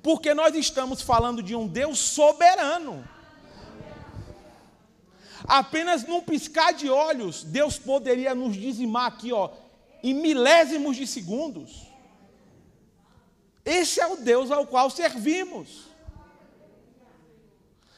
Porque 0.02 0.34
nós 0.34 0.56
estamos 0.56 1.00
falando 1.04 1.44
de 1.44 1.56
um 1.56 1.68
Deus 1.68 2.00
soberano. 2.00 3.08
Apenas 5.48 6.04
num 6.04 6.22
piscar 6.22 6.74
de 6.74 6.90
olhos, 6.90 7.44
Deus 7.44 7.78
poderia 7.78 8.34
nos 8.34 8.56
dizimar 8.56 9.08
aqui, 9.08 9.32
ó, 9.32 9.52
em 10.02 10.14
milésimos 10.14 10.96
de 10.96 11.06
segundos. 11.06 11.88
Esse 13.64 14.00
é 14.00 14.08
o 14.08 14.18
Deus 14.18 14.52
ao 14.52 14.68
qual 14.68 14.90
servimos. 14.90 15.86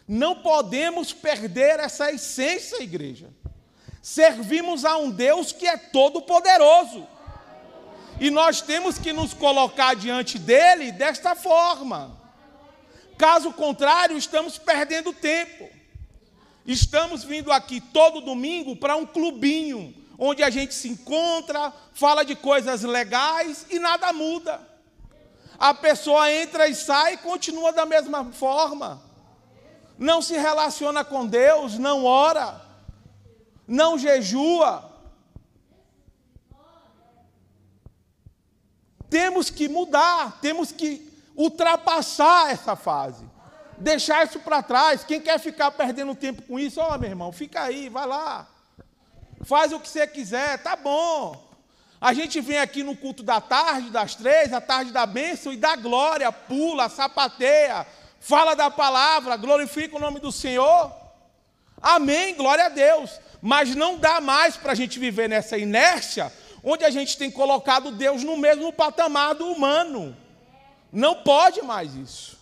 Não 0.08 0.36
podemos 0.36 1.12
perder 1.12 1.80
essa 1.80 2.12
essência, 2.12 2.82
igreja. 2.82 3.30
Servimos 4.02 4.86
a 4.86 4.96
um 4.98 5.12
Deus 5.12 5.52
que 5.52 5.68
é 5.68 5.76
todo-poderoso. 5.76 7.06
E 8.20 8.30
nós 8.30 8.62
temos 8.62 8.98
que 8.98 9.12
nos 9.12 9.34
colocar 9.34 9.96
diante 9.96 10.40
dele 10.40 10.92
desta 10.94 11.36
forma. 11.36 12.18
Caso 13.18 13.52
contrário, 13.52 14.18
estamos 14.18 14.58
perdendo 14.58 15.12
tempo. 15.12 15.77
Estamos 16.68 17.24
vindo 17.24 17.52
aqui 17.52 17.82
todo 17.82 18.22
domingo 18.22 18.76
para 18.76 18.96
um 18.96 19.06
clubinho, 19.06 19.96
onde 20.20 20.44
a 20.44 20.50
gente 20.50 20.76
se 20.76 20.90
encontra, 20.90 21.74
fala 21.94 22.24
de 22.24 22.36
coisas 22.36 22.84
legais 22.84 23.66
e 23.72 23.80
nada 23.80 24.14
muda. 24.14 24.60
A 25.58 25.74
pessoa 25.74 26.32
entra 26.32 26.68
e 26.68 26.76
sai 26.76 27.14
e 27.14 27.18
continua 27.18 27.72
da 27.72 27.86
mesma 27.86 28.26
forma. 28.26 29.02
Não 29.98 30.22
se 30.22 30.38
relaciona 30.38 31.04
com 31.04 31.26
Deus, 31.26 31.80
não 31.80 32.06
ora 32.06 32.68
não 33.68 33.98
jejua. 33.98 34.90
Temos 39.10 39.50
que 39.50 39.68
mudar, 39.68 40.40
temos 40.42 40.72
que 40.72 41.14
ultrapassar 41.36 42.52
essa 42.52 42.76
fase, 42.76 43.26
deixar 43.78 44.26
isso 44.26 44.40
para 44.40 44.64
trás. 44.64 45.04
Quem 45.04 45.22
quer 45.22 45.40
ficar 45.40 45.72
perdendo 45.72 46.16
tempo 46.16 46.42
com 46.42 46.60
isso, 46.60 46.80
ó, 46.80 46.98
meu 46.98 47.10
irmão, 47.10 47.32
fica 47.32 47.62
aí, 47.62 47.90
vai 47.90 48.06
lá, 48.06 48.48
faz 49.44 49.72
o 49.72 49.80
que 49.80 49.88
você 49.88 50.06
quiser, 50.08 50.62
tá 50.62 50.76
bom. 50.76 51.46
A 52.00 52.14
gente 52.14 52.40
vem 52.40 52.60
aqui 52.60 52.84
no 52.84 52.96
culto 52.96 53.24
da 53.24 53.42
tarde, 53.42 53.90
das 53.90 54.14
três, 54.14 54.54
a 54.54 54.62
tarde 54.62 54.92
da 54.92 55.06
bênção 55.06 55.52
e 55.52 55.58
da 55.58 55.76
glória, 55.76 56.32
pula, 56.32 56.90
sapateia, 56.90 57.88
fala 58.20 58.56
da 58.56 58.70
palavra, 58.70 59.36
glorifica 59.36 59.96
o 59.96 60.00
nome 60.00 60.20
do 60.20 60.32
Senhor. 60.32 60.92
Amém, 61.82 62.36
glória 62.36 62.66
a 62.66 62.70
Deus. 62.70 63.20
Mas 63.42 63.76
não 63.76 63.98
dá 63.98 64.22
mais 64.22 64.58
para 64.58 64.74
a 64.74 64.76
gente 64.76 65.00
viver 65.00 65.28
nessa 65.28 65.58
inércia, 65.58 66.32
onde 66.64 66.84
a 66.84 66.90
gente 66.90 67.18
tem 67.18 67.32
colocado 67.32 67.92
Deus 67.92 68.24
no 68.24 68.38
mesmo 68.38 68.72
patamar 68.72 69.34
do 69.34 69.48
humano. 69.52 70.16
Não 70.92 71.16
pode 71.16 71.62
mais 71.64 71.96
isso. 71.96 72.37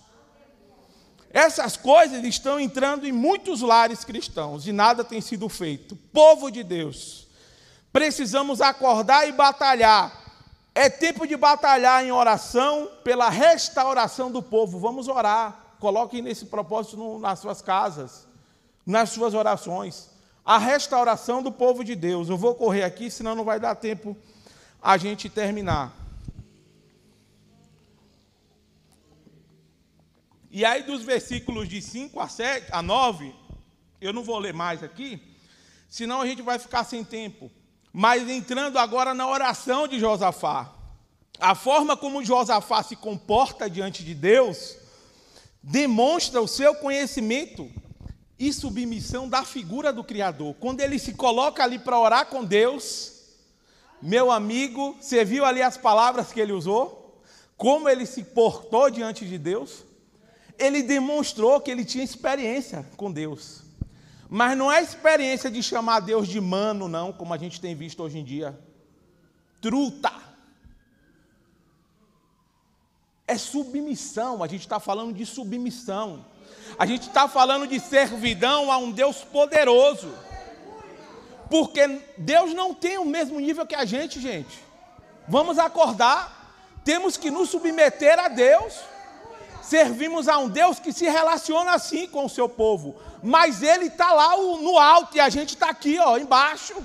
Essas 1.35 1.75
coisas 1.75 2.23
estão 2.23 2.57
entrando 2.57 3.05
em 3.05 3.11
muitos 3.11 3.59
lares 3.59 4.05
cristãos 4.05 4.65
e 4.65 4.71
nada 4.71 5.03
tem 5.03 5.19
sido 5.19 5.49
feito. 5.49 5.93
Povo 6.13 6.49
de 6.49 6.63
Deus, 6.63 7.27
precisamos 7.91 8.61
acordar 8.61 9.27
e 9.27 9.33
batalhar. 9.33 10.17
É 10.73 10.89
tempo 10.89 11.27
de 11.27 11.35
batalhar 11.35 12.05
em 12.05 12.11
oração 12.13 12.89
pela 13.03 13.27
restauração 13.27 14.31
do 14.31 14.41
povo. 14.41 14.79
Vamos 14.79 15.09
orar. 15.09 15.75
Coloquem 15.77 16.21
nesse 16.21 16.45
propósito 16.45 16.95
no, 16.95 17.19
nas 17.19 17.39
suas 17.39 17.61
casas, 17.61 18.25
nas 18.85 19.09
suas 19.09 19.33
orações 19.33 20.15
a 20.45 20.57
restauração 20.57 21.43
do 21.43 21.51
povo 21.51 21.83
de 21.83 21.95
Deus. 21.95 22.29
Eu 22.29 22.37
vou 22.37 22.55
correr 22.55 22.83
aqui, 22.83 23.11
senão 23.11 23.35
não 23.35 23.43
vai 23.43 23.59
dar 23.59 23.75
tempo 23.75 24.15
a 24.81 24.95
gente 24.95 25.27
terminar. 25.27 26.04
E 30.55 30.63
aí, 30.63 30.83
dos 30.83 31.01
versículos 31.01 31.67
de 31.67 31.81
5 31.81 32.17
a, 32.17 32.29
7, 32.29 32.67
a 32.71 32.81
9, 32.81 33.35
eu 33.99 34.13
não 34.13 34.23
vou 34.23 34.39
ler 34.39 34.53
mais 34.53 34.81
aqui, 34.81 35.21
senão 35.89 36.21
a 36.21 36.25
gente 36.25 36.41
vai 36.41 36.57
ficar 36.57 36.85
sem 36.85 37.03
tempo. 37.03 37.51
Mas 37.91 38.29
entrando 38.29 38.79
agora 38.79 39.13
na 39.13 39.27
oração 39.27 39.85
de 39.85 39.99
Josafá. 39.99 40.73
A 41.41 41.55
forma 41.55 41.97
como 41.97 42.23
Josafá 42.23 42.81
se 42.83 42.95
comporta 42.95 43.69
diante 43.69 44.01
de 44.01 44.15
Deus 44.15 44.77
demonstra 45.61 46.41
o 46.41 46.47
seu 46.47 46.73
conhecimento 46.75 47.69
e 48.39 48.53
submissão 48.53 49.27
da 49.27 49.43
figura 49.43 49.91
do 49.91 50.05
Criador. 50.05 50.55
Quando 50.57 50.79
ele 50.79 50.97
se 50.97 51.15
coloca 51.15 51.65
ali 51.65 51.79
para 51.79 51.99
orar 51.99 52.27
com 52.27 52.45
Deus, 52.45 53.11
meu 54.01 54.31
amigo, 54.31 54.95
você 55.01 55.25
viu 55.25 55.43
ali 55.43 55.61
as 55.61 55.75
palavras 55.75 56.31
que 56.31 56.39
ele 56.39 56.53
usou? 56.53 57.21
Como 57.57 57.89
ele 57.89 58.05
se 58.05 58.23
portou 58.23 58.89
diante 58.89 59.25
de 59.25 59.37
Deus? 59.37 59.83
Ele 60.57 60.81
demonstrou 60.83 61.59
que 61.59 61.69
ele 61.69 61.83
tinha 61.83 62.03
experiência 62.03 62.85
com 62.95 63.11
Deus. 63.11 63.61
Mas 64.29 64.57
não 64.57 64.71
é 64.71 64.81
experiência 64.81 65.51
de 65.51 65.61
chamar 65.61 65.99
Deus 65.99 66.27
de 66.27 66.41
mano, 66.41 66.87
não, 66.87 67.13
como 67.13 67.33
a 67.33 67.37
gente 67.37 67.61
tem 67.61 67.75
visto 67.75 68.01
hoje 68.01 68.17
em 68.17 68.23
dia. 68.23 68.57
Truta. 69.61 70.11
É 73.27 73.37
submissão, 73.37 74.43
a 74.43 74.47
gente 74.47 74.61
está 74.61 74.79
falando 74.79 75.13
de 75.13 75.25
submissão. 75.25 76.25
A 76.77 76.85
gente 76.85 77.07
está 77.07 77.27
falando 77.27 77.67
de 77.67 77.79
servidão 77.79 78.71
a 78.71 78.77
um 78.77 78.91
Deus 78.91 79.23
poderoso. 79.23 80.13
Porque 81.49 82.01
Deus 82.17 82.53
não 82.53 82.73
tem 82.73 82.97
o 82.97 83.05
mesmo 83.05 83.39
nível 83.39 83.65
que 83.65 83.75
a 83.75 83.85
gente, 83.85 84.19
gente. 84.19 84.63
Vamos 85.27 85.57
acordar. 85.59 86.33
Temos 86.83 87.17
que 87.17 87.31
nos 87.31 87.49
submeter 87.49 88.19
a 88.19 88.27
Deus. 88.27 88.73
Servimos 89.67 90.27
a 90.27 90.37
um 90.37 90.47
Deus 90.47 90.79
que 90.79 90.93
se 90.93 91.05
relaciona 91.05 91.73
assim 91.73 92.07
com 92.07 92.25
o 92.25 92.29
seu 92.29 92.47
povo. 92.47 92.95
Mas 93.23 93.63
Ele 93.63 93.85
está 93.85 94.13
lá 94.13 94.37
no 94.37 94.77
alto 94.77 95.17
e 95.17 95.19
a 95.19 95.29
gente 95.29 95.55
está 95.55 95.69
aqui, 95.69 95.97
ó, 95.99 96.17
embaixo. 96.17 96.75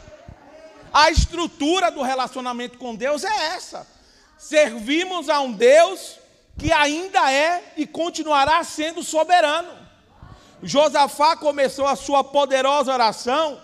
A 0.92 1.10
estrutura 1.10 1.90
do 1.90 2.02
relacionamento 2.02 2.78
com 2.78 2.94
Deus 2.94 3.22
é 3.22 3.54
essa. 3.54 3.86
Servimos 4.38 5.28
a 5.28 5.40
um 5.40 5.52
Deus 5.52 6.18
que 6.58 6.72
ainda 6.72 7.30
é 7.30 7.72
e 7.76 7.86
continuará 7.86 8.64
sendo 8.64 9.02
soberano. 9.02 9.68
Josafá 10.62 11.36
começou 11.36 11.86
a 11.86 11.96
sua 11.96 12.24
poderosa 12.24 12.92
oração 12.92 13.60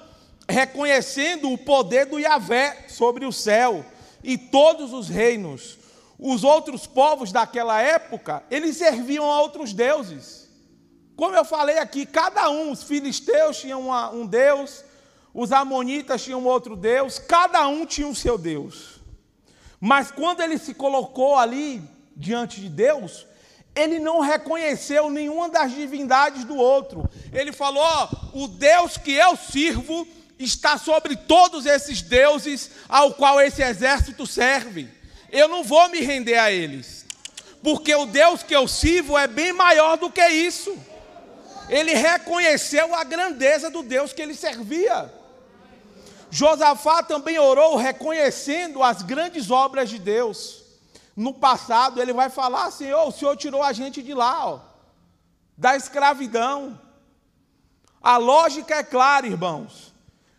reconhecendo 0.49 1.51
o 1.51 1.59
poder 1.59 2.07
do 2.07 2.19
Yahvé 2.19 2.85
sobre 2.89 3.25
o 3.25 3.33
céu 3.33 3.85
e 4.23 4.39
todos 4.39 4.93
os 4.93 5.09
reinos. 5.09 5.79
Os 6.19 6.45
outros 6.45 6.87
povos 6.87 7.31
daquela 7.31 7.81
época, 7.81 8.43
eles 8.51 8.77
serviam 8.77 9.31
a 9.31 9.41
outros 9.41 9.73
deuses. 9.73 10.49
Como 11.14 11.35
eu 11.35 11.45
falei 11.45 11.79
aqui, 11.79 12.07
cada 12.07 12.51
um, 12.51 12.71
os 12.71 12.83
filisteus 12.83 13.59
tinham 13.59 13.81
uma, 13.81 14.11
um 14.11 14.27
deus, 14.27 14.85
os 15.33 15.53
amonitas 15.53 16.23
tinham 16.23 16.45
outro 16.45 16.77
deus, 16.77 17.19
cada 17.19 17.67
um 17.69 17.85
tinha 17.85 18.09
o 18.09 18.14
seu 18.14 18.39
deus. 18.39 19.01
Mas 19.81 20.11
quando 20.11 20.41
ele 20.41 20.59
se 20.59 20.75
colocou 20.75 21.37
ali 21.37 21.83
diante 22.17 22.61
de 22.61 22.69
Deus, 22.69 23.27
ele 23.75 23.99
não 23.99 24.21
reconheceu 24.21 25.11
nenhuma 25.11 25.51
das 25.51 25.73
divindades 25.73 26.45
do 26.45 26.57
outro. 26.57 27.09
Ele 27.33 27.53
falou: 27.53 27.85
oh, 27.85 28.45
o 28.45 28.49
Deus 28.49 28.97
que 28.97 29.12
eu 29.12 29.37
sirvo 29.37 30.09
está 30.39 30.79
sobre 30.79 31.14
todos 31.14 31.67
esses 31.67 32.01
deuses 32.01 32.71
ao 32.89 33.14
qual 33.14 33.41
esse 33.41 33.62
exército 33.62 34.27
serve. 34.27 34.95
Eu 35.31 35.49
não 35.49 35.64
vou 35.64 35.89
me 35.89 36.01
render 36.01 36.37
a 36.37 36.51
eles, 36.51 37.07
porque 37.62 37.95
o 37.95 38.07
Deus 38.07 38.43
que 38.43 38.55
eu 38.55 38.68
sirvo 38.68 39.16
é 39.16 39.27
bem 39.27 39.53
maior 39.53 39.97
do 39.97 40.11
que 40.11 40.27
isso. 40.27 40.77
Ele 41.68 41.95
reconheceu 41.95 42.95
a 42.95 43.03
grandeza 43.03 43.70
do 43.70 43.83
Deus 43.83 44.12
que 44.12 44.22
ele 44.22 44.35
servia. 44.35 45.12
Josafá 46.31 47.03
também 47.03 47.39
orou 47.39 47.77
reconhecendo 47.77 48.83
as 48.83 49.03
grandes 49.03 49.51
obras 49.51 49.89
de 49.89 49.99
Deus 49.99 50.66
no 51.16 51.33
passado, 51.33 52.01
ele 52.01 52.12
vai 52.12 52.29
falar 52.29 52.66
assim: 52.66 52.93
oh, 52.93 53.09
o 53.09 53.12
Senhor 53.12 53.35
tirou 53.37 53.62
a 53.62 53.72
gente 53.72 54.03
de 54.03 54.12
lá, 54.12 54.47
ó, 54.47 54.61
da 55.57 55.74
escravidão. 55.74 56.79
A 58.03 58.18
lógica 58.18 58.77
é 58.77 58.83
clara, 58.85 59.27
irmãos. 59.27 59.95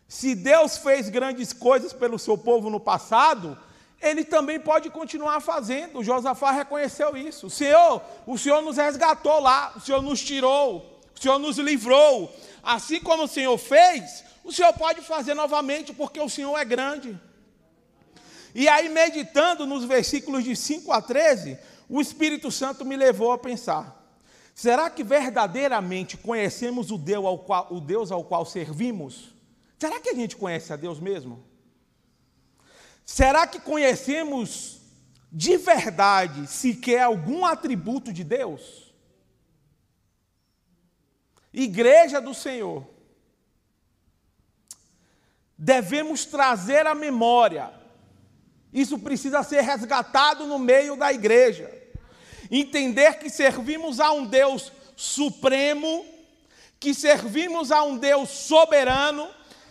Se 0.07 0.35
Deus 0.35 0.77
fez 0.77 1.09
grandes 1.09 1.51
coisas 1.51 1.91
pelo 1.91 2.19
seu 2.19 2.37
povo 2.37 2.69
no 2.69 2.79
passado, 2.79 3.57
ele 4.01 4.23
também 4.23 4.59
pode 4.59 4.89
continuar 4.89 5.39
fazendo. 5.39 6.03
Josafá 6.03 6.51
reconheceu 6.51 7.17
isso. 7.17 7.47
O 7.47 7.49
Senhor, 7.49 8.01
o 8.25 8.37
Senhor 8.37 8.61
nos 8.61 8.77
resgatou 8.77 9.39
lá, 9.39 9.73
o 9.75 9.79
Senhor 9.79 10.01
nos 10.01 10.21
tirou, 10.23 11.01
o 11.15 11.19
Senhor 11.19 11.39
nos 11.39 11.57
livrou. 11.57 12.31
Assim 12.61 12.99
como 12.99 13.23
o 13.23 13.27
Senhor 13.27 13.57
fez, 13.57 14.23
o 14.43 14.51
Senhor 14.51 14.73
pode 14.73 15.01
fazer 15.01 15.33
novamente, 15.33 15.93
porque 15.93 16.19
o 16.19 16.29
Senhor 16.29 16.57
é 16.57 16.63
grande. 16.63 17.19
E 18.53 18.67
aí, 18.67 18.89
meditando 18.89 19.65
nos 19.65 19.83
versículos 19.83 20.43
de 20.43 20.55
5 20.55 20.91
a 20.91 21.01
13, 21.01 21.57
o 21.89 22.01
Espírito 22.01 22.51
Santo 22.51 22.85
me 22.85 22.95
levou 22.95 23.31
a 23.31 23.37
pensar: 23.37 24.03
será 24.53 24.89
que 24.89 25.03
verdadeiramente 25.03 26.17
conhecemos 26.17 26.91
o 26.91 26.97
Deus 26.97 27.25
ao 27.25 27.39
qual, 27.39 27.67
o 27.71 27.79
Deus 27.79 28.11
ao 28.11 28.23
qual 28.23 28.45
servimos? 28.45 29.35
Será 29.79 29.99
que 29.99 30.09
a 30.09 30.13
gente 30.13 30.35
conhece 30.35 30.73
a 30.73 30.75
Deus 30.75 30.99
mesmo? 30.99 31.46
Será 33.09 33.47
que 33.47 33.57
conhecemos 33.57 34.81
de 35.31 35.55
verdade 35.55 36.45
sequer 36.45 37.03
algum 37.03 37.45
atributo 37.45 38.11
de 38.11 38.21
Deus? 38.21 38.93
Igreja 41.53 42.19
do 42.19 42.33
Senhor, 42.33 42.85
devemos 45.57 46.25
trazer 46.25 46.85
à 46.85 46.93
memória, 46.93 47.73
isso 48.73 48.99
precisa 48.99 49.41
ser 49.41 49.61
resgatado 49.61 50.45
no 50.45 50.59
meio 50.59 50.97
da 50.97 51.11
igreja, 51.11 51.71
entender 52.51 53.19
que 53.19 53.29
servimos 53.29 54.01
a 54.01 54.11
um 54.11 54.25
Deus 54.25 54.69
supremo, 54.97 56.05
que 56.77 56.93
servimos 56.93 57.71
a 57.71 57.81
um 57.83 57.97
Deus 57.97 58.29
soberano, 58.29 59.29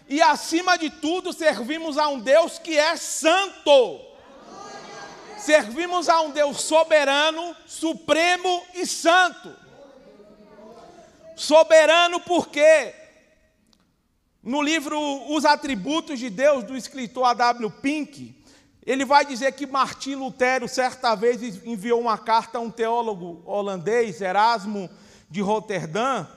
e, 0.08 0.22
acima 0.22 0.78
de 0.78 0.88
tudo, 0.88 1.32
servimos 1.32 1.98
a 1.98 2.08
um 2.08 2.20
Deus 2.20 2.58
que 2.58 2.78
é 2.78 2.96
santo. 2.96 4.00
Servimos 5.38 6.08
a 6.08 6.20
um 6.20 6.30
Deus 6.30 6.60
soberano, 6.60 7.56
supremo 7.66 8.62
e 8.74 8.86
santo. 8.86 9.54
Soberano 11.36 12.20
porque 12.20 12.94
no 14.42 14.62
livro 14.62 14.98
Os 15.28 15.44
Atributos 15.44 16.20
de 16.20 16.30
Deus, 16.30 16.62
do 16.62 16.76
escritor 16.76 17.24
A.W. 17.24 17.68
Pink, 17.82 18.34
ele 18.86 19.04
vai 19.04 19.26
dizer 19.26 19.50
que 19.52 19.66
Martim 19.66 20.14
Lutero, 20.14 20.68
certa 20.68 21.16
vez, 21.16 21.42
enviou 21.66 22.00
uma 22.00 22.16
carta 22.16 22.58
a 22.58 22.60
um 22.60 22.70
teólogo 22.70 23.42
holandês, 23.44 24.20
Erasmo 24.20 24.88
de 25.28 25.40
Roterdã, 25.40 26.28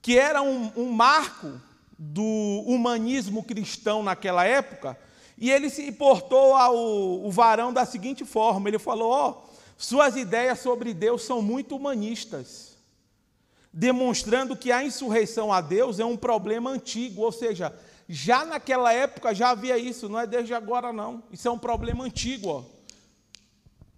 que 0.00 0.18
era 0.18 0.40
um, 0.40 0.72
um 0.74 0.90
marco 0.90 1.60
do 2.04 2.64
humanismo 2.66 3.44
cristão 3.44 4.02
naquela 4.02 4.44
época, 4.44 4.98
e 5.38 5.50
ele 5.50 5.70
se 5.70 5.92
portou 5.92 6.56
ao 6.56 6.74
o 6.74 7.30
varão 7.30 7.72
da 7.72 7.84
seguinte 7.84 8.24
forma: 8.24 8.68
ele 8.68 8.78
falou, 8.78 9.10
ó, 9.10 9.30
oh, 9.30 9.52
suas 9.78 10.16
ideias 10.16 10.58
sobre 10.58 10.92
Deus 10.92 11.22
são 11.22 11.40
muito 11.40 11.76
humanistas, 11.76 12.76
demonstrando 13.72 14.56
que 14.56 14.72
a 14.72 14.82
insurreição 14.82 15.52
a 15.52 15.60
Deus 15.60 16.00
é 16.00 16.04
um 16.04 16.16
problema 16.16 16.70
antigo, 16.70 17.22
ou 17.22 17.30
seja, 17.30 17.72
já 18.08 18.44
naquela 18.44 18.92
época 18.92 19.32
já 19.32 19.50
havia 19.50 19.78
isso, 19.78 20.08
não 20.08 20.18
é 20.18 20.26
desde 20.26 20.52
agora 20.52 20.92
não, 20.92 21.22
isso 21.30 21.46
é 21.46 21.50
um 21.50 21.58
problema 21.58 22.04
antigo. 22.04 22.48
Ó. 22.48 22.64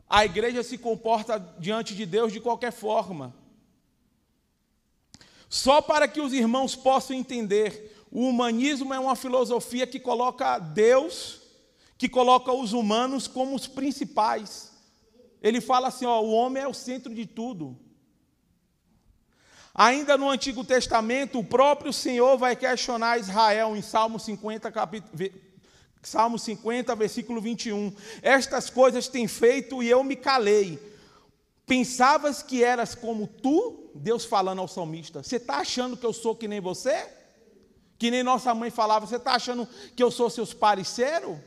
A 0.08 0.26
igreja 0.26 0.62
se 0.62 0.76
comporta 0.76 1.38
diante 1.58 1.94
de 1.94 2.04
Deus 2.04 2.32
de 2.32 2.40
qualquer 2.40 2.70
forma. 2.70 3.34
Só 5.54 5.80
para 5.80 6.08
que 6.08 6.20
os 6.20 6.32
irmãos 6.32 6.74
possam 6.74 7.14
entender 7.14 7.96
o 8.10 8.28
humanismo 8.28 8.92
é 8.92 8.98
uma 8.98 9.14
filosofia 9.14 9.86
que 9.86 10.00
coloca 10.00 10.58
Deus, 10.58 11.42
que 11.96 12.08
coloca 12.08 12.52
os 12.52 12.72
humanos 12.72 13.28
como 13.28 13.54
os 13.54 13.68
principais. 13.68 14.72
Ele 15.40 15.60
fala 15.60 15.86
assim: 15.86 16.06
ó, 16.06 16.20
o 16.20 16.32
homem 16.32 16.60
é 16.60 16.66
o 16.66 16.74
centro 16.74 17.14
de 17.14 17.24
tudo. 17.24 17.78
Ainda 19.72 20.18
no 20.18 20.28
Antigo 20.28 20.64
Testamento, 20.64 21.38
o 21.38 21.44
próprio 21.44 21.92
Senhor 21.92 22.36
vai 22.36 22.56
questionar 22.56 23.20
Israel 23.20 23.76
em 23.76 23.82
Salmo 23.82 24.18
50, 24.18 24.72
capítulo, 24.72 25.30
Salmo 26.02 26.36
50, 26.36 26.96
versículo 26.96 27.40
21. 27.40 27.94
Estas 28.22 28.68
coisas 28.70 29.06
tem 29.06 29.28
feito 29.28 29.84
e 29.84 29.88
eu 29.88 30.02
me 30.02 30.16
calei. 30.16 30.93
Pensavas 31.66 32.42
que 32.42 32.62
eras 32.62 32.94
como 32.94 33.26
tu? 33.26 33.90
Deus 33.94 34.24
falando 34.24 34.60
ao 34.60 34.68
salmista. 34.68 35.22
Você 35.22 35.36
está 35.36 35.58
achando 35.58 35.96
que 35.96 36.04
eu 36.04 36.12
sou 36.12 36.34
que 36.34 36.46
nem 36.46 36.60
você? 36.60 37.08
Que 37.98 38.10
nem 38.10 38.22
nossa 38.22 38.54
mãe 38.54 38.70
falava, 38.70 39.06
você 39.06 39.16
está 39.16 39.32
achando 39.32 39.66
que 39.96 40.02
eu 40.02 40.10
sou 40.10 40.28
seus 40.28 40.52
parceiros? 40.52 41.38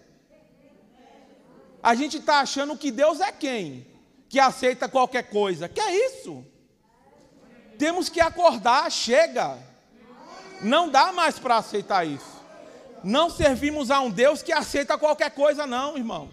A 1.84 1.93
gente 1.93 2.18
está 2.18 2.39
achando 2.39 2.76
que 2.78 2.89
Deus 2.89 3.20
é 3.20 3.32
quem? 3.32 3.86
Que 4.28 4.39
aceita 4.39 4.89
qualquer 4.89 5.30
coisa. 5.30 5.70
Que 5.70 5.80
é 5.80 6.07
isso? 6.07 6.43
Temos 7.78 8.09
que 8.09 8.20
acordar, 8.20 8.91
chega. 8.91 9.57
Não 10.61 10.89
dá 10.89 11.11
mais 11.11 11.38
para 11.38 11.57
aceitar 11.57 12.05
isso. 12.05 12.38
Não 13.03 13.30
servimos 13.30 13.91
a 13.91 14.01
um 14.01 14.09
Deus 14.09 14.41
que 14.41 14.51
aceita 14.51 14.97
qualquer 14.97 15.32
coisa, 15.32 15.68
não, 15.68 15.95
irmão. 15.95 16.30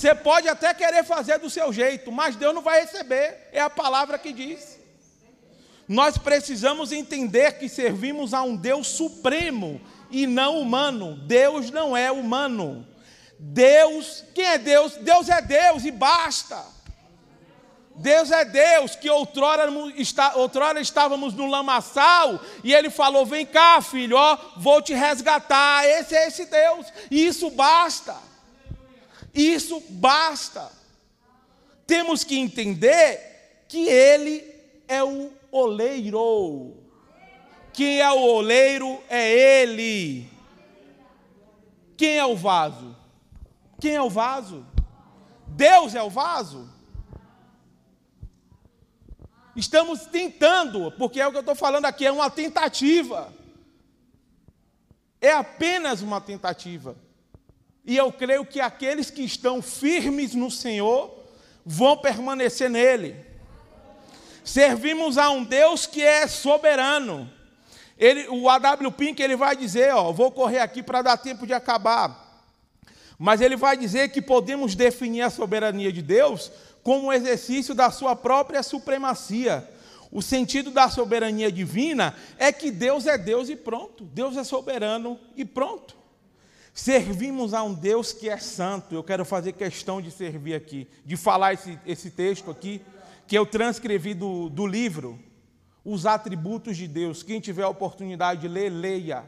Você 0.00 0.14
pode 0.14 0.48
até 0.48 0.72
querer 0.72 1.04
fazer 1.04 1.38
do 1.38 1.50
seu 1.50 1.70
jeito, 1.70 2.10
mas 2.10 2.34
Deus 2.34 2.54
não 2.54 2.62
vai 2.62 2.80
receber. 2.80 3.50
É 3.52 3.60
a 3.60 3.68
palavra 3.68 4.18
que 4.18 4.32
diz. 4.32 4.78
Nós 5.86 6.16
precisamos 6.16 6.90
entender 6.90 7.58
que 7.58 7.68
servimos 7.68 8.32
a 8.32 8.40
um 8.40 8.56
Deus 8.56 8.86
supremo 8.86 9.78
e 10.10 10.26
não 10.26 10.58
humano. 10.58 11.16
Deus 11.26 11.70
não 11.70 11.94
é 11.94 12.10
humano. 12.10 12.88
Deus, 13.38 14.24
quem 14.34 14.46
é 14.46 14.56
Deus? 14.56 14.94
Deus 14.94 15.28
é 15.28 15.42
Deus 15.42 15.84
e 15.84 15.90
basta. 15.90 16.64
Deus 17.94 18.30
é 18.30 18.42
Deus, 18.42 18.96
que 18.96 19.10
outrora, 19.10 19.68
outrora 20.34 20.80
estávamos 20.80 21.34
no 21.34 21.44
lamaçal, 21.44 22.40
e 22.64 22.72
Ele 22.72 22.88
falou: 22.88 23.26
Vem 23.26 23.44
cá, 23.44 23.82
filho, 23.82 24.16
ó, 24.16 24.38
vou 24.56 24.80
te 24.80 24.94
resgatar. 24.94 25.86
Esse 25.86 26.16
é 26.16 26.26
esse 26.26 26.46
Deus, 26.46 26.86
e 27.10 27.26
isso 27.26 27.50
basta. 27.50 28.29
Isso 29.34 29.80
basta. 29.90 30.70
Temos 31.86 32.24
que 32.24 32.38
entender 32.38 33.64
que 33.68 33.88
Ele 33.88 34.44
é 34.88 35.02
o 35.02 35.30
oleiro. 35.52 36.76
Quem 37.72 38.00
é 38.00 38.10
o 38.10 38.20
oleiro 38.20 39.00
é 39.08 39.62
ele. 39.62 40.30
Quem 41.96 42.18
é 42.18 42.26
o 42.26 42.36
vaso? 42.36 42.96
Quem 43.80 43.94
é 43.94 44.02
o 44.02 44.10
vaso? 44.10 44.66
Deus 45.46 45.94
é 45.94 46.02
o 46.02 46.10
vaso. 46.10 46.68
Estamos 49.54 50.06
tentando, 50.06 50.90
porque 50.92 51.20
é 51.20 51.26
o 51.26 51.30
que 51.30 51.36
eu 51.36 51.40
estou 51.40 51.54
falando 51.54 51.84
aqui, 51.84 52.06
é 52.06 52.12
uma 52.12 52.30
tentativa. 52.30 53.32
É 55.20 55.32
apenas 55.32 56.02
uma 56.02 56.20
tentativa. 56.20 56.96
E 57.84 57.96
eu 57.96 58.12
creio 58.12 58.44
que 58.44 58.60
aqueles 58.60 59.10
que 59.10 59.22
estão 59.22 59.62
firmes 59.62 60.34
no 60.34 60.50
Senhor 60.50 61.18
vão 61.64 61.96
permanecer 61.96 62.68
nele. 62.68 63.16
Servimos 64.44 65.16
a 65.18 65.30
um 65.30 65.44
Deus 65.44 65.86
que 65.86 66.02
é 66.02 66.26
soberano. 66.26 67.30
Ele, 67.98 68.26
o 68.28 68.48
A.W. 68.48 68.90
Pink 68.92 69.22
ele 69.22 69.36
vai 69.36 69.54
dizer, 69.54 69.94
ó, 69.94 70.10
vou 70.10 70.30
correr 70.30 70.60
aqui 70.60 70.82
para 70.82 71.02
dar 71.02 71.16
tempo 71.18 71.46
de 71.46 71.52
acabar. 71.52 72.28
Mas 73.18 73.42
ele 73.42 73.56
vai 73.56 73.76
dizer 73.76 74.08
que 74.08 74.22
podemos 74.22 74.74
definir 74.74 75.20
a 75.22 75.30
soberania 75.30 75.92
de 75.92 76.00
Deus 76.00 76.50
como 76.82 77.08
um 77.08 77.12
exercício 77.12 77.74
da 77.74 77.90
sua 77.90 78.16
própria 78.16 78.62
supremacia. 78.62 79.68
O 80.10 80.22
sentido 80.22 80.70
da 80.70 80.88
soberania 80.88 81.52
divina 81.52 82.16
é 82.38 82.50
que 82.50 82.70
Deus 82.70 83.06
é 83.06 83.18
Deus 83.18 83.50
e 83.50 83.56
pronto. 83.56 84.04
Deus 84.04 84.36
é 84.36 84.44
soberano 84.44 85.20
e 85.36 85.44
pronto. 85.44 85.99
Servimos 86.72 87.52
a 87.52 87.62
um 87.62 87.74
Deus 87.74 88.12
que 88.12 88.28
é 88.28 88.38
santo. 88.38 88.94
Eu 88.94 89.02
quero 89.02 89.24
fazer 89.24 89.52
questão 89.52 90.00
de 90.00 90.10
servir 90.10 90.54
aqui, 90.54 90.88
de 91.04 91.16
falar 91.16 91.54
esse, 91.54 91.78
esse 91.84 92.10
texto 92.10 92.50
aqui 92.50 92.80
que 93.26 93.36
eu 93.36 93.46
transcrevi 93.46 94.12
do, 94.12 94.48
do 94.48 94.66
livro, 94.66 95.18
Os 95.84 96.06
Atributos 96.06 96.76
de 96.76 96.88
Deus. 96.88 97.22
Quem 97.22 97.40
tiver 97.40 97.62
a 97.62 97.68
oportunidade 97.68 98.40
de 98.40 98.48
ler, 98.48 98.70
leia. 98.70 99.24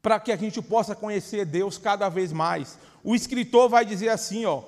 Para 0.00 0.18
que 0.20 0.32
a 0.32 0.36
gente 0.36 0.62
possa 0.62 0.94
conhecer 0.94 1.44
Deus 1.44 1.76
cada 1.76 2.08
vez 2.08 2.32
mais. 2.32 2.78
O 3.02 3.14
escritor 3.14 3.68
vai 3.68 3.84
dizer 3.84 4.08
assim: 4.08 4.44
ó, 4.44 4.62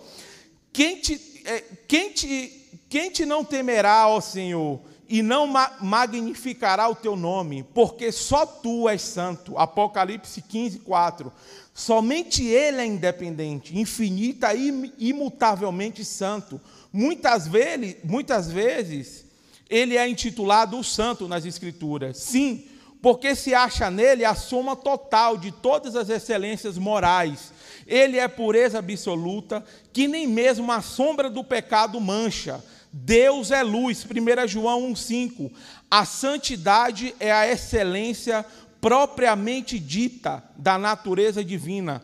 quem 0.73 1.01
te, 1.01 1.43
é, 1.47 1.61
quem 1.87 2.13
te, 2.13 2.83
quem 2.89 3.11
te 3.11 3.25
não 3.25 3.45
temerá, 3.45 4.09
ó 4.09 4.21
Senhor, 4.21 4.81
e 5.11 5.23
não 5.23 5.47
ma 5.47 5.77
magnificará 5.81 6.89
o 6.89 6.95
teu 6.95 7.17
nome, 7.17 7.63
porque 7.75 8.11
só 8.11 8.47
tu 8.47 8.89
és 8.89 9.03
santo. 9.03 9.59
Apocalipse 9.59 10.41
15, 10.41 10.79
4. 10.79 11.31
Somente 11.75 12.45
Ele 12.45 12.81
é 12.81 12.87
independente, 12.87 13.79
infinita 13.79 14.55
e 14.55 14.93
imutavelmente 14.99 16.05
santo 16.05 16.61
Muitas 16.93 17.47
vezes, 17.47 17.97
muitas 18.03 18.51
vezes 18.51 19.25
ele 19.69 19.97
é 19.97 20.09
intitulado 20.09 20.79
o 20.79 20.85
santo 20.85 21.29
nas 21.29 21.47
Escrituras. 21.47 22.17
Sim, 22.17 22.65
porque 23.01 23.35
se 23.35 23.55
acha 23.55 23.89
nele 23.91 24.25
a 24.25 24.35
soma 24.35 24.75
total 24.75 25.37
de 25.37 25.53
todas 25.53 25.95
as 25.95 26.09
excelências 26.09 26.77
morais. 26.77 27.53
Ele 27.87 28.19
é 28.19 28.27
pureza 28.27 28.81
absoluta, 28.81 29.65
que 29.93 30.09
nem 30.09 30.27
mesmo 30.27 30.71
a 30.73 30.83
sombra 30.83 31.31
do 31.31 31.45
pecado 31.45 32.01
mancha. 32.01 32.63
Deus 32.93 33.51
é 33.51 33.62
luz, 33.62 34.05
1 34.05 34.49
João 34.49 34.93
1,5. 34.93 35.53
A 35.91 36.05
santidade 36.05 37.14
é 37.20 37.30
a 37.30 37.47
excelência 37.47 38.45
propriamente 38.80 39.78
dita 39.78 40.43
da 40.57 40.78
natureza 40.78 41.45
divina. 41.45 42.03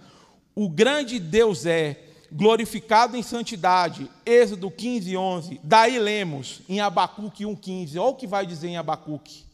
O 0.54 0.68
grande 0.68 1.18
Deus 1.18 1.66
é 1.66 2.04
glorificado 2.30 3.16
em 3.16 3.22
santidade, 3.22 4.10
Êxodo 4.24 4.70
15, 4.70 5.16
11. 5.16 5.60
Daí 5.62 5.98
lemos 5.98 6.62
em 6.68 6.80
Abacuque 6.80 7.44
1,15. 7.44 7.98
Olha 7.98 8.10
o 8.10 8.14
que 8.14 8.26
vai 8.26 8.46
dizer 8.46 8.68
em 8.68 8.76
Abacuque. 8.76 9.44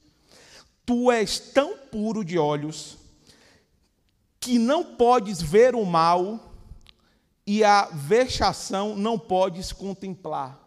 Tu 0.85 1.11
és 1.11 1.39
tão 1.39 1.77
puro 1.77 2.25
de 2.25 2.39
olhos 2.39 2.99
que 4.41 4.59
não 4.59 4.85
podes 4.85 5.41
ver 5.41 5.75
o 5.75 5.85
mal 5.85 6.53
e 7.47 7.63
a 7.63 7.89
vexação 7.93 8.97
não 8.97 9.19
podes 9.19 9.73
contemplar. 9.73 10.62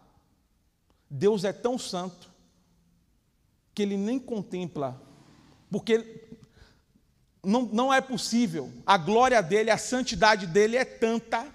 Deus 1.08 1.44
é 1.44 1.52
tão 1.52 1.78
santo 1.78 2.30
que 3.74 3.82
ele 3.82 3.96
nem 3.96 4.18
contempla, 4.18 5.00
porque 5.70 6.28
não, 7.44 7.62
não 7.62 7.94
é 7.94 8.00
possível. 8.00 8.72
A 8.84 8.96
glória 8.96 9.40
dele, 9.42 9.70
a 9.70 9.78
santidade 9.78 10.46
dele 10.46 10.76
é 10.76 10.84
tanta. 10.84 11.46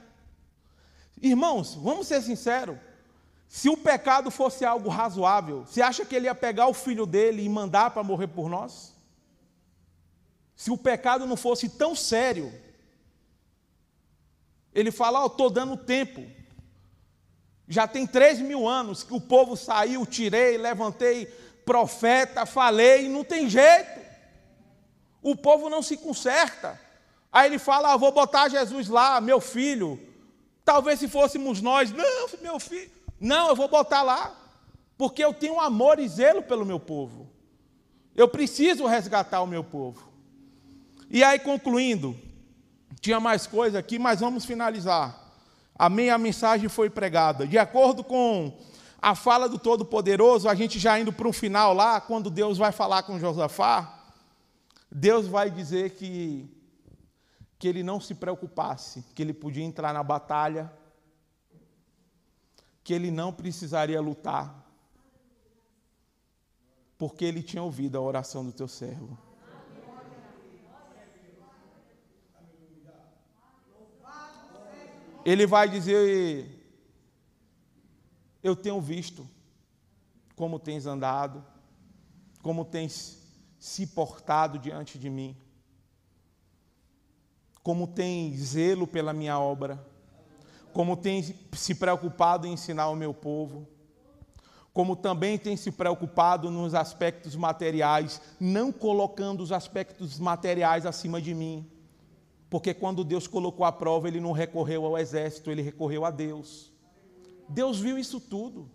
Irmãos, 1.21 1.75
vamos 1.75 2.07
ser 2.07 2.21
sinceros. 2.21 2.77
Se 3.47 3.67
o 3.67 3.75
pecado 3.75 4.31
fosse 4.31 4.63
algo 4.63 4.87
razoável, 4.87 5.65
você 5.65 5.81
acha 5.81 6.05
que 6.05 6.15
ele 6.15 6.27
ia 6.27 6.33
pegar 6.33 6.67
o 6.67 6.73
filho 6.73 7.05
dele 7.05 7.43
e 7.43 7.49
mandar 7.49 7.91
para 7.91 8.01
morrer 8.01 8.27
por 8.27 8.47
nós? 8.47 8.93
Se 10.55 10.71
o 10.71 10.77
pecado 10.77 11.25
não 11.25 11.35
fosse 11.35 11.67
tão 11.67 11.93
sério, 11.93 12.53
ele 14.73 14.91
fala: 14.91 15.19
Ó, 15.19 15.23
oh, 15.23 15.27
estou 15.27 15.49
dando 15.49 15.75
tempo. 15.75 16.25
Já 17.71 17.87
tem 17.87 18.05
três 18.05 18.37
mil 18.41 18.67
anos 18.67 19.01
que 19.01 19.13
o 19.13 19.21
povo 19.21 19.55
saiu, 19.55 20.05
tirei, 20.05 20.57
levantei 20.57 21.25
profeta, 21.65 22.45
falei, 22.45 23.07
não 23.07 23.23
tem 23.23 23.49
jeito. 23.49 24.01
O 25.21 25.37
povo 25.37 25.69
não 25.69 25.81
se 25.81 25.95
conserta. 25.95 26.77
Aí 27.31 27.47
ele 27.47 27.57
fala: 27.57 27.93
ah, 27.93 27.95
vou 27.95 28.11
botar 28.11 28.49
Jesus 28.49 28.89
lá, 28.89 29.21
meu 29.21 29.39
filho. 29.39 29.97
Talvez 30.65 30.99
se 30.99 31.07
fôssemos 31.07 31.61
nós, 31.61 31.93
não, 31.93 32.27
meu 32.41 32.59
filho, 32.59 32.91
não, 33.17 33.47
eu 33.47 33.55
vou 33.55 33.69
botar 33.69 34.01
lá, 34.01 34.37
porque 34.97 35.23
eu 35.23 35.33
tenho 35.33 35.57
amor 35.57 35.97
e 35.97 36.09
zelo 36.09 36.43
pelo 36.43 36.65
meu 36.65 36.79
povo. 36.79 37.29
Eu 38.13 38.27
preciso 38.27 38.85
resgatar 38.85 39.41
o 39.41 39.47
meu 39.47 39.63
povo. 39.63 40.11
E 41.09 41.23
aí, 41.23 41.39
concluindo, 41.39 42.19
tinha 42.99 43.21
mais 43.21 43.47
coisa 43.47 43.79
aqui, 43.79 43.97
mas 43.97 44.19
vamos 44.19 44.43
finalizar. 44.43 45.20
A 45.81 45.89
minha 45.89 46.15
mensagem 46.15 46.69
foi 46.69 46.91
pregada. 46.91 47.47
De 47.47 47.57
acordo 47.57 48.03
com 48.03 48.55
a 49.01 49.15
fala 49.15 49.49
do 49.49 49.57
Todo-Poderoso, 49.57 50.47
a 50.47 50.53
gente 50.53 50.77
já 50.77 50.99
indo 50.99 51.11
para 51.11 51.27
o 51.27 51.33
final 51.33 51.73
lá, 51.73 51.99
quando 51.99 52.29
Deus 52.29 52.59
vai 52.59 52.71
falar 52.71 53.01
com 53.01 53.17
Josafá, 53.17 54.13
Deus 54.91 55.25
vai 55.25 55.49
dizer 55.49 55.95
que, 55.95 56.47
que 57.57 57.67
ele 57.67 57.81
não 57.81 57.99
se 57.99 58.13
preocupasse, 58.13 59.03
que 59.15 59.23
ele 59.23 59.33
podia 59.33 59.63
entrar 59.63 59.91
na 59.91 60.03
batalha, 60.03 60.71
que 62.83 62.93
ele 62.93 63.09
não 63.09 63.33
precisaria 63.33 63.99
lutar, 63.99 64.63
porque 66.95 67.25
ele 67.25 67.41
tinha 67.41 67.63
ouvido 67.63 67.97
a 67.97 68.01
oração 68.01 68.45
do 68.45 68.51
teu 68.51 68.67
servo. 68.67 69.17
Ele 75.25 75.45
vai 75.45 75.69
dizer: 75.69 76.47
Eu 78.41 78.55
tenho 78.55 78.81
visto 78.81 79.27
como 80.35 80.59
tens 80.59 80.85
andado, 80.85 81.45
como 82.41 82.65
tens 82.65 83.21
se 83.59 83.85
portado 83.85 84.57
diante 84.57 84.97
de 84.97 85.09
mim, 85.09 85.37
como 87.61 87.85
tens 87.85 88.39
zelo 88.39 88.87
pela 88.87 89.13
minha 89.13 89.37
obra, 89.37 89.85
como 90.73 90.97
tens 90.97 91.33
se 91.53 91.75
preocupado 91.75 92.47
em 92.47 92.53
ensinar 92.53 92.89
o 92.89 92.95
meu 92.95 93.13
povo, 93.13 93.67
como 94.73 94.95
também 94.95 95.37
tem 95.37 95.55
se 95.55 95.71
preocupado 95.71 96.49
nos 96.49 96.73
aspectos 96.73 97.35
materiais, 97.35 98.19
não 98.39 98.71
colocando 98.71 99.41
os 99.41 99.51
aspectos 99.51 100.17
materiais 100.17 100.85
acima 100.85 101.21
de 101.21 101.35
mim 101.35 101.69
porque 102.51 102.73
quando 102.73 103.05
Deus 103.05 103.27
colocou 103.27 103.65
a 103.65 103.71
prova, 103.71 104.09
ele 104.09 104.19
não 104.19 104.33
recorreu 104.33 104.85
ao 104.85 104.97
exército, 104.97 105.49
ele 105.49 105.61
recorreu 105.61 106.03
a 106.03 106.11
Deus. 106.11 106.69
Deus 107.47 107.79
viu 107.79 107.97
isso 107.97 108.19
tudo. 108.19 108.69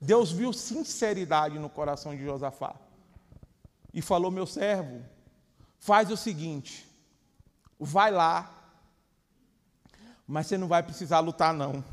Deus 0.00 0.32
viu 0.32 0.52
sinceridade 0.52 1.56
no 1.56 1.70
coração 1.70 2.16
de 2.16 2.24
Josafá. 2.24 2.74
E 3.94 4.02
falou: 4.02 4.28
Meu 4.32 4.44
servo, 4.44 5.04
faz 5.78 6.10
o 6.10 6.16
seguinte, 6.16 6.84
vai 7.78 8.10
lá, 8.10 8.52
mas 10.26 10.48
você 10.48 10.58
não 10.58 10.66
vai 10.66 10.82
precisar 10.82 11.20
lutar, 11.20 11.54
não. 11.54 11.84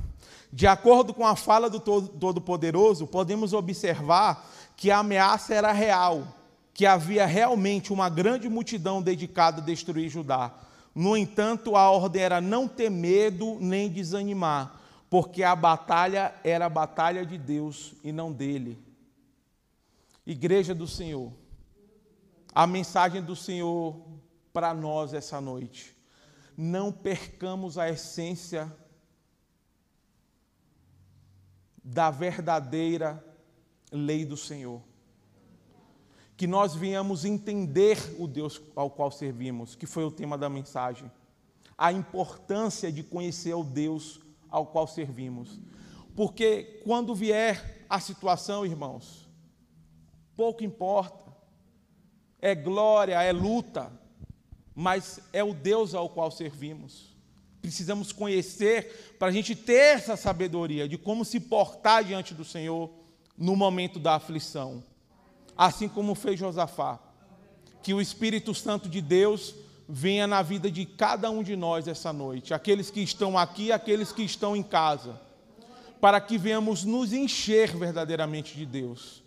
De 0.51 0.65
acordo 0.65 1.13
com 1.13 1.27
a 1.27 1.35
fala 1.35 1.69
do 1.69 1.79
Todo-Poderoso, 1.79 3.05
podemos 3.05 3.53
observar 3.53 4.49
que 4.75 4.89
a 4.89 4.97
ameaça 4.97 5.53
era 5.53 5.71
real, 5.71 6.27
que 6.73 6.87
havia 6.87 7.27
realmente 7.27 7.93
uma 7.93 8.09
grande 8.09 8.49
multidão 8.49 8.99
dedicada 8.99 9.61
a 9.61 9.63
destruir 9.63 10.09
Judá. 10.09 10.51
No 10.93 11.17
entanto, 11.17 11.75
a 11.75 11.89
ordem 11.89 12.21
era 12.21 12.39
não 12.39 12.67
ter 12.67 12.89
medo 12.89 13.57
nem 13.59 13.89
desanimar, 13.89 14.79
porque 15.09 15.43
a 15.43 15.55
batalha 15.55 16.35
era 16.43 16.67
a 16.67 16.69
batalha 16.69 17.25
de 17.25 17.37
Deus 17.37 17.95
e 18.03 18.11
não 18.11 18.31
dele. 18.31 18.77
Igreja 20.25 20.73
do 20.73 20.87
Senhor, 20.87 21.31
a 22.53 22.67
mensagem 22.67 23.21
do 23.21 23.35
Senhor 23.35 23.99
para 24.53 24.73
nós 24.73 25.13
essa 25.13 25.41
noite. 25.41 25.95
Não 26.55 26.91
percamos 26.91 27.79
a 27.79 27.89
essência 27.89 28.71
da 31.83 32.11
verdadeira 32.11 33.23
lei 33.91 34.23
do 34.23 34.37
Senhor 34.37 34.81
que 36.43 36.47
nós 36.47 36.75
venhamos 36.75 37.23
entender 37.23 37.97
o 38.19 38.27
Deus 38.27 38.61
ao 38.75 38.89
qual 38.89 39.09
servimos, 39.09 39.75
que 39.75 39.85
foi 39.85 40.03
o 40.03 40.11
tema 40.11 40.37
da 40.37 40.49
mensagem. 40.49 41.09
A 41.77 41.93
importância 41.93 42.91
de 42.91 43.01
conhecer 43.01 43.53
o 43.53 43.63
Deus 43.63 44.19
ao 44.49 44.65
qual 44.65 44.85
servimos. 44.85 45.57
Porque 46.13 46.81
quando 46.83 47.15
vier 47.15 47.85
a 47.89 47.97
situação, 47.97 48.65
irmãos, 48.65 49.25
pouco 50.35 50.65
importa. 50.65 51.33
É 52.41 52.53
glória, 52.53 53.23
é 53.23 53.31
luta, 53.31 53.89
mas 54.75 55.21
é 55.31 55.41
o 55.45 55.53
Deus 55.53 55.95
ao 55.95 56.09
qual 56.09 56.29
servimos. 56.29 57.15
Precisamos 57.61 58.11
conhecer 58.11 59.15
para 59.17 59.29
a 59.29 59.31
gente 59.31 59.55
ter 59.55 59.95
essa 59.95 60.17
sabedoria 60.17 60.89
de 60.89 60.97
como 60.97 61.23
se 61.23 61.39
portar 61.39 62.03
diante 62.03 62.33
do 62.33 62.43
Senhor 62.43 62.91
no 63.37 63.55
momento 63.55 63.97
da 63.97 64.15
aflição 64.15 64.83
assim 65.57 65.87
como 65.87 66.15
fez 66.15 66.39
Josafá. 66.39 66.99
Que 67.81 67.93
o 67.93 68.01
Espírito 68.01 68.53
Santo 68.53 68.87
de 68.87 69.01
Deus 69.01 69.55
venha 69.87 70.25
na 70.25 70.41
vida 70.41 70.71
de 70.71 70.85
cada 70.85 71.29
um 71.29 71.43
de 71.43 71.55
nós 71.55 71.87
essa 71.87 72.13
noite, 72.13 72.53
aqueles 72.53 72.89
que 72.89 73.01
estão 73.01 73.37
aqui, 73.37 73.71
aqueles 73.71 74.11
que 74.11 74.23
estão 74.23 74.55
em 74.55 74.63
casa, 74.63 75.19
para 75.99 76.19
que 76.19 76.37
venhamos 76.37 76.83
nos 76.83 77.13
encher 77.13 77.75
verdadeiramente 77.75 78.55
de 78.55 78.65
Deus. 78.65 79.21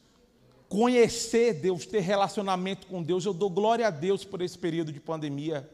Conhecer 0.68 1.54
Deus, 1.54 1.86
ter 1.86 2.00
relacionamento 2.00 2.86
com 2.86 3.02
Deus, 3.02 3.24
eu 3.24 3.32
dou 3.32 3.48
glória 3.48 3.86
a 3.86 3.90
Deus 3.90 4.24
por 4.24 4.42
esse 4.42 4.58
período 4.58 4.92
de 4.92 4.98
pandemia, 4.98 5.68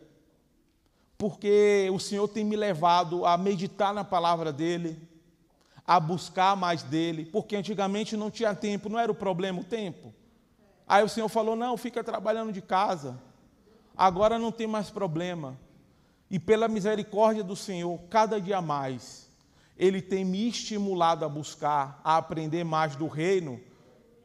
porque 1.16 1.88
o 1.92 1.98
Senhor 1.98 2.28
tem 2.28 2.44
me 2.44 2.56
levado 2.56 3.24
a 3.24 3.38
meditar 3.38 3.94
na 3.94 4.04
palavra 4.04 4.52
dEle, 4.52 4.98
a 5.86 5.98
buscar 5.98 6.56
mais 6.56 6.82
dEle, 6.82 7.24
porque 7.24 7.56
antigamente 7.56 8.16
não 8.16 8.30
tinha 8.30 8.54
tempo, 8.54 8.88
não 8.88 8.98
era 8.98 9.10
o 9.10 9.14
problema 9.14 9.60
o 9.60 9.64
tempo. 9.64 10.12
Aí 10.86 11.04
o 11.04 11.08
Senhor 11.08 11.28
falou: 11.28 11.56
não, 11.56 11.76
fica 11.76 12.02
trabalhando 12.02 12.52
de 12.52 12.60
casa. 12.60 13.18
Agora 13.96 14.38
não 14.38 14.50
tem 14.52 14.66
mais 14.66 14.90
problema. 14.90 15.58
E 16.30 16.38
pela 16.38 16.66
misericórdia 16.68 17.44
do 17.44 17.54
Senhor, 17.54 18.00
cada 18.08 18.40
dia 18.40 18.60
mais, 18.62 19.28
Ele 19.76 20.00
tem 20.00 20.24
me 20.24 20.48
estimulado 20.48 21.24
a 21.24 21.28
buscar, 21.28 22.00
a 22.02 22.16
aprender 22.16 22.64
mais 22.64 22.96
do 22.96 23.06
reino 23.06 23.60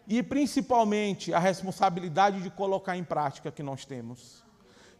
e 0.07 0.23
principalmente 0.23 1.33
a 1.33 1.39
responsabilidade 1.39 2.41
de 2.41 2.49
colocar 2.49 2.95
em 2.95 3.03
prática 3.03 3.51
que 3.51 3.61
nós 3.61 3.83
temos. 3.83 4.41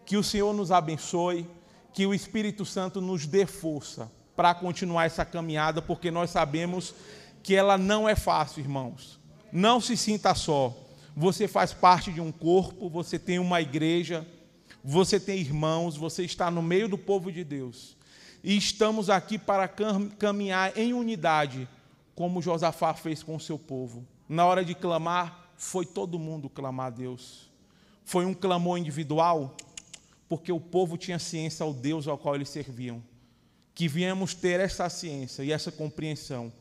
Que 0.05 0.18
o 0.18 0.24
Senhor 0.24 0.53
nos 0.53 0.70
abençoe, 0.70 1.49
que 1.93 2.05
o 2.05 2.14
Espírito 2.14 2.66
Santo 2.66 2.99
nos 2.99 3.26
dê 3.26 3.45
força 3.45 4.12
para 4.36 4.53
continuar 4.53 5.05
essa 5.05 5.24
caminhada, 5.24 5.82
porque 5.82 6.12
nós 6.12 6.30
sabemos 6.30 6.93
que 7.41 7.55
ela 7.55 7.78
não 7.78 8.08
é 8.08 8.16
fácil, 8.16 8.60
irmãos. 8.60 9.18
Não 9.49 9.80
se 9.80 9.95
sinta 9.95 10.36
só 10.36 10.76
você 11.20 11.47
faz 11.47 11.74
parte 11.74 12.13
de 12.13 12.22
um 12.22 12.32
corpo, 12.32 12.88
você 12.88 13.18
tem 13.18 13.39
uma 13.39 13.59
igreja, 13.59 14.24
você 14.84 15.20
tem 15.20 15.39
irmãos, 15.39 15.97
você 15.97 16.24
está 16.24 16.51
no 16.51 16.61
meio 16.61 16.88
do 16.88 16.95
povo 16.95 17.32
de 17.32 17.43
Deus. 17.43 17.97
E 18.43 18.55
estamos 18.55 19.09
aqui 19.09 19.36
para 19.39 19.68
caminhar 19.68 20.78
em 20.78 20.93
unidade, 20.93 21.68
como 22.13 22.39
Josafá 22.39 22.93
fez 22.93 23.24
com 23.24 23.36
o 23.36 23.39
seu 23.39 23.57
povo. 23.57 24.05
Na 24.30 24.45
hora 24.45 24.63
de 24.63 24.76
clamar, 24.76 25.49
foi 25.55 25.88
todo 25.88 26.20
mundo 26.20 26.51
clamar 26.51 26.86
a 26.86 26.91
Deus. 26.91 27.49
Foi 28.05 28.24
um 28.24 28.34
clamor 28.36 28.78
individual, 28.78 29.57
porque 30.30 30.51
o 30.51 30.59
povo 30.59 30.97
tinha 30.97 31.18
ciência 31.18 31.63
ao 31.63 31.74
Deus 31.74 32.07
ao 32.07 32.20
qual 32.20 32.36
eles 32.36 32.49
serviam, 32.49 33.01
que 33.74 33.88
viemos 33.88 34.36
ter 34.36 34.59
essa 34.59 34.88
ciência 34.88 35.41
e 35.41 35.51
essa 35.51 35.72
compreensão, 35.72 36.53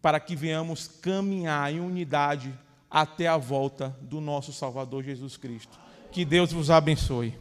para 0.00 0.18
que 0.18 0.34
venhamos 0.34 0.88
caminhar 0.88 1.70
em 1.70 1.80
unidade 1.80 2.58
até 2.90 3.26
a 3.26 3.36
volta 3.36 3.96
do 4.00 4.20
nosso 4.20 4.52
Salvador 4.52 5.02
Jesus 5.02 5.36
Cristo. 5.36 5.78
Que 6.10 6.24
Deus 6.24 6.52
vos 6.52 6.70
abençoe. 6.70 7.34